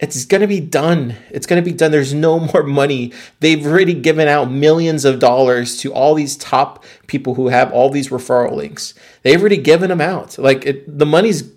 it's 0.00 0.24
going 0.24 0.42
to 0.42 0.46
be 0.46 0.60
done. 0.60 1.16
It's 1.30 1.46
going 1.46 1.62
to 1.62 1.68
be 1.68 1.76
done. 1.76 1.90
There's 1.90 2.14
no 2.14 2.38
more 2.52 2.62
money. 2.62 3.12
They've 3.40 3.64
already 3.64 3.94
given 3.94 4.28
out 4.28 4.50
millions 4.50 5.04
of 5.04 5.18
dollars 5.18 5.76
to 5.78 5.92
all 5.92 6.14
these 6.14 6.36
top 6.36 6.84
people 7.06 7.34
who 7.34 7.48
have 7.48 7.72
all 7.72 7.90
these 7.90 8.08
referral 8.08 8.52
links. 8.52 8.94
They've 9.22 9.40
already 9.40 9.56
given 9.56 9.90
them 9.90 10.00
out. 10.00 10.38
Like 10.38 10.66
it, 10.66 10.98
the 10.98 11.06
money's 11.06 11.50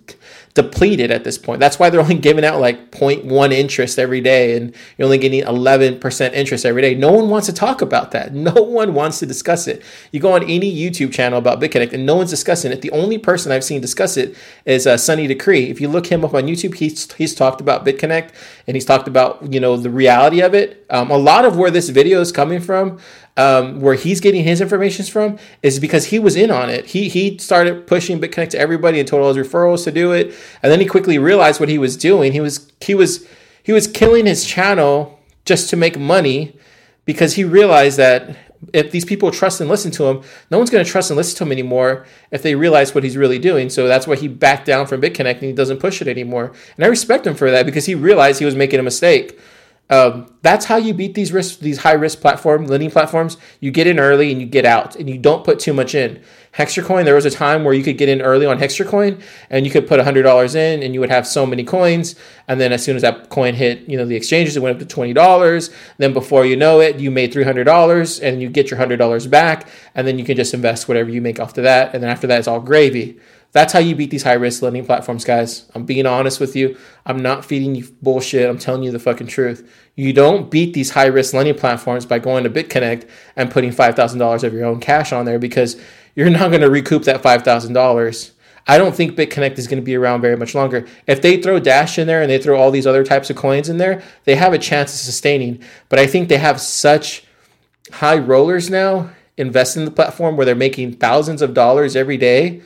depleted 0.54 1.10
at 1.10 1.24
this 1.24 1.38
point. 1.38 1.60
That's 1.60 1.78
why 1.78 1.88
they're 1.88 2.00
only 2.00 2.18
giving 2.18 2.44
out 2.44 2.60
like 2.60 2.90
0.1 2.90 3.52
interest 3.52 3.98
every 3.98 4.20
day 4.20 4.54
and 4.56 4.74
you're 4.98 5.06
only 5.06 5.16
getting 5.16 5.42
11% 5.42 6.32
interest 6.34 6.66
every 6.66 6.82
day. 6.82 6.94
No 6.94 7.10
one 7.10 7.30
wants 7.30 7.46
to 7.46 7.54
talk 7.54 7.80
about 7.80 8.10
that. 8.10 8.32
No 8.42 8.60
one 8.60 8.92
wants 8.92 9.20
to 9.20 9.26
discuss 9.26 9.68
it. 9.68 9.82
You 10.10 10.18
go 10.18 10.32
on 10.32 10.42
any 10.42 10.74
YouTube 10.74 11.12
channel 11.12 11.38
about 11.38 11.60
BitConnect 11.60 11.92
and 11.92 12.04
no 12.04 12.16
one's 12.16 12.30
discussing 12.30 12.72
it. 12.72 12.82
The 12.82 12.90
only 12.90 13.18
person 13.18 13.52
I've 13.52 13.62
seen 13.62 13.80
discuss 13.80 14.16
it 14.16 14.36
is 14.64 14.84
uh, 14.84 14.96
Sunny 14.96 15.28
Decree. 15.28 15.70
If 15.70 15.80
you 15.80 15.86
look 15.86 16.08
him 16.08 16.24
up 16.24 16.34
on 16.34 16.44
YouTube, 16.44 16.74
he's, 16.74 17.12
he's 17.12 17.36
talked 17.36 17.60
about 17.60 17.86
BitConnect 17.86 18.30
and 18.66 18.74
he's 18.74 18.84
talked 18.84 19.06
about, 19.06 19.52
you 19.52 19.60
know, 19.60 19.76
the 19.76 19.90
reality 19.90 20.40
of 20.40 20.54
it. 20.54 20.84
Um, 20.90 21.12
a 21.12 21.16
lot 21.16 21.44
of 21.44 21.56
where 21.56 21.70
this 21.70 21.88
video 21.88 22.20
is 22.20 22.32
coming 22.32 22.60
from 22.60 22.98
um, 23.36 23.80
where 23.80 23.94
he's 23.94 24.20
getting 24.20 24.44
his 24.44 24.60
information 24.60 25.04
from 25.06 25.38
is 25.62 25.80
because 25.80 26.06
he 26.06 26.18
was 26.18 26.36
in 26.36 26.50
on 26.50 26.68
it. 26.68 26.86
He 26.86 27.08
he 27.08 27.38
started 27.38 27.86
pushing 27.86 28.20
BitConnect 28.20 28.50
to 28.50 28.58
everybody 28.58 28.98
and 28.98 29.08
told 29.08 29.22
all 29.22 29.32
his 29.32 29.46
referrals 29.46 29.84
to 29.84 29.92
do 29.92 30.12
it, 30.12 30.34
and 30.62 30.70
then 30.70 30.80
he 30.80 30.86
quickly 30.86 31.18
realized 31.18 31.60
what 31.60 31.68
he 31.68 31.78
was 31.78 31.96
doing. 31.96 32.32
He 32.32 32.40
was 32.40 32.70
he 32.80 32.94
was 32.94 33.26
he 33.62 33.72
was 33.72 33.86
killing 33.86 34.26
his 34.26 34.44
channel 34.44 35.18
just 35.44 35.70
to 35.70 35.76
make 35.76 35.98
money 35.98 36.56
because 37.04 37.34
he 37.34 37.44
realized 37.44 37.98
that 37.98 38.36
if 38.72 38.92
these 38.92 39.04
people 39.04 39.30
trust 39.30 39.60
and 39.60 39.68
listen 39.68 39.90
to 39.90 40.04
him, 40.04 40.22
no 40.50 40.58
one's 40.58 40.70
going 40.70 40.84
to 40.84 40.90
trust 40.90 41.10
and 41.10 41.16
listen 41.16 41.36
to 41.38 41.44
him 41.44 41.52
anymore 41.52 42.06
if 42.30 42.42
they 42.42 42.54
realize 42.54 42.94
what 42.94 43.02
he's 43.02 43.16
really 43.16 43.38
doing. 43.38 43.68
So 43.68 43.88
that's 43.88 44.06
why 44.06 44.14
he 44.16 44.28
backed 44.28 44.66
down 44.66 44.86
from 44.86 45.00
BitConnect 45.00 45.34
and 45.34 45.42
he 45.42 45.52
doesn't 45.52 45.80
push 45.80 46.00
it 46.00 46.06
anymore. 46.06 46.52
And 46.76 46.84
I 46.84 46.88
respect 46.88 47.26
him 47.26 47.34
for 47.34 47.50
that 47.50 47.66
because 47.66 47.86
he 47.86 47.94
realized 47.96 48.38
he 48.38 48.44
was 48.44 48.54
making 48.54 48.78
a 48.78 48.84
mistake. 48.84 49.38
Um, 49.90 50.34
that's 50.40 50.64
how 50.64 50.76
you 50.76 50.94
beat 50.94 51.14
these 51.14 51.32
risk, 51.32 51.58
these 51.58 51.78
high 51.78 51.92
risk 51.92 52.20
platform 52.20 52.66
lending 52.66 52.90
platforms. 52.90 53.36
You 53.60 53.70
get 53.70 53.86
in 53.86 53.98
early 53.98 54.32
and 54.32 54.40
you 54.40 54.46
get 54.46 54.64
out, 54.64 54.96
and 54.96 55.08
you 55.08 55.18
don't 55.18 55.44
put 55.44 55.58
too 55.58 55.74
much 55.74 55.94
in. 55.94 56.22
Hextracoin, 56.54 57.04
there 57.04 57.14
was 57.14 57.24
a 57.24 57.30
time 57.30 57.64
where 57.64 57.74
you 57.74 57.82
could 57.82 57.98
get 57.98 58.08
in 58.08 58.20
early 58.20 58.46
on 58.46 58.58
Hextracoin, 58.58 59.22
and 59.50 59.66
you 59.66 59.72
could 59.72 59.86
put 59.86 60.00
hundred 60.00 60.22
dollars 60.22 60.54
in, 60.54 60.82
and 60.82 60.94
you 60.94 61.00
would 61.00 61.10
have 61.10 61.26
so 61.26 61.44
many 61.44 61.64
coins. 61.64 62.14
And 62.48 62.60
then 62.60 62.72
as 62.72 62.82
soon 62.82 62.96
as 62.96 63.02
that 63.02 63.28
coin 63.28 63.54
hit, 63.54 63.88
you 63.88 63.96
know, 63.96 64.04
the 64.06 64.16
exchanges, 64.16 64.56
it 64.56 64.62
went 64.62 64.76
up 64.76 64.80
to 64.80 64.86
twenty 64.86 65.12
dollars. 65.12 65.70
Then 65.98 66.12
before 66.12 66.46
you 66.46 66.56
know 66.56 66.80
it, 66.80 66.98
you 66.98 67.10
made 67.10 67.32
three 67.32 67.44
hundred 67.44 67.64
dollars, 67.64 68.18
and 68.18 68.40
you 68.40 68.48
get 68.48 68.70
your 68.70 68.78
hundred 68.78 68.96
dollars 68.96 69.26
back, 69.26 69.68
and 69.94 70.06
then 70.06 70.18
you 70.18 70.24
can 70.24 70.36
just 70.36 70.54
invest 70.54 70.88
whatever 70.88 71.10
you 71.10 71.20
make 71.20 71.40
off 71.40 71.56
of 71.58 71.64
that. 71.64 71.92
And 71.94 72.02
then 72.02 72.10
after 72.10 72.26
that, 72.26 72.38
it's 72.38 72.48
all 72.48 72.60
gravy. 72.60 73.18
That's 73.52 73.74
how 73.74 73.80
you 73.80 73.94
beat 73.94 74.10
these 74.10 74.22
high 74.22 74.32
risk 74.32 74.62
lending 74.62 74.86
platforms, 74.86 75.24
guys. 75.24 75.70
I'm 75.74 75.84
being 75.84 76.06
honest 76.06 76.40
with 76.40 76.56
you. 76.56 76.76
I'm 77.04 77.20
not 77.20 77.44
feeding 77.44 77.74
you 77.74 77.86
bullshit. 78.00 78.48
I'm 78.48 78.58
telling 78.58 78.82
you 78.82 78.90
the 78.90 78.98
fucking 78.98 79.26
truth. 79.26 79.70
You 79.94 80.14
don't 80.14 80.50
beat 80.50 80.72
these 80.72 80.90
high 80.90 81.06
risk 81.06 81.34
lending 81.34 81.54
platforms 81.54 82.06
by 82.06 82.18
going 82.18 82.44
to 82.44 82.50
BitConnect 82.50 83.08
and 83.36 83.50
putting 83.50 83.70
$5,000 83.70 84.42
of 84.42 84.54
your 84.54 84.64
own 84.64 84.80
cash 84.80 85.12
on 85.12 85.26
there 85.26 85.38
because 85.38 85.78
you're 86.14 86.30
not 86.30 86.48
going 86.48 86.62
to 86.62 86.70
recoup 86.70 87.04
that 87.04 87.22
$5,000. 87.22 88.30
I 88.66 88.78
don't 88.78 88.94
think 88.94 89.16
BitConnect 89.16 89.58
is 89.58 89.66
going 89.66 89.82
to 89.82 89.84
be 89.84 89.96
around 89.96 90.22
very 90.22 90.36
much 90.36 90.54
longer. 90.54 90.86
If 91.06 91.20
they 91.20 91.42
throw 91.42 91.58
Dash 91.58 91.98
in 91.98 92.06
there 92.06 92.22
and 92.22 92.30
they 92.30 92.38
throw 92.38 92.58
all 92.58 92.70
these 92.70 92.86
other 92.86 93.04
types 93.04 93.28
of 93.28 93.36
coins 93.36 93.68
in 93.68 93.76
there, 93.76 94.02
they 94.24 94.36
have 94.36 94.54
a 94.54 94.58
chance 94.58 94.94
of 94.94 95.00
sustaining. 95.00 95.62
But 95.90 95.98
I 95.98 96.06
think 96.06 96.28
they 96.28 96.38
have 96.38 96.60
such 96.60 97.24
high 97.90 98.18
rollers 98.18 98.70
now 98.70 99.10
invest 99.36 99.76
in 99.76 99.84
the 99.84 99.90
platform 99.90 100.36
where 100.36 100.46
they're 100.46 100.54
making 100.54 100.94
thousands 100.94 101.42
of 101.42 101.52
dollars 101.52 101.96
every 101.96 102.16
day 102.16 102.62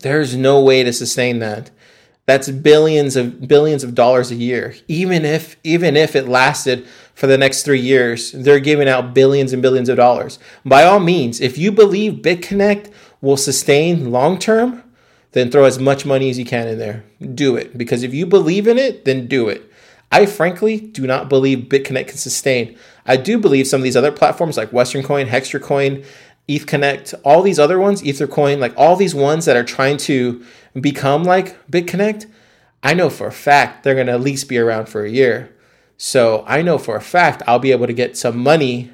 there's 0.00 0.36
no 0.36 0.60
way 0.60 0.82
to 0.82 0.92
sustain 0.92 1.38
that. 1.40 1.70
That's 2.26 2.50
billions 2.50 3.16
of 3.16 3.48
billions 3.48 3.82
of 3.82 3.94
dollars 3.94 4.30
a 4.30 4.34
year. 4.34 4.76
Even 4.86 5.24
if 5.24 5.56
even 5.64 5.96
if 5.96 6.14
it 6.14 6.28
lasted 6.28 6.86
for 7.14 7.26
the 7.26 7.38
next 7.38 7.62
3 7.62 7.80
years, 7.80 8.32
they're 8.32 8.60
giving 8.60 8.86
out 8.86 9.14
billions 9.14 9.54
and 9.54 9.62
billions 9.62 9.88
of 9.88 9.96
dollars. 9.96 10.38
By 10.64 10.84
all 10.84 11.00
means, 11.00 11.40
if 11.40 11.56
you 11.56 11.72
believe 11.72 12.22
BitConnect 12.22 12.92
will 13.22 13.38
sustain 13.38 14.12
long 14.12 14.38
term, 14.38 14.84
then 15.32 15.50
throw 15.50 15.64
as 15.64 15.78
much 15.78 16.04
money 16.04 16.28
as 16.28 16.38
you 16.38 16.44
can 16.44 16.68
in 16.68 16.78
there. 16.78 17.02
Do 17.34 17.56
it 17.56 17.78
because 17.78 18.02
if 18.02 18.12
you 18.12 18.26
believe 18.26 18.68
in 18.68 18.76
it, 18.76 19.06
then 19.06 19.26
do 19.26 19.48
it. 19.48 19.64
I 20.12 20.26
frankly 20.26 20.80
do 20.80 21.06
not 21.06 21.28
believe 21.28 21.68
BitConnect 21.68 22.08
can 22.08 22.16
sustain. 22.18 22.76
I 23.06 23.16
do 23.16 23.38
believe 23.38 23.66
some 23.66 23.80
of 23.80 23.84
these 23.84 23.96
other 23.96 24.12
platforms 24.12 24.56
like 24.56 24.72
Western 24.72 25.02
Coin, 25.02 25.26
Hextra 25.26 25.62
Coin, 25.62 26.04
ETH 26.48 26.66
Connect, 26.66 27.14
all 27.24 27.42
these 27.42 27.58
other 27.58 27.78
ones, 27.78 28.02
Ethercoin, 28.02 28.58
like 28.58 28.72
all 28.76 28.96
these 28.96 29.14
ones 29.14 29.44
that 29.44 29.56
are 29.56 29.64
trying 29.64 29.98
to 29.98 30.42
become 30.80 31.22
like 31.22 31.70
BitConnect, 31.70 32.26
I 32.82 32.94
know 32.94 33.10
for 33.10 33.26
a 33.26 33.32
fact 33.32 33.84
they're 33.84 33.94
going 33.94 34.06
to 34.06 34.14
at 34.14 34.20
least 34.20 34.48
be 34.48 34.58
around 34.58 34.88
for 34.88 35.04
a 35.04 35.10
year. 35.10 35.54
So 35.98 36.44
I 36.46 36.62
know 36.62 36.78
for 36.78 36.96
a 36.96 37.02
fact 37.02 37.42
I'll 37.46 37.58
be 37.58 37.72
able 37.72 37.86
to 37.86 37.92
get 37.92 38.16
some 38.16 38.38
money 38.38 38.90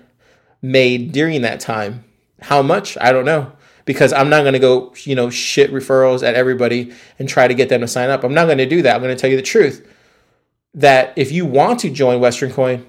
made 0.60 1.12
during 1.12 1.42
that 1.42 1.60
time. 1.60 2.04
How 2.40 2.60
much? 2.60 2.98
I 3.00 3.12
don't 3.12 3.24
know. 3.24 3.52
Because 3.84 4.14
I'm 4.14 4.30
not 4.30 4.40
going 4.40 4.54
to 4.54 4.58
go, 4.58 4.94
you 5.04 5.14
know, 5.14 5.28
shit 5.28 5.70
referrals 5.70 6.26
at 6.26 6.34
everybody 6.34 6.92
and 7.18 7.28
try 7.28 7.46
to 7.46 7.54
get 7.54 7.68
them 7.68 7.82
to 7.82 7.88
sign 7.88 8.08
up. 8.08 8.24
I'm 8.24 8.32
not 8.32 8.46
going 8.46 8.58
to 8.58 8.66
do 8.66 8.80
that. 8.82 8.94
I'm 8.96 9.02
going 9.02 9.14
to 9.14 9.20
tell 9.20 9.30
you 9.30 9.36
the 9.36 9.42
truth. 9.42 9.86
That 10.72 11.12
if 11.16 11.30
you 11.30 11.44
want 11.44 11.80
to 11.80 11.90
join 11.90 12.18
Western 12.18 12.50
Coin, 12.50 12.86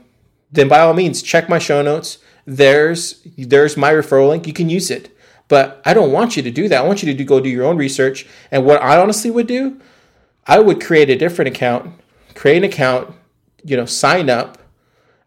then 0.51 0.69
by 0.69 0.79
all 0.79 0.93
means, 0.93 1.21
check 1.21 1.49
my 1.49 1.59
show 1.59 1.81
notes 1.81 2.17
there's 2.45 3.21
there's 3.37 3.75
my 3.77 3.91
referral 3.91 4.29
link. 4.29 4.47
You 4.47 4.53
can 4.53 4.69
use 4.69 4.91
it. 4.91 5.11
But 5.47 5.81
I 5.85 5.93
don't 5.93 6.11
want 6.11 6.35
you 6.35 6.43
to 6.43 6.51
do 6.51 6.67
that. 6.69 6.83
I 6.83 6.87
want 6.87 7.03
you 7.03 7.11
to 7.11 7.17
do, 7.17 7.23
go 7.23 7.39
do 7.39 7.49
your 7.49 7.65
own 7.65 7.77
research. 7.77 8.25
And 8.49 8.65
what 8.65 8.81
I 8.81 8.99
honestly 8.99 9.29
would 9.29 9.47
do, 9.47 9.79
I 10.47 10.59
would 10.59 10.83
create 10.83 11.09
a 11.09 11.15
different 11.15 11.49
account, 11.49 11.93
create 12.33 12.57
an 12.57 12.63
account, 12.63 13.13
you 13.63 13.77
know, 13.77 13.85
sign 13.85 14.29
up, 14.29 14.57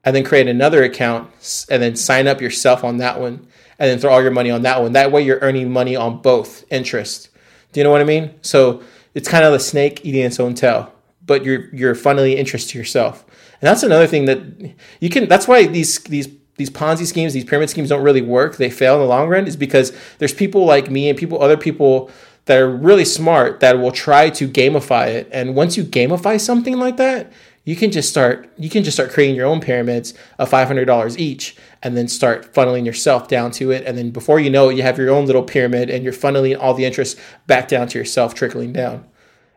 and 0.04 0.14
then 0.14 0.24
create 0.24 0.48
another 0.48 0.82
account, 0.82 1.30
and 1.70 1.82
then 1.82 1.94
sign 1.94 2.26
up 2.26 2.40
yourself 2.40 2.82
on 2.82 2.96
that 2.96 3.20
one, 3.20 3.46
and 3.78 3.90
then 3.90 3.98
throw 3.98 4.10
all 4.10 4.22
your 4.22 4.30
money 4.30 4.50
on 4.50 4.62
that 4.62 4.80
one. 4.80 4.92
That 4.92 5.12
way, 5.12 5.22
you're 5.22 5.40
earning 5.40 5.72
money 5.72 5.94
on 5.94 6.20
both 6.20 6.64
interest. 6.70 7.28
Do 7.72 7.80
you 7.80 7.84
know 7.84 7.90
what 7.90 8.00
I 8.00 8.04
mean? 8.04 8.34
So 8.42 8.82
it's 9.14 9.28
kind 9.28 9.44
of 9.44 9.52
the 9.52 9.60
snake 9.60 10.04
eating 10.04 10.24
its 10.24 10.40
own 10.40 10.54
tail, 10.54 10.92
but 11.24 11.44
you're 11.44 11.72
you're 11.74 11.94
funneling 11.94 12.36
interest 12.36 12.70
to 12.70 12.78
yourself. 12.78 13.24
And 13.60 13.68
that's 13.68 13.82
another 13.82 14.06
thing 14.06 14.24
that 14.26 14.74
you 15.00 15.10
can. 15.10 15.28
That's 15.28 15.46
why 15.46 15.66
these 15.66 15.98
these 16.04 16.28
these 16.58 16.70
Ponzi 16.70 17.06
schemes, 17.06 17.32
these 17.32 17.44
pyramid 17.44 17.70
schemes 17.70 17.88
don't 17.88 18.02
really 18.02 18.20
work. 18.20 18.56
They 18.56 18.70
fail 18.70 18.94
in 18.96 19.00
the 19.00 19.06
long 19.06 19.28
run 19.28 19.46
is 19.46 19.56
because 19.56 19.92
there's 20.18 20.34
people 20.34 20.66
like 20.66 20.90
me 20.90 21.08
and 21.08 21.18
people, 21.18 21.42
other 21.42 21.56
people 21.56 22.10
that 22.44 22.58
are 22.58 22.68
really 22.68 23.04
smart 23.04 23.60
that 23.60 23.78
will 23.78 23.92
try 23.92 24.30
to 24.30 24.48
gamify 24.48 25.06
it. 25.06 25.28
And 25.32 25.54
once 25.54 25.76
you 25.76 25.84
gamify 25.84 26.40
something 26.40 26.78
like 26.78 26.96
that, 26.96 27.32
you 27.68 27.76
can 27.76 27.90
just 27.90 28.08
start 28.08 28.50
you 28.56 28.70
can 28.70 28.82
just 28.82 28.96
start 28.96 29.10
creating 29.10 29.36
your 29.36 29.44
own 29.44 29.60
pyramids 29.60 30.14
of 30.38 30.50
$500 30.50 31.18
each 31.18 31.54
and 31.82 31.94
then 31.94 32.08
start 32.08 32.54
funneling 32.54 32.86
yourself 32.86 33.28
down 33.28 33.50
to 33.50 33.70
it 33.70 33.84
and 33.84 33.98
then 33.98 34.10
before 34.10 34.40
you 34.40 34.48
know 34.48 34.70
it 34.70 34.76
you 34.76 34.82
have 34.82 34.96
your 34.96 35.10
own 35.10 35.26
little 35.26 35.42
pyramid 35.42 35.90
and 35.90 36.02
you're 36.02 36.14
funneling 36.14 36.58
all 36.58 36.72
the 36.72 36.86
interest 36.86 37.18
back 37.46 37.68
down 37.68 37.86
to 37.88 37.98
yourself 37.98 38.34
trickling 38.34 38.72
down 38.72 39.04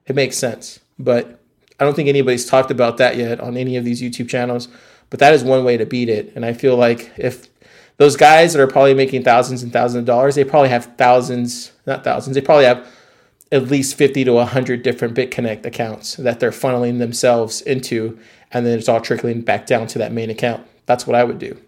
it 0.07 0.13
makes 0.13 0.37
sense 0.37 0.81
but 0.99 1.39
i 1.79 1.85
don't 1.85 1.95
think 1.95 2.09
anybody's 2.09 2.45
talked 2.45 2.69
about 2.69 2.97
that 2.97 3.15
yet 3.15 3.39
on 3.39 3.55
any 3.55 3.77
of 3.77 3.85
these 3.85 4.01
youtube 4.01 4.27
channels 4.27 4.67
but 5.11 5.19
that 5.19 5.33
is 5.33 5.43
one 5.43 5.63
way 5.63 5.77
to 5.77 5.85
beat 5.85 6.09
it 6.09 6.31
and 6.35 6.43
i 6.43 6.53
feel 6.53 6.75
like 6.75 7.11
if 7.17 7.47
those 7.97 8.15
guys 8.15 8.53
that 8.53 8.61
are 8.61 8.67
probably 8.67 8.95
making 8.95 9.23
thousands 9.23 9.61
and 9.61 9.71
thousands 9.71 9.99
of 9.99 10.05
dollars 10.05 10.33
they 10.33 10.43
probably 10.43 10.69
have 10.69 10.85
thousands 10.97 11.71
not 11.85 12.03
thousands 12.03 12.33
they 12.33 12.41
probably 12.41 12.65
have 12.65 12.87
at 13.51 13.67
least 13.67 13.95
50 13.95 14.23
to 14.23 14.33
100 14.33 14.81
different 14.81 15.15
BitConnect 15.15 15.65
accounts 15.65 16.15
that 16.15 16.39
they're 16.39 16.51
funneling 16.51 16.99
themselves 16.99 17.61
into, 17.61 18.17
and 18.51 18.65
then 18.65 18.79
it's 18.79 18.87
all 18.87 19.01
trickling 19.01 19.41
back 19.41 19.65
down 19.65 19.87
to 19.87 19.99
that 19.99 20.11
main 20.11 20.29
account. 20.29 20.65
That's 20.85 21.05
what 21.05 21.15
I 21.15 21.23
would 21.23 21.39
do 21.39 21.59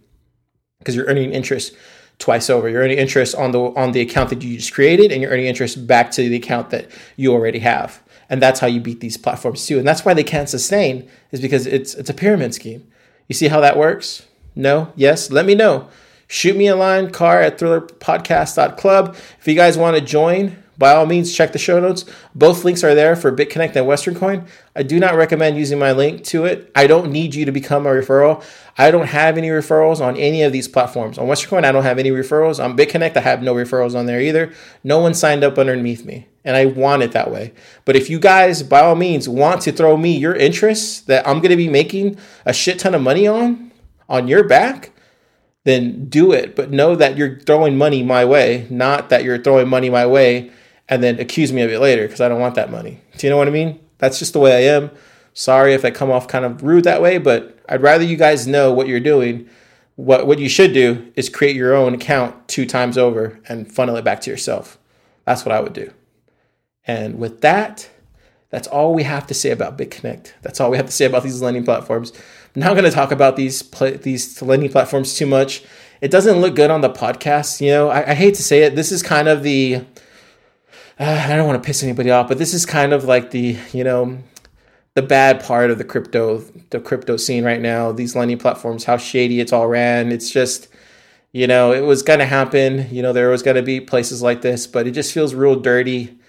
because 0.80 0.96
you're 0.96 1.06
earning 1.06 1.32
interest 1.32 1.74
twice 2.20 2.50
over. 2.50 2.70
You're 2.70 2.82
earning 2.82 2.98
interest 2.98 3.36
on 3.36 3.52
the 3.52 3.60
on 3.60 3.92
the 3.92 4.02
account 4.02 4.30
that 4.30 4.42
you 4.44 4.58
just 4.58 4.74
created, 4.74 5.12
and 5.12 5.22
you're 5.22 5.32
earning 5.32 5.46
interest 5.46 5.86
back 5.86 6.12
to 6.12 6.28
the 6.28 6.36
account 6.36 6.70
that 6.70 6.90
you 7.18 7.34
already 7.34 7.60
have. 7.60 8.02
And 8.30 8.42
that's 8.42 8.62
how 8.62 8.68
you 8.68 8.80
beat 8.80 9.02
these 9.02 9.18
platforms 9.18 9.66
too. 9.66 9.78
And 9.78 9.88
that's 9.88 10.06
why 10.06 10.14
they 10.14 10.24
can't 10.24 10.50
sustain 10.50 11.10
is 11.32 11.42
because 11.42 11.68
it's 11.68 11.94
it's 11.96 12.10
a 12.10 12.14
pyramid 12.14 12.54
scheme. 12.54 12.88
You 13.28 13.36
see 13.36 13.48
how 13.48 13.62
that 13.62 13.78
works? 13.78 14.28
No? 14.56 14.92
Yes? 14.96 15.32
Let 15.32 15.46
me 15.46 15.56
know. 15.56 15.90
Shoot 16.28 16.56
me 16.56 16.68
a 16.68 16.76
line, 16.76 17.12
car 17.12 17.42
at 17.42 17.58
thrillerpodcast.club. 17.58 19.16
If 19.40 19.48
you 19.48 19.56
guys 19.56 19.78
want 19.78 19.98
to 19.98 20.02
join, 20.02 20.64
by 20.78 20.94
all 20.94 21.06
means, 21.06 21.36
check 21.36 21.52
the 21.52 21.60
show 21.60 21.80
notes. 21.80 22.06
Both 22.34 22.66
links 22.66 22.84
are 22.84 22.96
there 22.96 23.16
for 23.16 23.32
BitConnect 23.32 23.76
and 23.76 23.86
Western 23.86 24.16
Coin. 24.16 24.48
I 24.76 24.84
do 24.84 25.00
not 25.00 25.16
recommend 25.16 25.58
using 25.58 25.78
my 25.78 25.92
link 25.92 26.24
to 26.26 26.46
it. 26.46 26.72
I 26.76 26.88
don't 26.88 27.12
need 27.12 27.36
you 27.36 27.46
to 27.46 27.52
become 27.52 27.86
a 27.86 27.90
referral. 27.90 28.44
I 28.78 28.90
don't 28.90 29.08
have 29.08 29.38
any 29.38 29.50
referrals 29.50 30.02
on 30.02 30.18
any 30.18 30.42
of 30.42 30.52
these 30.52 30.68
platforms. 30.68 31.18
On 31.20 31.28
Western 31.28 31.52
Coin, 31.52 31.66
I 31.66 31.72
don't 31.72 31.84
have 31.84 32.00
any 32.00 32.10
referrals. 32.10 32.64
On 32.64 32.76
BitConnect, 32.76 33.16
I 33.16 33.22
have 33.22 33.44
no 33.44 33.54
referrals 33.54 33.96
on 33.96 34.08
there 34.08 34.20
either. 34.20 34.52
No 34.84 35.00
one 35.00 35.14
signed 35.14 35.44
up 35.44 35.60
underneath 35.60 36.04
me, 36.06 36.28
and 36.46 36.56
I 36.58 36.66
want 36.66 37.04
it 37.04 37.12
that 37.14 37.32
way. 37.32 37.54
But 37.86 37.96
if 37.96 38.10
you 38.10 38.20
guys, 38.20 38.64
by 38.64 38.82
all 38.82 38.96
means, 38.96 39.30
want 39.30 39.62
to 39.62 39.72
throw 39.72 39.98
me 39.98 40.18
your 40.18 40.36
interests 40.36 41.02
that 41.02 41.28
I'm 41.28 41.40
going 41.40 41.52
to 41.52 41.58
be 41.58 41.70
making 41.70 42.18
a 42.46 42.54
shit 42.54 42.80
ton 42.80 42.96
of 42.96 43.02
money 43.02 43.28
on, 43.28 43.72
on 44.10 44.28
your 44.28 44.44
back, 44.44 44.92
then 45.64 46.10
do 46.10 46.32
it. 46.32 46.56
But 46.56 46.72
know 46.72 46.96
that 46.96 47.18
you're 47.18 47.40
throwing 47.40 47.78
money 47.78 48.04
my 48.04 48.26
way, 48.26 48.68
not 48.70 49.10
that 49.10 49.24
you're 49.24 49.42
throwing 49.42 49.70
money 49.70 49.90
my 49.90 50.06
way 50.06 50.52
and 50.90 51.02
then 51.02 51.20
accuse 51.20 51.54
me 51.54 51.62
of 51.62 51.72
it 51.72 51.80
later 51.80 52.04
because 52.04 52.22
I 52.22 52.30
don't 52.30 52.40
want 52.40 52.56
that 52.56 52.72
money. 52.72 53.00
Do 53.18 53.26
you 53.26 53.32
know 53.32 53.38
what 53.38 53.48
I 53.48 53.52
mean? 53.52 53.80
That's 53.98 54.20
just 54.20 54.34
the 54.34 54.40
way 54.40 54.56
I 54.56 54.76
am. 54.76 54.92
Sorry 55.34 55.74
if 55.74 55.86
I 55.86 55.92
come 55.92 56.12
off 56.12 56.28
kind 56.28 56.46
of 56.46 56.62
rude 56.62 56.84
that 56.84 57.02
way, 57.02 57.18
but 57.18 57.58
I'd 57.68 57.82
rather 57.82 58.04
you 58.04 58.18
guys 58.18 58.46
know 58.46 58.72
what 58.74 58.88
you're 58.88 59.00
doing. 59.00 59.50
What 59.96 60.28
what 60.28 60.40
you 60.40 60.50
should 60.50 60.74
do 60.74 61.12
is 61.16 61.30
create 61.30 61.56
your 61.56 61.74
own 61.74 61.94
account 61.94 62.48
two 62.48 62.66
times 62.66 62.98
over 62.98 63.40
and 63.48 63.72
funnel 63.72 63.96
it 63.96 64.04
back 64.04 64.22
to 64.22 64.30
yourself. 64.30 64.78
That's 65.26 65.46
what 65.46 65.54
I 65.54 65.62
would 65.62 65.74
do. 65.74 65.92
And 66.86 67.18
with 67.18 67.42
that, 67.42 67.90
that's 68.50 68.68
all 68.68 68.94
we 68.94 69.04
have 69.04 69.26
to 69.28 69.34
say 69.34 69.52
about 69.52 69.78
BitConnect. 69.78 70.34
That's 70.42 70.60
all 70.60 70.70
we 70.70 70.78
have 70.78 70.86
to 70.86 70.92
say 70.92 71.06
about 71.06 71.24
these 71.24 71.42
lending 71.42 71.66
platforms. 71.66 72.14
I'm 72.56 72.62
not 72.62 72.74
going 72.74 72.84
to 72.84 72.92
talk 72.92 73.12
about 73.12 73.36
these 73.36 73.62
these 74.02 74.42
lending 74.42 74.72
platforms 74.72 75.16
too 75.16 75.26
much. 75.26 75.64
It 76.02 76.12
doesn't 76.12 76.40
look 76.40 76.56
good 76.56 76.70
on 76.70 76.82
the 76.82 76.90
podcast. 76.90 77.62
You 77.62 77.72
know, 77.72 77.90
I, 77.90 78.12
I 78.12 78.14
hate 78.14 78.36
to 78.36 78.44
say 78.44 78.64
it. 78.64 78.76
This 78.76 78.92
is 78.92 79.02
kind 79.02 79.28
of 79.28 79.42
the 79.42 79.84
uh, 81.00 81.26
I 81.28 81.36
don't 81.36 81.48
want 81.48 81.62
to 81.62 81.66
piss 81.66 81.82
anybody 81.82 82.12
off, 82.12 82.28
but 82.28 82.38
this 82.38 82.54
is 82.54 82.66
kind 82.66 82.94
of 82.94 83.06
like 83.06 83.32
the 83.32 83.58
you 83.72 83.84
know 83.84 84.20
the 84.94 85.02
bad 85.02 85.44
part 85.44 85.72
of 85.72 85.80
the 85.80 85.84
crypto 85.84 86.40
the 86.70 86.80
crypto 86.80 87.18
scene 87.18 87.44
right 87.44 87.62
now. 87.62 87.92
These 87.92 88.16
lending 88.16 88.38
platforms, 88.38 88.84
how 88.84 88.98
shady 88.98 89.40
it's 89.40 89.52
all 89.52 89.68
ran. 89.68 90.12
It's 90.12 90.30
just 90.30 90.68
you 91.32 91.48
know 91.48 91.72
it 91.72 91.82
was 91.82 92.04
going 92.04 92.20
to 92.20 92.26
happen. 92.26 92.88
You 92.92 93.02
know 93.02 93.14
there 93.14 93.30
was 93.30 93.42
going 93.42 93.58
to 93.58 93.64
be 93.64 93.82
places 93.82 94.22
like 94.22 94.42
this, 94.42 94.68
but 94.68 94.86
it 94.86 94.92
just 94.92 95.12
feels 95.12 95.34
real 95.34 95.56
dirty. 95.56 96.20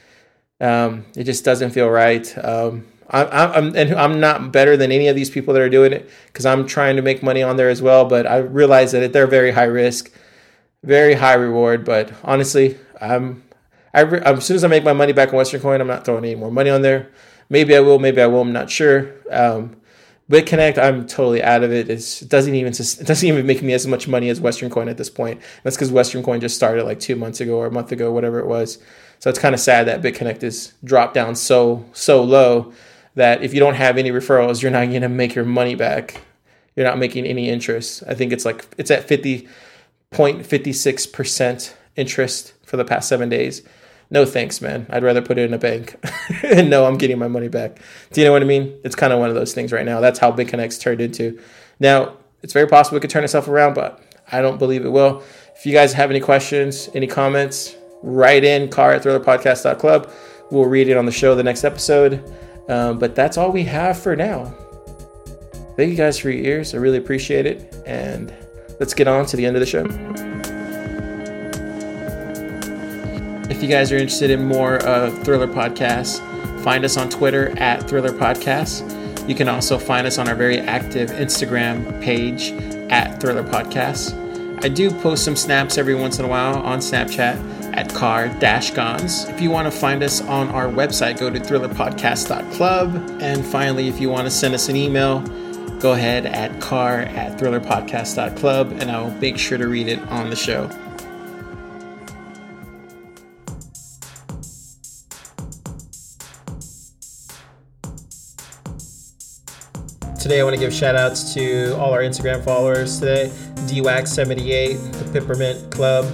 Um, 0.64 1.04
it 1.14 1.24
just 1.24 1.44
doesn't 1.44 1.70
feel 1.70 1.90
right. 1.90 2.26
Um, 2.44 2.86
I, 3.10 3.24
I'm 3.24 3.76
and 3.76 3.94
I'm 3.94 4.18
not 4.18 4.50
better 4.50 4.76
than 4.76 4.90
any 4.90 5.08
of 5.08 5.16
these 5.16 5.30
people 5.30 5.52
that 5.54 5.62
are 5.62 5.68
doing 5.68 5.92
it 5.92 6.08
because 6.26 6.46
I'm 6.46 6.66
trying 6.66 6.96
to 6.96 7.02
make 7.02 7.22
money 7.22 7.42
on 7.42 7.56
there 7.56 7.68
as 7.68 7.82
well. 7.82 8.06
But 8.06 8.26
I 8.26 8.38
realize 8.38 8.92
that 8.92 9.12
they're 9.12 9.26
very 9.26 9.50
high 9.50 9.64
risk, 9.64 10.10
very 10.82 11.14
high 11.14 11.34
reward. 11.34 11.84
But 11.84 12.12
honestly, 12.24 12.78
I'm 13.00 13.44
I 13.92 14.00
re- 14.00 14.20
as 14.20 14.44
soon 14.44 14.56
as 14.56 14.64
I 14.64 14.68
make 14.68 14.84
my 14.84 14.94
money 14.94 15.12
back 15.12 15.28
on 15.28 15.36
Western 15.36 15.60
Coin, 15.60 15.80
I'm 15.80 15.86
not 15.86 16.04
throwing 16.04 16.24
any 16.24 16.34
more 16.34 16.50
money 16.50 16.70
on 16.70 16.82
there. 16.82 17.10
Maybe 17.50 17.76
I 17.76 17.80
will, 17.80 17.98
maybe 17.98 18.22
I 18.22 18.26
will. 18.26 18.40
I'm 18.40 18.52
not 18.52 18.70
sure. 18.70 19.12
Um, 19.30 19.76
BitConnect, 20.30 20.78
I'm 20.78 21.06
totally 21.06 21.42
out 21.42 21.62
of 21.62 21.70
it. 21.70 21.90
It's, 21.90 22.22
it 22.22 22.30
doesn't 22.30 22.54
even 22.54 22.72
it 22.72 23.04
doesn't 23.04 23.28
even 23.28 23.46
make 23.46 23.62
me 23.62 23.74
as 23.74 23.86
much 23.86 24.08
money 24.08 24.30
as 24.30 24.40
Western 24.40 24.70
Coin 24.70 24.88
at 24.88 24.96
this 24.96 25.10
point. 25.10 25.42
That's 25.62 25.76
because 25.76 25.92
Western 25.92 26.22
Coin 26.22 26.40
just 26.40 26.56
started 26.56 26.84
like 26.84 26.98
two 27.00 27.16
months 27.16 27.40
ago 27.40 27.58
or 27.58 27.66
a 27.66 27.70
month 27.70 27.92
ago, 27.92 28.10
whatever 28.10 28.38
it 28.38 28.46
was. 28.46 28.78
So 29.24 29.30
it's 29.30 29.38
kind 29.38 29.54
of 29.54 29.60
sad 29.60 29.86
that 29.86 30.02
BitConnect 30.02 30.42
is 30.42 30.74
dropped 30.84 31.14
down 31.14 31.34
so 31.34 31.86
so 31.94 32.22
low 32.22 32.74
that 33.14 33.42
if 33.42 33.54
you 33.54 33.60
don't 33.60 33.72
have 33.72 33.96
any 33.96 34.10
referrals, 34.10 34.60
you're 34.60 34.70
not 34.70 34.90
going 34.90 35.00
to 35.00 35.08
make 35.08 35.34
your 35.34 35.46
money 35.46 35.74
back. 35.74 36.20
You're 36.76 36.84
not 36.84 36.98
making 36.98 37.24
any 37.24 37.48
interest. 37.48 38.02
I 38.06 38.12
think 38.12 38.34
it's 38.34 38.44
like 38.44 38.66
it's 38.76 38.90
at 38.90 39.08
50.56 39.08 41.10
percent 41.10 41.74
interest 41.96 42.52
for 42.66 42.76
the 42.76 42.84
past 42.84 43.08
seven 43.08 43.30
days 43.30 43.62
no 44.10 44.26
thanks, 44.26 44.60
man. 44.60 44.86
I'd 44.90 45.02
rather 45.02 45.22
put 45.22 45.38
it 45.38 45.46
in 45.46 45.54
a 45.54 45.58
bank 45.58 45.96
and 46.42 46.68
know 46.68 46.84
I'm 46.84 46.98
getting 46.98 47.18
my 47.18 47.26
money 47.26 47.48
back. 47.48 47.80
Do 48.12 48.20
you 48.20 48.26
know 48.26 48.32
what 48.32 48.42
I 48.42 48.44
mean? 48.44 48.78
It's 48.84 48.94
kind 48.94 49.14
of 49.14 49.20
one 49.20 49.30
of 49.30 49.34
those 49.34 49.54
things 49.54 49.72
right 49.72 49.86
now. 49.86 50.00
That's 50.00 50.18
how 50.18 50.32
BitConnect's 50.32 50.78
turned 50.78 51.00
into. 51.00 51.40
Now, 51.80 52.18
it's 52.42 52.52
very 52.52 52.68
possible 52.68 52.98
it 52.98 53.00
could 53.00 53.08
turn 53.08 53.24
itself 53.24 53.48
around, 53.48 53.72
but 53.72 54.02
I 54.30 54.42
don't 54.42 54.58
believe 54.58 54.84
it 54.84 54.90
will. 54.90 55.22
If 55.56 55.64
you 55.64 55.72
guys 55.72 55.94
have 55.94 56.10
any 56.10 56.20
questions, 56.20 56.90
any 56.94 57.06
comments, 57.06 57.74
write 58.04 58.44
in 58.44 58.68
car 58.68 58.92
at 58.92 59.02
thrillerpodcast.club. 59.02 60.10
We'll 60.50 60.66
read 60.66 60.88
it 60.88 60.96
on 60.96 61.06
the 61.06 61.12
show 61.12 61.34
the 61.34 61.42
next 61.42 61.64
episode. 61.64 62.22
Um, 62.68 62.98
but 62.98 63.14
that's 63.14 63.36
all 63.36 63.50
we 63.50 63.64
have 63.64 63.98
for 63.98 64.14
now. 64.14 64.54
Thank 65.76 65.90
you 65.90 65.96
guys 65.96 66.18
for 66.18 66.30
your 66.30 66.44
ears. 66.44 66.74
I 66.74 66.78
really 66.78 66.98
appreciate 66.98 67.46
it. 67.46 67.74
And 67.86 68.32
let's 68.78 68.94
get 68.94 69.08
on 69.08 69.26
to 69.26 69.36
the 69.36 69.44
end 69.44 69.56
of 69.56 69.60
the 69.60 69.66
show. 69.66 69.84
If 73.50 73.62
you 73.62 73.68
guys 73.68 73.90
are 73.90 73.96
interested 73.96 74.30
in 74.30 74.44
more 74.44 74.84
uh, 74.86 75.10
Thriller 75.22 75.48
podcasts, 75.48 76.20
find 76.62 76.84
us 76.84 76.96
on 76.96 77.10
Twitter 77.10 77.56
at 77.58 77.88
Thriller 77.88 78.12
Podcasts. 78.12 78.88
You 79.28 79.34
can 79.34 79.48
also 79.48 79.78
find 79.78 80.06
us 80.06 80.18
on 80.18 80.28
our 80.28 80.34
very 80.34 80.58
active 80.58 81.10
Instagram 81.10 82.00
page 82.02 82.52
at 82.90 83.20
Thriller 83.20 83.42
Podcasts. 83.42 84.14
I 84.64 84.68
do 84.68 84.90
post 84.90 85.24
some 85.24 85.36
snaps 85.36 85.76
every 85.76 85.94
once 85.94 86.18
in 86.18 86.24
a 86.24 86.28
while 86.28 86.56
on 86.62 86.78
Snapchat 86.78 87.63
at 87.74 87.92
car 87.92 88.28
gons. 88.28 89.24
If 89.24 89.40
you 89.40 89.50
want 89.50 89.66
to 89.66 89.70
find 89.70 90.02
us 90.02 90.20
on 90.20 90.48
our 90.50 90.68
website, 90.68 91.18
go 91.18 91.28
to 91.28 91.40
thrillerpodcast.club. 91.40 93.20
And 93.20 93.44
finally, 93.44 93.88
if 93.88 94.00
you 94.00 94.08
want 94.08 94.26
to 94.26 94.30
send 94.30 94.54
us 94.54 94.68
an 94.68 94.76
email, 94.76 95.20
go 95.80 95.92
ahead 95.92 96.24
at 96.24 96.60
car 96.60 97.00
at 97.00 97.38
thrillerpodcast.club 97.38 98.72
and 98.78 98.90
I'll 98.90 99.10
make 99.18 99.38
sure 99.38 99.58
to 99.58 99.66
read 99.66 99.88
it 99.88 99.98
on 100.08 100.30
the 100.30 100.36
show. 100.36 100.70
Today, 110.20 110.40
I 110.40 110.44
want 110.44 110.54
to 110.54 110.60
give 110.60 110.72
shout 110.72 110.96
outs 110.96 111.34
to 111.34 111.76
all 111.78 111.92
our 111.92 112.00
Instagram 112.00 112.42
followers 112.42 112.98
today 112.98 113.30
DWAX78, 113.66 114.92
the 114.92 115.20
Peppermint 115.20 115.70
Club, 115.70 116.06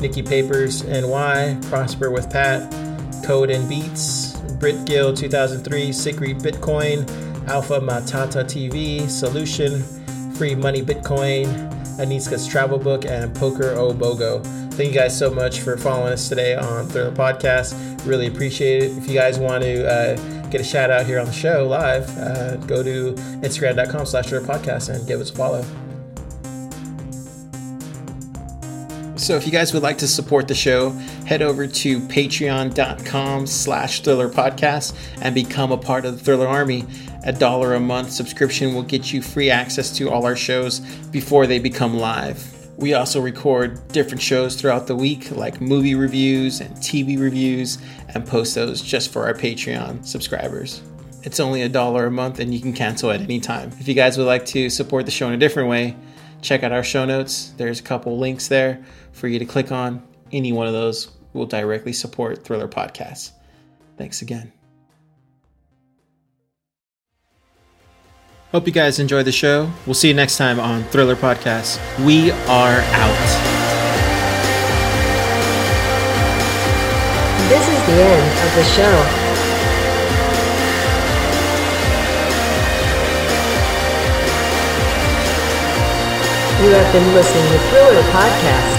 Nikki 0.00 0.22
Papers 0.22 0.84
NY, 0.84 1.58
Prosper 1.68 2.10
with 2.10 2.30
Pat, 2.30 2.70
Code 3.24 3.50
and 3.50 3.68
Beats, 3.68 4.36
Brit 4.58 4.84
Gill 4.84 5.14
2003, 5.14 5.92
Secret 5.92 6.38
Bitcoin, 6.38 7.08
Alpha 7.48 7.80
Matata 7.80 8.44
TV, 8.44 9.08
Solution, 9.08 9.82
Free 10.34 10.54
Money 10.54 10.82
Bitcoin, 10.82 11.46
Aniska's 11.98 12.46
Travel 12.46 12.78
Book, 12.78 13.04
and 13.04 13.34
Poker 13.34 13.70
O 13.72 13.92
Bogo. 13.92 14.44
Thank 14.74 14.92
you 14.92 14.94
guys 14.94 15.16
so 15.18 15.30
much 15.30 15.60
for 15.60 15.76
following 15.78 16.12
us 16.12 16.28
today 16.28 16.54
on 16.54 16.86
Thriller 16.88 17.10
Podcast. 17.12 17.74
Really 18.06 18.26
appreciate 18.26 18.82
it. 18.82 18.98
If 18.98 19.08
you 19.08 19.14
guys 19.14 19.38
want 19.38 19.64
to 19.64 19.90
uh, 19.90 20.16
get 20.50 20.60
a 20.60 20.64
shout 20.64 20.90
out 20.90 21.06
here 21.06 21.18
on 21.18 21.26
the 21.26 21.32
show 21.32 21.66
live, 21.66 22.08
uh, 22.18 22.56
go 22.56 22.82
to 22.82 23.14
instagram.com 23.40 24.04
slash 24.04 24.26
Thriller 24.26 24.46
podcast 24.46 24.94
and 24.94 25.06
give 25.06 25.20
us 25.20 25.30
a 25.30 25.34
follow. 25.34 25.64
So 29.16 29.34
if 29.34 29.46
you 29.46 29.52
guys 29.52 29.72
would 29.72 29.82
like 29.82 29.96
to 29.98 30.08
support 30.08 30.46
the 30.46 30.54
show, 30.54 30.90
head 31.26 31.40
over 31.40 31.66
to 31.66 32.00
patreon.com 32.00 33.46
slash 33.46 34.00
thriller 34.00 34.28
podcast 34.28 34.94
and 35.22 35.34
become 35.34 35.72
a 35.72 35.78
part 35.78 36.04
of 36.04 36.18
the 36.18 36.22
Thriller 36.22 36.46
Army. 36.46 36.84
A 37.24 37.32
dollar 37.32 37.74
a 37.74 37.80
month 37.80 38.12
subscription 38.12 38.74
will 38.74 38.82
get 38.82 39.14
you 39.14 39.22
free 39.22 39.50
access 39.50 39.90
to 39.96 40.10
all 40.10 40.26
our 40.26 40.36
shows 40.36 40.80
before 41.10 41.46
they 41.46 41.58
become 41.58 41.96
live. 41.96 42.52
We 42.76 42.92
also 42.92 43.22
record 43.22 43.88
different 43.88 44.20
shows 44.20 44.54
throughout 44.54 44.86
the 44.86 44.94
week, 44.94 45.30
like 45.30 45.62
movie 45.62 45.94
reviews 45.94 46.60
and 46.60 46.76
TV 46.76 47.18
reviews, 47.18 47.78
and 48.14 48.26
post 48.26 48.54
those 48.54 48.82
just 48.82 49.10
for 49.10 49.24
our 49.24 49.32
Patreon 49.32 50.04
subscribers. 50.04 50.82
It's 51.22 51.40
only 51.40 51.62
a 51.62 51.70
dollar 51.70 52.06
a 52.06 52.10
month 52.10 52.38
and 52.38 52.52
you 52.52 52.60
can 52.60 52.74
cancel 52.74 53.10
at 53.10 53.22
any 53.22 53.40
time. 53.40 53.72
If 53.80 53.88
you 53.88 53.94
guys 53.94 54.18
would 54.18 54.26
like 54.26 54.44
to 54.46 54.68
support 54.68 55.06
the 55.06 55.10
show 55.10 55.26
in 55.26 55.32
a 55.32 55.38
different 55.38 55.70
way, 55.70 55.96
check 56.42 56.62
out 56.62 56.72
our 56.72 56.82
show 56.82 57.04
notes. 57.04 57.52
There's 57.56 57.80
a 57.80 57.82
couple 57.82 58.18
links 58.18 58.48
there 58.48 58.84
for 59.12 59.28
you 59.28 59.38
to 59.38 59.44
click 59.44 59.72
on. 59.72 60.06
Any 60.32 60.52
one 60.52 60.66
of 60.66 60.72
those 60.72 61.10
will 61.32 61.46
directly 61.46 61.92
support 61.92 62.44
Thriller 62.44 62.68
Podcasts. 62.68 63.32
Thanks 63.96 64.22
again. 64.22 64.52
Hope 68.52 68.66
you 68.66 68.72
guys 68.72 68.98
enjoy 68.98 69.22
the 69.22 69.32
show. 69.32 69.70
We'll 69.86 69.94
see 69.94 70.08
you 70.08 70.14
next 70.14 70.38
time 70.38 70.60
on 70.60 70.84
Thriller 70.84 71.16
Podcast. 71.16 71.78
We 72.04 72.30
are 72.30 72.80
out. 72.80 73.56
This 77.48 77.68
is 77.68 77.86
the 77.86 78.02
end 78.02 78.48
of 78.48 78.54
the 78.54 78.64
show. 78.64 79.25
You 86.56 86.72
have 86.72 86.90
been 86.90 87.12
listening 87.12 87.44
to 87.52 87.58
Thriller 87.68 88.00
Podcast 88.16 88.72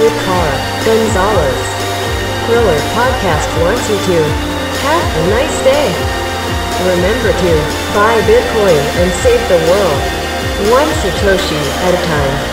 with 0.00 0.12
Car 0.24 0.48
Gonzalez. 0.88 1.60
Thriller 2.48 2.80
Podcast 2.96 3.44
wants 3.60 3.84
you 3.92 3.98
to 4.08 4.24
have 4.80 5.04
a 5.04 5.28
nice 5.28 5.60
day. 5.60 5.92
Remember 6.88 7.28
to 7.36 7.52
buy 7.92 8.16
Bitcoin 8.24 8.80
and 9.04 9.12
save 9.20 9.42
the 9.52 9.60
world 9.68 10.00
one 10.72 10.88
Satoshi 11.04 11.60
at 11.84 11.92
a 11.92 12.02
time. 12.08 12.49